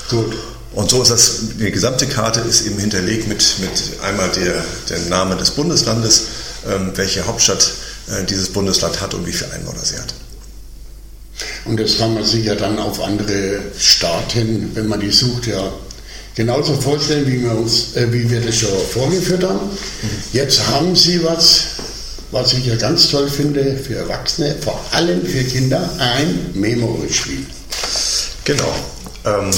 Gut. 0.10 0.34
Und 0.74 0.90
so 0.90 1.02
ist 1.02 1.12
das, 1.12 1.40
die 1.58 1.72
gesamte 1.72 2.06
Karte 2.06 2.42
ist 2.42 2.66
eben 2.66 2.78
hinterlegt 2.78 3.28
mit, 3.30 3.60
mit 3.60 3.72
einmal 4.04 4.30
der, 4.30 4.64
der 4.90 5.00
Name 5.10 5.38
des 5.38 5.52
Bundeslandes, 5.52 6.24
ähm, 6.68 6.92
welche 6.96 7.26
Hauptstadt 7.26 7.72
äh, 8.08 8.26
dieses 8.26 8.50
Bundesland 8.52 9.00
hat 9.02 9.14
und 9.14 9.26
wie 9.26 9.32
viele 9.32 9.52
Einwohner 9.54 9.84
sie 9.84 9.98
hat. 9.98 10.14
Und 11.66 11.80
das 11.80 11.98
kann 11.98 12.14
man 12.14 12.26
sich 12.26 12.46
ja 12.46 12.56
dann 12.56 12.78
auf 12.78 13.02
andere 13.02 13.60
Staaten, 13.78 14.72
wenn 14.74 14.88
man 14.88 15.00
die 15.00 15.12
sucht, 15.12 15.48
ja 15.48 15.72
genauso 16.36 16.74
vorstellen, 16.80 17.26
wie 17.28 17.42
wir, 17.44 17.52
uns, 17.52 17.96
äh, 17.96 18.12
wie 18.12 18.30
wir 18.30 18.42
das 18.42 18.56
schon 18.58 18.70
vorgeführt 18.92 19.44
haben. 19.44 19.72
Jetzt 20.34 20.68
haben 20.68 20.96
Sie 20.96 21.24
was, 21.24 21.64
was 22.32 22.54
ich 22.54 22.66
ja 22.66 22.76
ganz 22.76 23.10
toll 23.10 23.30
finde 23.30 23.78
für 23.78 23.96
Erwachsene, 23.96 24.56
vor 24.62 24.80
allem 24.92 25.26
für 25.26 25.44
Kinder, 25.44 25.90
ein 25.98 26.52
Memory-Spiel. 26.54 27.46
Genau. 28.44 28.76
Ähm, 29.26 29.50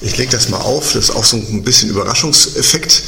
ich 0.00 0.16
lege 0.16 0.32
das 0.32 0.48
mal 0.48 0.60
auf, 0.60 0.92
das 0.92 1.08
ist 1.08 1.10
auch 1.10 1.24
so 1.24 1.36
ein 1.36 1.62
bisschen 1.62 1.90
Überraschungseffekt. 1.90 3.02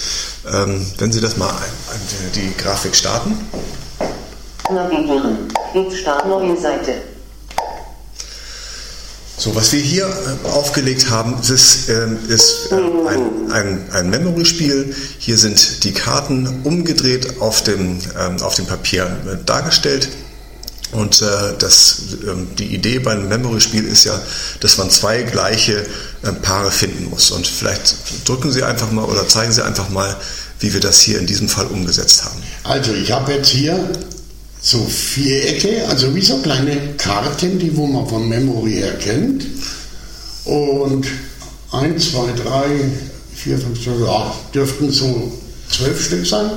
Ähm, 0.52 0.86
wenn 0.98 1.12
Sie 1.12 1.20
das 1.20 1.36
mal 1.36 1.50
ein, 1.50 2.00
die 2.34 2.52
Grafik 2.56 2.94
starten. 2.94 3.36
Navigieren. 4.70 5.38
Start 5.94 6.26
neue 6.26 6.56
Seite. 6.56 7.15
So, 9.46 9.54
was 9.54 9.72
wir 9.72 9.80
hier 9.80 10.06
äh, 10.06 10.48
aufgelegt 10.48 11.08
haben, 11.08 11.40
ist, 11.40 11.88
ähm, 11.88 12.18
ist 12.26 12.72
äh, 12.72 12.74
ein, 12.74 13.52
ein, 13.52 13.90
ein 13.92 14.10
Memory-Spiel. 14.10 14.92
Hier 15.20 15.38
sind 15.38 15.84
die 15.84 15.92
Karten 15.92 16.62
umgedreht 16.64 17.40
auf 17.40 17.62
dem, 17.62 18.00
ähm, 18.18 18.42
auf 18.42 18.56
dem 18.56 18.66
Papier 18.66 19.04
äh, 19.04 19.44
dargestellt. 19.44 20.08
Und 20.90 21.22
äh, 21.22 21.26
das, 21.60 21.98
ähm, 22.26 22.48
die 22.58 22.74
Idee 22.74 22.98
bei 22.98 23.12
einem 23.12 23.28
Memory-Spiel 23.28 23.86
ist 23.86 24.02
ja, 24.02 24.20
dass 24.58 24.78
man 24.78 24.90
zwei 24.90 25.22
gleiche 25.22 25.86
äh, 26.24 26.32
Paare 26.42 26.72
finden 26.72 27.08
muss. 27.08 27.30
Und 27.30 27.46
vielleicht 27.46 27.94
drücken 28.28 28.50
Sie 28.50 28.64
einfach 28.64 28.90
mal 28.90 29.04
oder 29.04 29.28
zeigen 29.28 29.52
Sie 29.52 29.64
einfach 29.64 29.90
mal, 29.90 30.16
wie 30.58 30.72
wir 30.72 30.80
das 30.80 31.00
hier 31.00 31.20
in 31.20 31.26
diesem 31.26 31.48
Fall 31.48 31.66
umgesetzt 31.66 32.24
haben. 32.24 32.42
Also 32.64 32.92
ich 32.94 33.12
habe 33.12 33.30
jetzt 33.30 33.50
hier 33.50 33.78
so 34.66 34.84
Vierecke, 34.84 35.86
also 35.86 36.12
wie 36.12 36.20
so 36.20 36.38
kleine 36.38 36.94
Karten, 36.96 37.56
die 37.60 37.76
wo 37.76 37.86
man 37.86 38.04
von 38.08 38.28
Memory 38.28 38.72
her 38.72 38.98
kennt. 38.98 39.46
Und 40.44 41.06
1, 41.70 42.10
2, 42.10 42.32
3, 42.32 42.90
4, 43.36 43.58
5, 43.58 43.84
6, 43.84 43.96
ja, 44.00 44.34
dürften 44.52 44.90
so 44.90 45.32
zwölf 45.70 46.04
Stück 46.04 46.26
sein. 46.26 46.50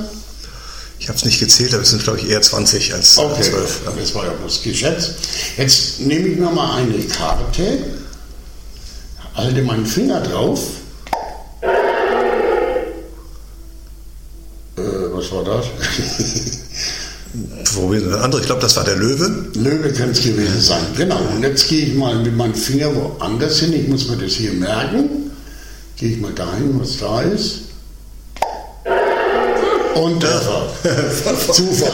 Ich 0.98 1.08
habe 1.08 1.18
es 1.18 1.24
nicht 1.24 1.38
gezählt, 1.38 1.72
aber 1.72 1.84
es 1.84 1.90
sind, 1.90 2.02
glaube 2.02 2.18
ich, 2.18 2.28
eher 2.28 2.42
20 2.42 2.94
als 2.94 3.16
okay, 3.16 3.42
12. 3.42 3.80
Ja. 3.84 3.92
Das 3.96 4.14
war 4.16 4.24
ja 4.24 4.32
bloß 4.32 4.62
geschätzt. 4.64 5.12
Jetzt 5.56 6.00
nehme 6.00 6.26
ich 6.26 6.36
mir 6.36 6.50
mal 6.50 6.78
eine 6.78 6.98
Karte, 7.04 7.78
halte 9.34 9.62
meinen 9.62 9.86
Finger 9.86 10.20
drauf. 10.20 10.62
Äh, 14.76 14.82
was 15.12 15.30
war 15.30 15.44
das? 15.44 15.66
Wo 17.74 17.92
wir 17.92 18.02
eine 18.02 18.18
andere, 18.18 18.40
ich 18.40 18.46
glaube, 18.46 18.62
das 18.62 18.76
war 18.76 18.84
der 18.84 18.96
Löwe. 18.96 19.46
Löwe 19.54 19.92
könnte 19.92 20.18
es 20.18 20.22
gewesen 20.22 20.60
sein, 20.60 20.82
genau. 20.96 21.20
Und 21.34 21.42
jetzt 21.42 21.68
gehe 21.68 21.86
ich 21.86 21.94
mal 21.94 22.16
mit 22.16 22.36
meinem 22.36 22.54
Finger 22.54 22.92
woanders 22.94 23.60
hin. 23.60 23.72
Ich 23.72 23.86
muss 23.86 24.08
mir 24.08 24.16
das 24.16 24.32
hier 24.32 24.52
merken. 24.52 25.30
Gehe 25.96 26.10
ich 26.10 26.20
mal 26.20 26.32
dahin, 26.32 26.80
was 26.80 26.98
da 26.98 27.22
ist. 27.22 27.60
Und 29.94 30.20
Treffer. 30.20 30.66
Zufall. 31.52 31.92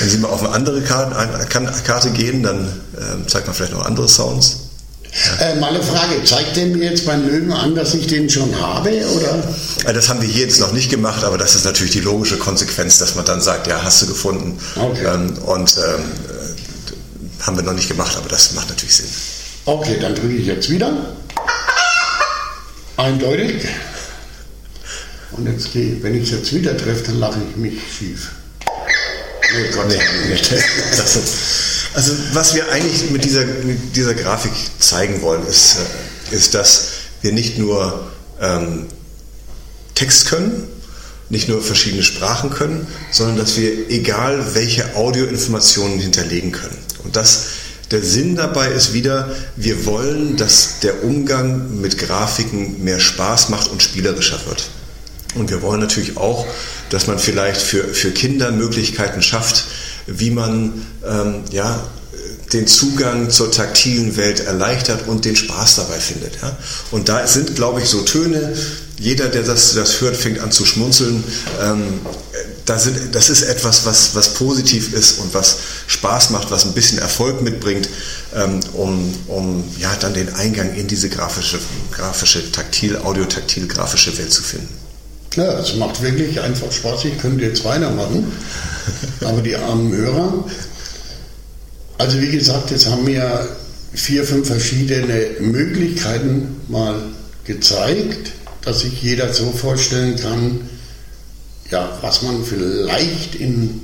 Wenn 0.00 0.08
Sie 0.10 0.18
mal 0.18 0.28
auf 0.28 0.42
eine 0.42 0.52
andere 0.52 0.82
Karte, 0.82 2.10
gehen, 2.10 2.42
dann 2.42 2.66
äh, 2.96 3.26
zeigt 3.28 3.46
man 3.46 3.54
vielleicht 3.54 3.72
noch 3.72 3.84
andere 3.84 4.08
Sounds. 4.08 4.65
Äh, 5.40 5.54
mal 5.56 5.70
eine 5.70 5.82
Frage, 5.82 6.22
zeigt 6.24 6.56
der 6.56 6.66
mir 6.66 6.90
jetzt 6.90 7.06
beim 7.06 7.26
Löwen 7.26 7.52
an, 7.52 7.74
dass 7.74 7.94
ich 7.94 8.06
den 8.06 8.28
schon 8.28 8.54
habe? 8.60 8.90
Oder? 8.90 9.42
Äh, 9.86 9.92
das 9.94 10.08
haben 10.08 10.20
wir 10.20 10.28
hier 10.28 10.44
jetzt 10.44 10.60
noch 10.60 10.72
nicht 10.72 10.90
gemacht, 10.90 11.24
aber 11.24 11.38
das 11.38 11.54
ist 11.54 11.64
natürlich 11.64 11.92
die 11.92 12.00
logische 12.00 12.38
Konsequenz, 12.38 12.98
dass 12.98 13.14
man 13.14 13.24
dann 13.24 13.40
sagt, 13.40 13.66
ja, 13.66 13.82
hast 13.82 14.02
du 14.02 14.06
gefunden. 14.06 14.58
Okay. 14.76 15.06
Ähm, 15.06 15.38
und 15.38 15.76
ähm, 15.78 16.04
äh, 16.28 17.44
haben 17.44 17.56
wir 17.56 17.62
noch 17.62 17.72
nicht 17.72 17.88
gemacht, 17.88 18.16
aber 18.16 18.28
das 18.28 18.52
macht 18.52 18.68
natürlich 18.68 18.94
Sinn. 18.94 19.06
Okay, 19.64 19.98
dann 20.00 20.14
drücke 20.14 20.34
ich 20.34 20.46
jetzt 20.46 20.68
wieder. 20.70 20.92
Eindeutig. 22.96 23.66
Und 25.32 25.46
jetzt 25.50 25.72
gehe, 25.72 26.02
wenn 26.02 26.14
ich 26.14 26.24
es 26.24 26.30
jetzt 26.30 26.54
wieder 26.54 26.76
treffe, 26.76 27.04
dann 27.06 27.20
lache 27.20 27.38
ich 27.50 27.56
mich 27.56 27.74
schief. 27.98 28.30
Nee, 29.54 29.70
Gott 29.74 29.88
nee, 29.88 30.30
nicht. 30.30 30.50
Das 30.96 31.16
ist, 31.16 31.34
also 31.96 32.12
was 32.34 32.54
wir 32.54 32.70
eigentlich 32.70 33.10
mit 33.10 33.24
dieser, 33.24 33.46
mit 33.46 33.96
dieser 33.96 34.14
Grafik 34.14 34.52
zeigen 34.78 35.22
wollen, 35.22 35.46
ist, 35.46 35.78
äh, 36.30 36.34
ist 36.36 36.54
dass 36.54 36.88
wir 37.22 37.32
nicht 37.32 37.58
nur 37.58 38.10
ähm, 38.38 38.84
Text 39.94 40.26
können, 40.26 40.68
nicht 41.30 41.48
nur 41.48 41.62
verschiedene 41.62 42.02
Sprachen 42.02 42.50
können, 42.50 42.86
sondern 43.10 43.38
dass 43.38 43.56
wir 43.56 43.88
egal 43.90 44.54
welche 44.54 44.94
Audioinformationen 44.94 45.98
hinterlegen 45.98 46.52
können. 46.52 46.76
Und 47.02 47.16
das, 47.16 47.46
der 47.90 48.02
Sinn 48.02 48.36
dabei 48.36 48.68
ist 48.68 48.92
wieder, 48.92 49.34
wir 49.56 49.86
wollen, 49.86 50.36
dass 50.36 50.80
der 50.80 51.02
Umgang 51.02 51.80
mit 51.80 51.96
Grafiken 51.96 52.84
mehr 52.84 53.00
Spaß 53.00 53.48
macht 53.48 53.70
und 53.70 53.82
spielerischer 53.82 54.44
wird. 54.46 54.68
Und 55.34 55.50
wir 55.50 55.62
wollen 55.62 55.80
natürlich 55.80 56.18
auch, 56.18 56.46
dass 56.90 57.06
man 57.06 57.18
vielleicht 57.18 57.60
für, 57.60 57.84
für 57.84 58.10
Kinder 58.10 58.50
Möglichkeiten 58.50 59.22
schafft, 59.22 59.64
wie 60.06 60.30
man 60.30 60.86
ähm, 61.06 61.44
ja, 61.50 61.82
den 62.52 62.66
Zugang 62.66 63.30
zur 63.30 63.50
taktilen 63.50 64.16
Welt 64.16 64.40
erleichtert 64.40 65.08
und 65.08 65.24
den 65.24 65.36
Spaß 65.36 65.76
dabei 65.76 65.98
findet. 65.98 66.40
Ja? 66.42 66.56
Und 66.90 67.08
da 67.08 67.26
sind, 67.26 67.56
glaube 67.56 67.80
ich, 67.80 67.88
so 67.88 68.02
Töne, 68.02 68.54
jeder, 68.98 69.28
der 69.28 69.42
das, 69.42 69.74
das 69.74 70.00
hört, 70.00 70.16
fängt 70.16 70.38
an 70.38 70.52
zu 70.52 70.64
schmunzeln. 70.64 71.22
Ähm, 71.60 72.00
da 72.64 72.78
sind, 72.78 73.14
das 73.14 73.30
ist 73.30 73.42
etwas, 73.42 73.84
was, 73.84 74.14
was 74.14 74.34
positiv 74.34 74.92
ist 74.92 75.20
und 75.20 75.34
was 75.34 75.58
Spaß 75.86 76.30
macht, 76.30 76.50
was 76.50 76.64
ein 76.64 76.72
bisschen 76.72 76.98
Erfolg 76.98 77.42
mitbringt, 77.42 77.88
ähm, 78.34 78.60
um, 78.72 79.14
um 79.28 79.64
ja, 79.78 79.94
dann 80.00 80.14
den 80.14 80.34
Eingang 80.34 80.74
in 80.74 80.86
diese 80.86 81.08
grafische, 81.08 81.58
grafische 81.92 82.50
taktil, 82.52 82.96
audiotaktil 82.96 83.66
grafische 83.68 84.16
Welt 84.18 84.32
zu 84.32 84.42
finden. 84.42 84.68
Ja, 85.36 85.58
es 85.58 85.74
macht 85.76 86.00
wirklich 86.00 86.40
einfach 86.40 86.72
Spaß. 86.72 87.04
Ich 87.04 87.18
könnte 87.18 87.44
jetzt 87.44 87.64
weitermachen. 87.64 88.32
Aber 89.20 89.42
die 89.42 89.56
armen 89.56 89.94
Hörer. 89.94 90.44
Also 91.98 92.20
wie 92.20 92.30
gesagt, 92.30 92.70
jetzt 92.70 92.86
haben 92.86 93.06
wir 93.06 93.48
vier, 93.92 94.24
fünf 94.24 94.46
verschiedene 94.46 95.28
Möglichkeiten 95.40 96.56
mal 96.68 97.00
gezeigt, 97.44 98.32
dass 98.62 98.80
sich 98.80 99.02
jeder 99.02 99.32
so 99.32 99.50
vorstellen 99.52 100.16
kann, 100.16 100.68
ja, 101.70 101.98
was 102.02 102.22
man 102.22 102.44
vielleicht 102.44 103.34
in 103.36 103.80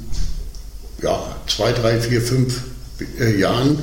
ja, 1.03 1.36
zwei, 1.48 1.72
drei, 1.72 2.00
vier, 2.00 2.20
fünf 2.20 2.61
äh, 3.18 3.38
Jahren 3.38 3.78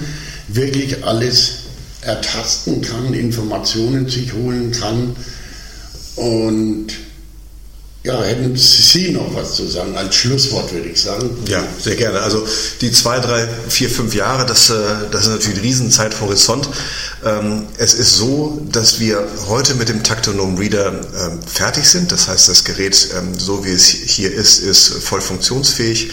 wirklich 0.48 1.04
alles 1.04 1.52
ertasten 2.02 2.82
kann, 2.82 3.14
Informationen 3.14 4.08
sich 4.08 4.34
holen 4.34 4.72
kann 4.72 5.16
und 6.16 6.88
Ja, 8.02 8.24
hätten 8.24 8.56
Sie 8.56 9.12
noch 9.12 9.36
was 9.36 9.56
zu 9.56 9.68
sagen? 9.68 9.98
Als 9.98 10.16
Schlusswort 10.16 10.72
würde 10.72 10.88
ich 10.88 11.02
sagen. 11.02 11.30
Ja, 11.48 11.62
sehr 11.84 11.98
gerne. 11.98 12.22
Also 12.22 12.48
die 12.80 12.94
zwei, 12.94 13.20
drei, 13.20 13.46
vier, 13.68 13.90
fünf 13.90 14.16
Jahre, 14.16 14.46
das, 14.46 14.70
äh, 14.70 14.76
das 15.12 15.24
ist 15.24 15.32
natürlich 15.32 15.58
ein 15.58 15.64
Riesenzeithorizont. 15.64 16.70
Ähm, 17.26 17.68
es 17.78 17.94
ist 17.94 18.16
so, 18.16 18.66
dass 18.72 19.02
wir 19.02 19.28
heute 19.50 19.76
mit 19.76 19.90
dem 19.90 20.02
Taktonom 20.02 20.58
Reader 20.58 20.94
ähm, 20.94 21.42
fertig 21.46 21.90
sind. 21.90 22.14
Das 22.14 22.30
heißt, 22.30 22.48
das 22.48 22.64
Gerät, 22.64 23.10
ähm, 23.18 23.38
so 23.38 23.66
wie 23.66 23.72
es 23.72 23.88
hier 23.88 24.34
ist, 24.34 24.60
ist 24.60 25.04
voll 25.04 25.20
funktionsfähig. 25.22 26.12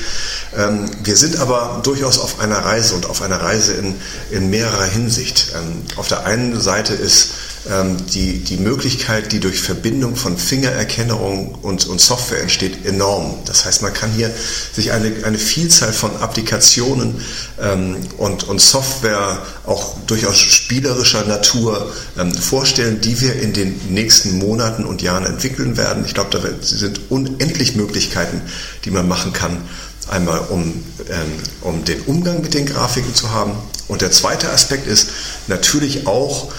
Wir 1.03 1.17
sind 1.17 1.37
aber 1.37 1.81
durchaus 1.83 2.19
auf 2.19 2.41
einer 2.41 2.57
Reise 2.59 2.95
und 2.95 3.07
auf 3.07 3.21
einer 3.21 3.43
Reise 3.43 3.75
in, 3.75 3.95
in 4.31 4.49
mehrerer 4.49 4.87
Hinsicht. 4.87 5.53
Auf 5.97 6.09
der 6.09 6.25
einen 6.25 6.59
Seite 6.61 6.95
ist 6.95 7.29
ähm, 7.71 7.97
die, 8.07 8.39
die 8.39 8.57
Möglichkeit, 8.57 9.33
die 9.33 9.41
durch 9.41 9.61
Verbindung 9.61 10.17
von 10.17 10.39
Fingererkennung 10.39 11.55
und, 11.63 11.87
und 11.87 12.01
Software 12.01 12.41
entsteht, 12.41 12.87
enorm. 12.87 13.39
Das 13.45 13.65
heißt, 13.65 13.83
man 13.83 13.93
kann 13.93 14.11
hier 14.13 14.31
sich 14.73 14.93
eine, 14.93 15.25
eine 15.25 15.39
Vielzahl 15.39 15.93
von 15.93 16.17
Applikationen 16.17 17.21
ähm, 17.61 17.97
und, 18.19 18.45
und 18.45 18.61
Software 18.61 19.43
auch 19.65 19.97
durchaus 20.07 20.39
spielerischer 20.39 21.25
Natur 21.25 21.93
ähm, 22.19 22.33
vorstellen, 22.33 23.01
die 23.01 23.21
wir 23.21 23.41
in 23.41 23.53
den 23.53 23.81
nächsten 23.91 24.39
Monaten 24.39 24.85
und 24.85 25.03
Jahren 25.03 25.27
entwickeln 25.27 25.77
werden. 25.77 26.05
Ich 26.07 26.15
glaube, 26.15 26.31
da 26.31 26.41
sind 26.61 27.01
unendlich 27.11 27.77
Möglichkeiten, 27.77 28.43
die 28.85 28.91
man 28.91 29.09
machen 29.09 29.33
kann. 29.33 29.63
Einmal 30.09 30.39
um, 30.51 30.85
ähm, 31.11 31.33
um 31.63 31.85
den 31.85 32.01
Umgang 32.03 32.41
mit 32.41 32.55
den 32.55 32.67
Grafiken 32.67 33.15
zu 33.15 33.33
haben. 33.33 33.53
Und 33.89 34.03
der 34.03 34.11
zweite 34.13 34.51
Aspekt 34.51 34.87
ist 34.87 35.11
natürlich 35.49 36.07
auch, 36.07 36.53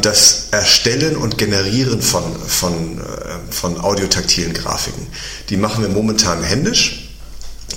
das 0.00 0.48
Erstellen 0.52 1.16
und 1.16 1.38
Generieren 1.38 2.00
von, 2.00 2.22
von, 2.46 2.98
äh, 2.98 3.52
von 3.52 3.80
audiotaktilen 3.80 4.54
Grafiken. 4.54 5.06
Die 5.48 5.56
machen 5.56 5.82
wir 5.82 5.90
momentan 5.90 6.42
händisch. 6.42 7.10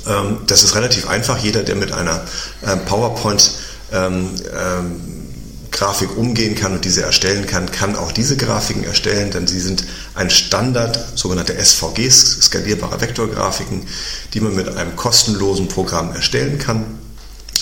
Ähm, 0.08 0.38
das 0.48 0.64
ist 0.64 0.76
relativ 0.76 1.10
einfach. 1.10 1.40
Jeder, 1.40 1.64
der 1.64 1.76
mit 1.76 1.92
einer 1.92 2.22
ähm, 2.66 2.86
PowerPoint 2.86 3.52
Grafik 5.72 6.18
umgehen 6.18 6.56
kann 6.56 6.74
und 6.74 6.84
diese 6.84 7.04
erstellen 7.04 7.46
kann, 7.46 7.72
kann 7.72 7.96
auch 7.96 8.12
diese 8.12 8.36
Grafiken 8.36 8.84
erstellen, 8.84 9.32
denn 9.32 9.48
sie 9.48 9.62
sind 9.62 9.86
ein 10.14 10.30
Standard, 10.30 11.00
sogenannte 11.16 11.56
SVGs, 11.58 12.42
skalierbare 12.42 13.00
Vektorgrafiken, 13.00 13.88
die 14.34 14.42
man 14.42 14.56
mit 14.56 14.68
einem 14.68 14.96
kostenlosen 14.96 15.70
Programm 15.70 16.12
erstellen 16.12 16.58
kann. 16.58 16.86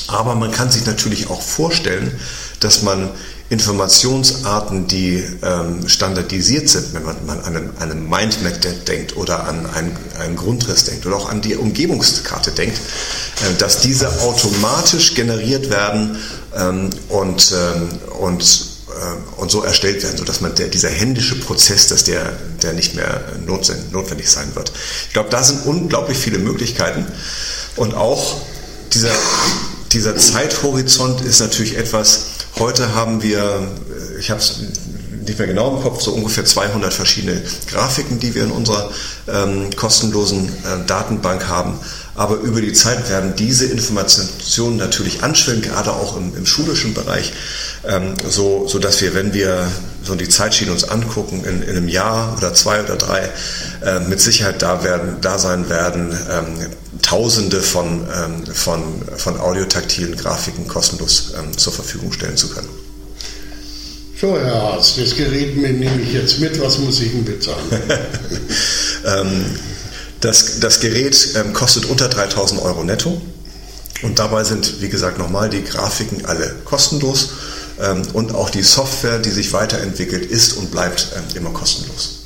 Aber 0.08 0.36
man 0.36 0.52
kann 0.52 0.72
sich 0.72 0.86
natürlich 0.86 1.30
auch 1.30 1.42
vorstellen, 1.42 2.20
dass 2.60 2.82
man 2.82 3.12
Informationsarten, 3.50 4.88
die 4.88 5.24
ähm, 5.42 5.88
standardisiert 5.88 6.68
sind, 6.68 6.94
wenn 6.94 7.04
man, 7.04 7.26
man 7.26 7.40
an 7.42 7.56
einen, 7.56 7.78
einen 7.80 8.10
Mindmap 8.10 8.60
denkt 8.86 9.16
oder 9.16 9.48
an 9.48 9.66
einen, 9.68 9.96
einen, 10.20 10.36
Grundriss 10.36 10.84
denkt 10.84 11.06
oder 11.06 11.16
auch 11.16 11.30
an 11.30 11.42
die 11.42 11.56
Umgebungskarte 11.56 12.52
denkt, 12.52 12.78
äh, 12.78 13.58
dass 13.58 13.80
diese 13.80 14.22
automatisch 14.22 15.14
generiert 15.14 15.70
werden 15.70 16.18
ähm, 16.58 16.90
und, 17.08 17.54
ähm, 17.56 17.90
und, 18.20 18.44
äh, 18.90 19.40
und 19.40 19.50
so 19.50 19.64
erstellt 19.64 20.04
werden, 20.04 20.18
sodass 20.18 20.42
man 20.42 20.54
der, 20.56 20.68
dieser 20.68 20.90
händische 20.90 21.40
Prozess, 21.40 21.88
dass 21.88 22.04
der, 22.04 22.34
der 22.62 22.74
nicht 22.74 22.96
mehr 22.96 23.22
notwendig 23.46 24.30
sein 24.30 24.54
wird. 24.56 24.74
Ich 25.08 25.14
glaube, 25.14 25.30
da 25.30 25.42
sind 25.42 25.66
unglaublich 25.66 26.18
viele 26.18 26.40
Möglichkeiten 26.40 27.06
und 27.78 27.94
auch 27.94 28.42
dieser, 28.94 29.12
dieser 29.94 30.18
Zeithorizont 30.18 31.22
ist 31.22 31.40
natürlich 31.40 31.78
etwas, 31.78 32.37
Heute 32.60 32.96
haben 32.96 33.22
wir, 33.22 33.40
äh, 33.40 34.20
ich 34.20 34.32
habe 34.32 34.40
es 34.40 34.62
nicht 35.28 35.38
mehr 35.38 35.48
genau 35.48 35.76
im 35.76 35.84
Kopf, 35.84 36.02
so 36.02 36.12
ungefähr 36.12 36.44
200 36.44 36.92
verschiedene 36.92 37.40
Grafiken, 37.70 38.20
die 38.20 38.34
wir 38.34 38.44
in 38.46 38.52
unserer 38.52 38.90
ähm, 39.28 39.70
kostenlosen 39.76 40.50
äh, 40.50 40.86
Datenbank 40.88 41.48
haben. 41.48 41.80
Aber 42.16 42.38
über 42.38 42.62
die 42.62 42.74
Zeit 42.74 43.10
werden 43.10 43.36
diese 43.36 43.66
Informationen 43.68 44.78
natürlich 44.78 45.22
anschwellen, 45.22 45.62
gerade 45.62 45.92
auch 45.92 46.18
im, 46.18 46.36
im 46.36 46.48
schulischen 46.48 46.96
Bereich, 46.96 47.32
ähm, 47.88 48.16
so, 48.28 48.68
so 48.68 48.80
dass 48.80 49.02
wir, 49.02 49.14
wenn 49.14 49.36
wir 49.36 49.72
so 50.08 50.16
die 50.16 50.30
Zeitschiene 50.30 50.72
uns 50.72 50.86
angucken, 50.86 51.44
in, 51.44 51.62
in 51.62 51.70
einem 51.70 51.88
Jahr 51.90 52.36
oder 52.38 52.54
zwei 52.54 52.82
oder 52.82 52.96
drei, 52.96 53.30
äh, 53.86 54.00
mit 54.00 54.20
Sicherheit 54.20 54.62
da, 54.62 54.84
werden, 54.84 55.18
da 55.22 55.38
sein 55.38 55.70
werden, 55.70 56.18
ähm, 56.32 56.68
Tausende 57.04 57.62
von, 57.62 58.08
ähm, 58.14 58.46
von, 58.54 58.82
von 59.18 59.40
audiotaktilen 59.40 60.18
Grafiken 60.18 60.68
kostenlos 60.68 61.34
ähm, 61.38 61.56
zur 61.58 61.72
Verfügung 61.72 62.12
stellen 62.12 62.36
zu 62.36 62.50
können. 62.50 62.68
So, 64.20 64.36
Herr 64.38 64.74
Haas, 64.74 64.96
das 64.98 65.16
Gerät 65.16 65.56
nehme 65.56 66.02
ich 66.02 66.14
jetzt 66.14 66.40
mit. 66.40 66.60
Was 66.60 66.80
muss 66.80 67.00
ich 67.00 67.12
denn 67.12 67.24
bezahlen? 67.24 67.66
ähm, 69.06 69.46
das, 70.22 70.60
das 70.60 70.80
Gerät 70.80 71.30
ähm, 71.36 71.54
kostet 71.54 71.86
unter 71.86 72.10
3000 72.10 72.62
Euro 72.62 72.84
netto. 72.84 73.22
Und 74.02 74.20
dabei 74.20 74.44
sind, 74.44 74.82
wie 74.82 74.90
gesagt, 74.90 75.18
nochmal 75.18 75.50
die 75.50 75.64
Grafiken 75.64 76.26
alle 76.26 76.56
kostenlos. 76.66 77.30
Ähm, 77.80 78.02
und 78.14 78.34
auch 78.34 78.50
die 78.50 78.64
Software, 78.64 79.20
die 79.20 79.30
sich 79.30 79.54
weiterentwickelt, 79.54 80.26
ist 80.30 80.54
und 80.54 80.72
bleibt 80.72 81.10
ähm, 81.16 81.24
immer 81.36 81.52
kostenlos. 81.52 82.24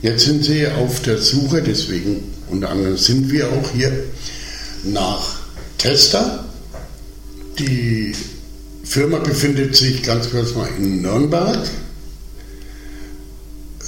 Jetzt 0.00 0.24
sind 0.24 0.44
Sie 0.44 0.66
auf 0.68 1.02
der 1.02 1.18
Suche, 1.18 1.60
deswegen 1.62 2.32
unter 2.48 2.70
anderem 2.70 2.96
sind 2.96 3.30
wir 3.30 3.48
auch 3.48 3.70
hier, 3.72 4.04
nach 4.84 5.38
Tester. 5.76 6.44
Die 7.58 8.14
Firma 8.84 9.18
befindet 9.18 9.74
sich 9.74 10.04
ganz 10.04 10.30
kurz 10.30 10.54
mal 10.54 10.68
in 10.78 11.02
Nürnberg, 11.02 11.58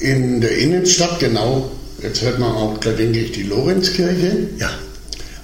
in 0.01 0.41
der 0.41 0.59
Innenstadt, 0.59 1.21
genau. 1.21 1.71
Jetzt 2.03 2.23
hört 2.23 2.39
man 2.39 2.53
auch, 2.53 2.79
da 2.79 2.91
denke 2.91 3.21
ich, 3.21 3.33
die 3.33 3.43
Lorenzkirche. 3.43 4.49
Ja. 4.59 4.71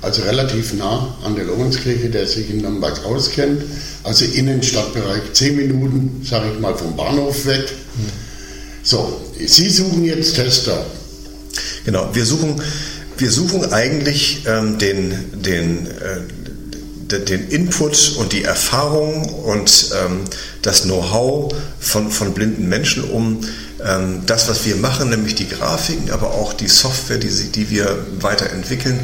Also 0.07 0.23
relativ 0.23 0.73
nah 0.75 1.19
an 1.25 1.35
der 1.35 1.47
Lorenzkirche, 1.47 2.09
der 2.09 2.29
sich 2.29 2.49
in 2.49 2.59
Nürnberg 2.59 3.05
auskennt. 3.05 3.61
Also 4.05 4.25
Innenstadtbereich, 4.25 5.33
zehn 5.33 5.57
Minuten, 5.57 6.25
sage 6.25 6.53
ich 6.55 6.61
mal, 6.61 6.77
vom 6.77 6.95
Bahnhof 6.95 7.45
weg. 7.45 7.65
So, 8.85 9.21
Sie 9.45 9.69
suchen 9.69 10.05
jetzt 10.05 10.37
Tester. 10.37 10.87
Genau, 11.85 12.09
wir 12.13 12.25
suchen, 12.25 12.63
wir 13.19 13.33
suchen 13.33 13.73
eigentlich 13.73 14.45
ähm, 14.47 14.79
den, 14.79 15.43
den, 15.43 15.89
äh, 15.89 17.19
den 17.19 17.49
Input 17.49 18.15
und 18.17 18.33
die 18.33 18.45
Erfahrung 18.45 19.25
und 19.25 19.87
ähm, 19.93 20.21
das 20.63 20.85
Know-how 20.85 21.53
von, 21.81 22.13
von 22.13 22.33
blinden 22.33 22.69
Menschen, 22.69 23.03
um 23.03 23.41
ähm, 23.85 24.23
das, 24.27 24.49
was 24.49 24.65
wir 24.65 24.77
machen, 24.77 25.11
nämlich 25.11 25.35
die 25.35 25.49
Grafiken, 25.49 26.11
aber 26.11 26.33
auch 26.35 26.53
die 26.53 26.69
Software, 26.69 27.19
die, 27.19 27.29
die 27.29 27.71
wir 27.71 28.07
weiterentwickeln, 28.21 28.99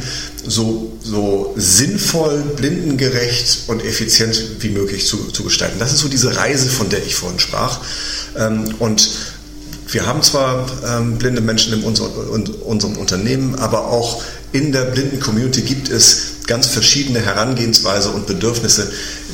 so, 0.47 0.93
so 1.03 1.55
sinnvoll, 1.57 2.43
blindengerecht 2.57 3.65
und 3.69 3.85
effizient 3.85 4.41
wie 4.61 4.71
möglich 4.71 5.07
zu, 5.07 5.29
zu 5.29 5.45
gestalten. 5.45 5.79
Das 5.79 5.93
ist 5.93 6.01
so 6.01 6.09
diese 6.09 6.37
Reise, 6.37 6.69
von 6.69 6.89
der 6.89 7.05
ich 7.05 7.15
vorhin 7.15 7.39
sprach. 7.39 7.81
Ähm, 8.37 8.75
und 8.79 9.11
wir 9.89 10.07
haben 10.07 10.23
zwar 10.23 10.67
ähm, 10.87 11.19
blinde 11.19 11.43
Menschen 11.43 11.73
in, 11.75 11.83
unser, 11.83 12.11
in 12.35 12.47
unserem 12.47 12.97
Unternehmen, 12.97 13.57
aber 13.57 13.89
auch 13.89 14.23
in 14.53 14.73
der 14.73 14.85
blinden 14.85 15.21
Community 15.21 15.63
gibt 15.63 15.91
es 15.91 16.33
ganz 16.47 16.67
verschiedene 16.67 17.21
Herangehensweise 17.21 18.11
und 18.11 18.27
Bedürfnisse, 18.27 18.91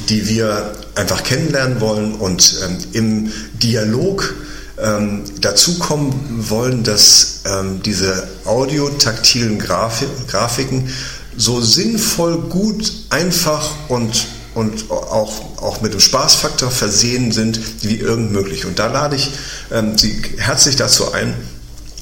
die 0.09 0.29
wir 0.29 0.73
einfach 0.95 1.23
kennenlernen 1.23 1.81
wollen 1.81 2.15
und 2.15 2.61
ähm, 2.65 2.79
im 2.93 3.33
Dialog 3.63 4.35
ähm, 4.83 5.25
dazu 5.41 5.79
kommen 5.79 6.47
wollen, 6.49 6.83
dass 6.85 7.41
ähm, 7.47 7.83
diese 7.83 8.29
audiotaktilen 8.45 9.59
Grafik, 9.59 10.09
Grafiken 10.29 10.89
so 11.37 11.61
sinnvoll, 11.61 12.39
gut, 12.49 12.93
einfach 13.11 13.71
und 13.89 14.27
und 14.55 14.91
auch, 14.91 15.63
auch 15.63 15.83
mit 15.83 15.93
dem 15.93 16.01
Spaßfaktor 16.01 16.71
versehen 16.71 17.31
sind, 17.31 17.61
wie 17.83 17.97
irgend 17.97 18.33
möglich. 18.33 18.67
Und 18.67 18.81
da 18.81 18.89
lade 18.89 19.15
ich 19.15 19.31
ähm, 19.71 19.97
Sie 19.97 20.21
herzlich 20.39 20.75
dazu 20.75 21.13
ein, 21.13 21.35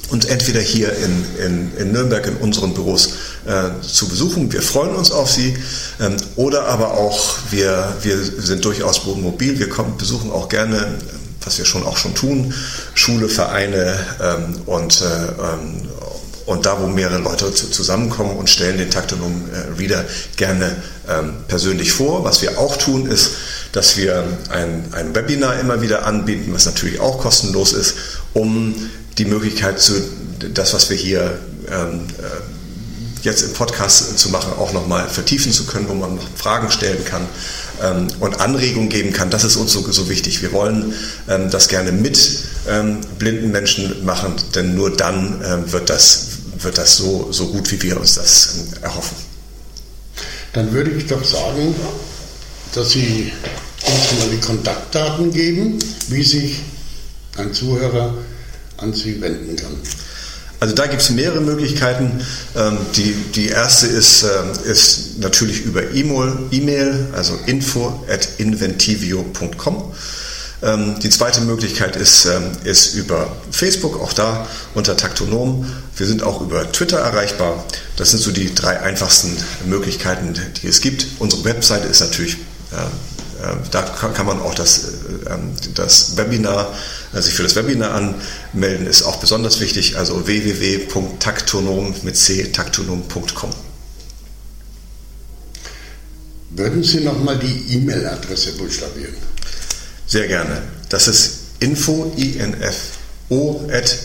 uns 0.08 0.24
entweder 0.24 0.60
hier 0.60 0.92
in, 0.96 1.24
in, 1.44 1.76
in 1.76 1.92
Nürnberg 1.92 2.26
in 2.26 2.36
unseren 2.36 2.72
Büros 2.72 3.10
äh, 3.44 3.70
zu 3.82 4.08
besuchen. 4.08 4.52
Wir 4.52 4.62
freuen 4.62 4.94
uns 4.94 5.10
auf 5.10 5.30
Sie. 5.30 5.56
Ähm, 6.00 6.16
oder 6.36 6.66
aber 6.66 6.92
auch, 6.92 7.36
wir, 7.50 7.94
wir 8.02 8.16
sind 8.22 8.64
durchaus 8.64 9.04
mobil. 9.04 9.58
Wir 9.58 9.68
kommen, 9.68 9.98
besuchen 9.98 10.30
auch 10.30 10.48
gerne, 10.48 10.94
was 11.46 11.58
wir 11.58 11.64
schon 11.64 11.84
auch 11.84 11.96
schon 11.96 12.14
tun, 12.14 12.52
Schule, 12.94 13.28
Vereine 13.28 13.98
ähm, 14.20 14.60
und, 14.66 15.00
äh, 15.00 15.04
ähm, 15.04 15.88
und 16.44 16.66
da, 16.66 16.80
wo 16.80 16.88
mehrere 16.88 17.18
Leute 17.18 17.52
zusammenkommen 17.54 18.36
und 18.36 18.50
stellen 18.50 18.78
den 18.78 18.90
Taktonom 18.90 19.44
äh, 19.52 19.80
Reader 19.80 20.04
gerne 20.36 20.76
ähm, 21.08 21.34
persönlich 21.48 21.92
vor. 21.92 22.24
Was 22.24 22.42
wir 22.42 22.58
auch 22.58 22.76
tun, 22.76 23.06
ist, 23.06 23.30
dass 23.72 23.96
wir 23.96 24.24
ein, 24.50 24.92
ein 24.92 25.14
Webinar 25.14 25.58
immer 25.60 25.80
wieder 25.82 26.04
anbieten, 26.04 26.52
was 26.52 26.66
natürlich 26.66 26.98
auch 26.98 27.18
kostenlos 27.18 27.72
ist, 27.72 27.94
um 28.34 28.74
die 29.18 29.24
Möglichkeit 29.24 29.80
zu, 29.80 29.94
das, 30.52 30.74
was 30.74 30.90
wir 30.90 30.96
hier 30.96 31.38
ähm, 31.70 32.00
äh, 32.18 33.22
jetzt 33.22 33.42
im 33.42 33.52
Podcast 33.52 34.18
zu 34.18 34.30
machen, 34.30 34.52
auch 34.58 34.72
nochmal 34.72 35.08
vertiefen 35.08 35.52
zu 35.52 35.64
können, 35.64 35.88
wo 35.88 35.94
man 35.94 36.18
Fragen 36.36 36.70
stellen 36.70 37.04
kann 37.04 37.26
ähm, 37.82 38.08
und 38.20 38.40
Anregungen 38.40 38.88
geben 38.88 39.12
kann, 39.12 39.30
das 39.30 39.44
ist 39.44 39.56
uns 39.56 39.72
so, 39.72 39.80
so 39.90 40.08
wichtig. 40.08 40.42
Wir 40.42 40.52
wollen 40.52 40.92
ähm, 41.28 41.50
das 41.50 41.68
gerne 41.68 41.92
mit 41.92 42.18
ähm, 42.68 43.00
blinden 43.18 43.50
Menschen 43.50 44.04
machen, 44.04 44.34
denn 44.54 44.74
nur 44.74 44.96
dann 44.96 45.42
ähm, 45.44 45.72
wird 45.72 45.90
das, 45.90 46.28
wird 46.58 46.78
das 46.78 46.96
so, 46.96 47.32
so 47.32 47.48
gut, 47.48 47.70
wie 47.72 47.82
wir 47.82 48.00
uns 48.00 48.14
das 48.14 48.56
ähm, 48.56 48.82
erhoffen. 48.82 49.16
Dann 50.52 50.72
würde 50.72 50.90
ich 50.90 51.06
doch 51.06 51.22
sagen, 51.22 51.74
dass 52.74 52.90
Sie 52.90 53.32
uns 53.86 54.20
mal 54.20 54.30
die 54.30 54.40
Kontaktdaten 54.40 55.32
geben, 55.32 55.78
wie 56.08 56.22
sich 56.22 56.60
ein 57.36 57.52
Zuhörer 57.52 58.14
an 58.78 58.92
Sie 58.92 59.20
wenden 59.20 59.56
kann. 59.56 59.76
Also 60.60 60.74
da 60.74 60.86
gibt 60.86 61.02
es 61.02 61.10
mehrere 61.10 61.40
Möglichkeiten. 61.40 62.24
Ähm, 62.56 62.78
die, 62.96 63.14
die 63.34 63.48
erste 63.48 63.86
ist, 63.86 64.22
ähm, 64.22 64.52
ist 64.64 65.18
natürlich 65.18 65.62
über 65.62 65.82
E-Mail, 65.92 67.08
also 67.12 67.38
info 67.46 68.04
at 68.08 68.28
inventivio.com. 68.38 69.92
Ähm, 70.62 70.98
die 71.00 71.10
zweite 71.10 71.42
Möglichkeit 71.42 71.96
ist, 71.96 72.26
ist 72.64 72.94
über 72.94 73.36
Facebook, 73.50 74.00
auch 74.00 74.14
da 74.14 74.46
unter 74.74 74.96
Taktonom. 74.96 75.70
Wir 75.96 76.06
sind 76.06 76.22
auch 76.22 76.40
über 76.40 76.70
Twitter 76.72 76.98
erreichbar. 76.98 77.64
Das 77.96 78.10
sind 78.10 78.20
so 78.20 78.32
die 78.32 78.54
drei 78.54 78.80
einfachsten 78.80 79.36
Möglichkeiten, 79.66 80.34
die 80.62 80.66
es 80.66 80.80
gibt. 80.80 81.06
Unsere 81.18 81.44
Webseite 81.44 81.86
ist 81.86 82.00
natürlich 82.00 82.38
ähm, 82.72 82.90
da 83.70 83.82
kann 83.82 84.26
man 84.26 84.40
auch 84.40 84.54
das, 84.54 84.78
äh, 84.78 85.32
ähm, 85.32 85.52
das 85.74 86.16
Webinar, 86.16 86.72
äh, 87.14 87.20
sich 87.20 87.34
für 87.34 87.42
das 87.42 87.56
Webinar 87.56 87.94
anmelden, 87.94 88.86
ist 88.86 89.02
auch 89.02 89.16
besonders 89.16 89.60
wichtig. 89.60 89.96
Also 89.96 90.26
www.taktonom 90.26 91.94
mit 92.02 92.16
c 92.16 92.44
taktonom.com. 92.44 93.50
Würden 96.50 96.82
Sie 96.82 97.00
nochmal 97.00 97.38
die 97.38 97.74
E-Mail-Adresse 97.74 98.52
buchstabieren? 98.52 99.14
Sehr 100.06 100.28
gerne. 100.28 100.62
Das 100.88 101.08
ist 101.08 101.40
info, 101.58 102.12
info 102.16 103.68
at 103.70 103.98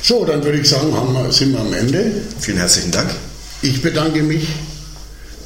So, 0.02 0.26
dann 0.26 0.44
würde 0.44 0.60
ich 0.60 0.70
sagen, 0.70 0.92
wir, 0.92 1.32
sind 1.32 1.54
wir 1.54 1.60
am 1.62 1.74
Ende. 1.74 2.12
Vielen 2.40 2.58
herzlichen 2.58 2.92
Dank. 2.92 3.10
Ich 3.62 3.82
bedanke 3.82 4.22
mich 4.22 4.48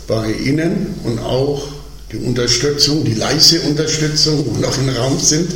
bei 0.07 0.31
Ihnen 0.33 0.95
und 1.03 1.19
auch 1.19 1.67
die 2.11 2.17
Unterstützung, 2.17 3.05
die 3.05 3.13
leise 3.13 3.61
Unterstützung, 3.61 4.43
die 4.43 4.61
noch 4.61 4.77
im 4.77 4.89
Raum 4.89 5.19
sind. 5.19 5.51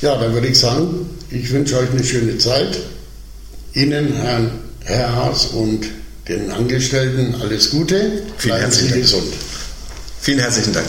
Ja, 0.00 0.16
dann 0.16 0.32
würde 0.32 0.48
ich 0.48 0.58
sagen, 0.58 1.08
ich 1.30 1.50
wünsche 1.52 1.78
euch 1.78 1.90
eine 1.90 2.02
schöne 2.02 2.38
Zeit. 2.38 2.78
Ihnen, 3.74 4.14
Herrn, 4.16 4.50
Herr 4.84 5.14
Haas 5.14 5.46
und 5.46 5.86
den 6.28 6.50
Angestellten 6.50 7.34
alles 7.40 7.70
Gute. 7.70 8.22
Vielen 8.38 8.56
Bleiben 8.56 8.72
Sie 8.72 8.88
gesund. 8.88 9.32
Vielen 10.20 10.38
herzlichen 10.38 10.72
Dank. 10.72 10.88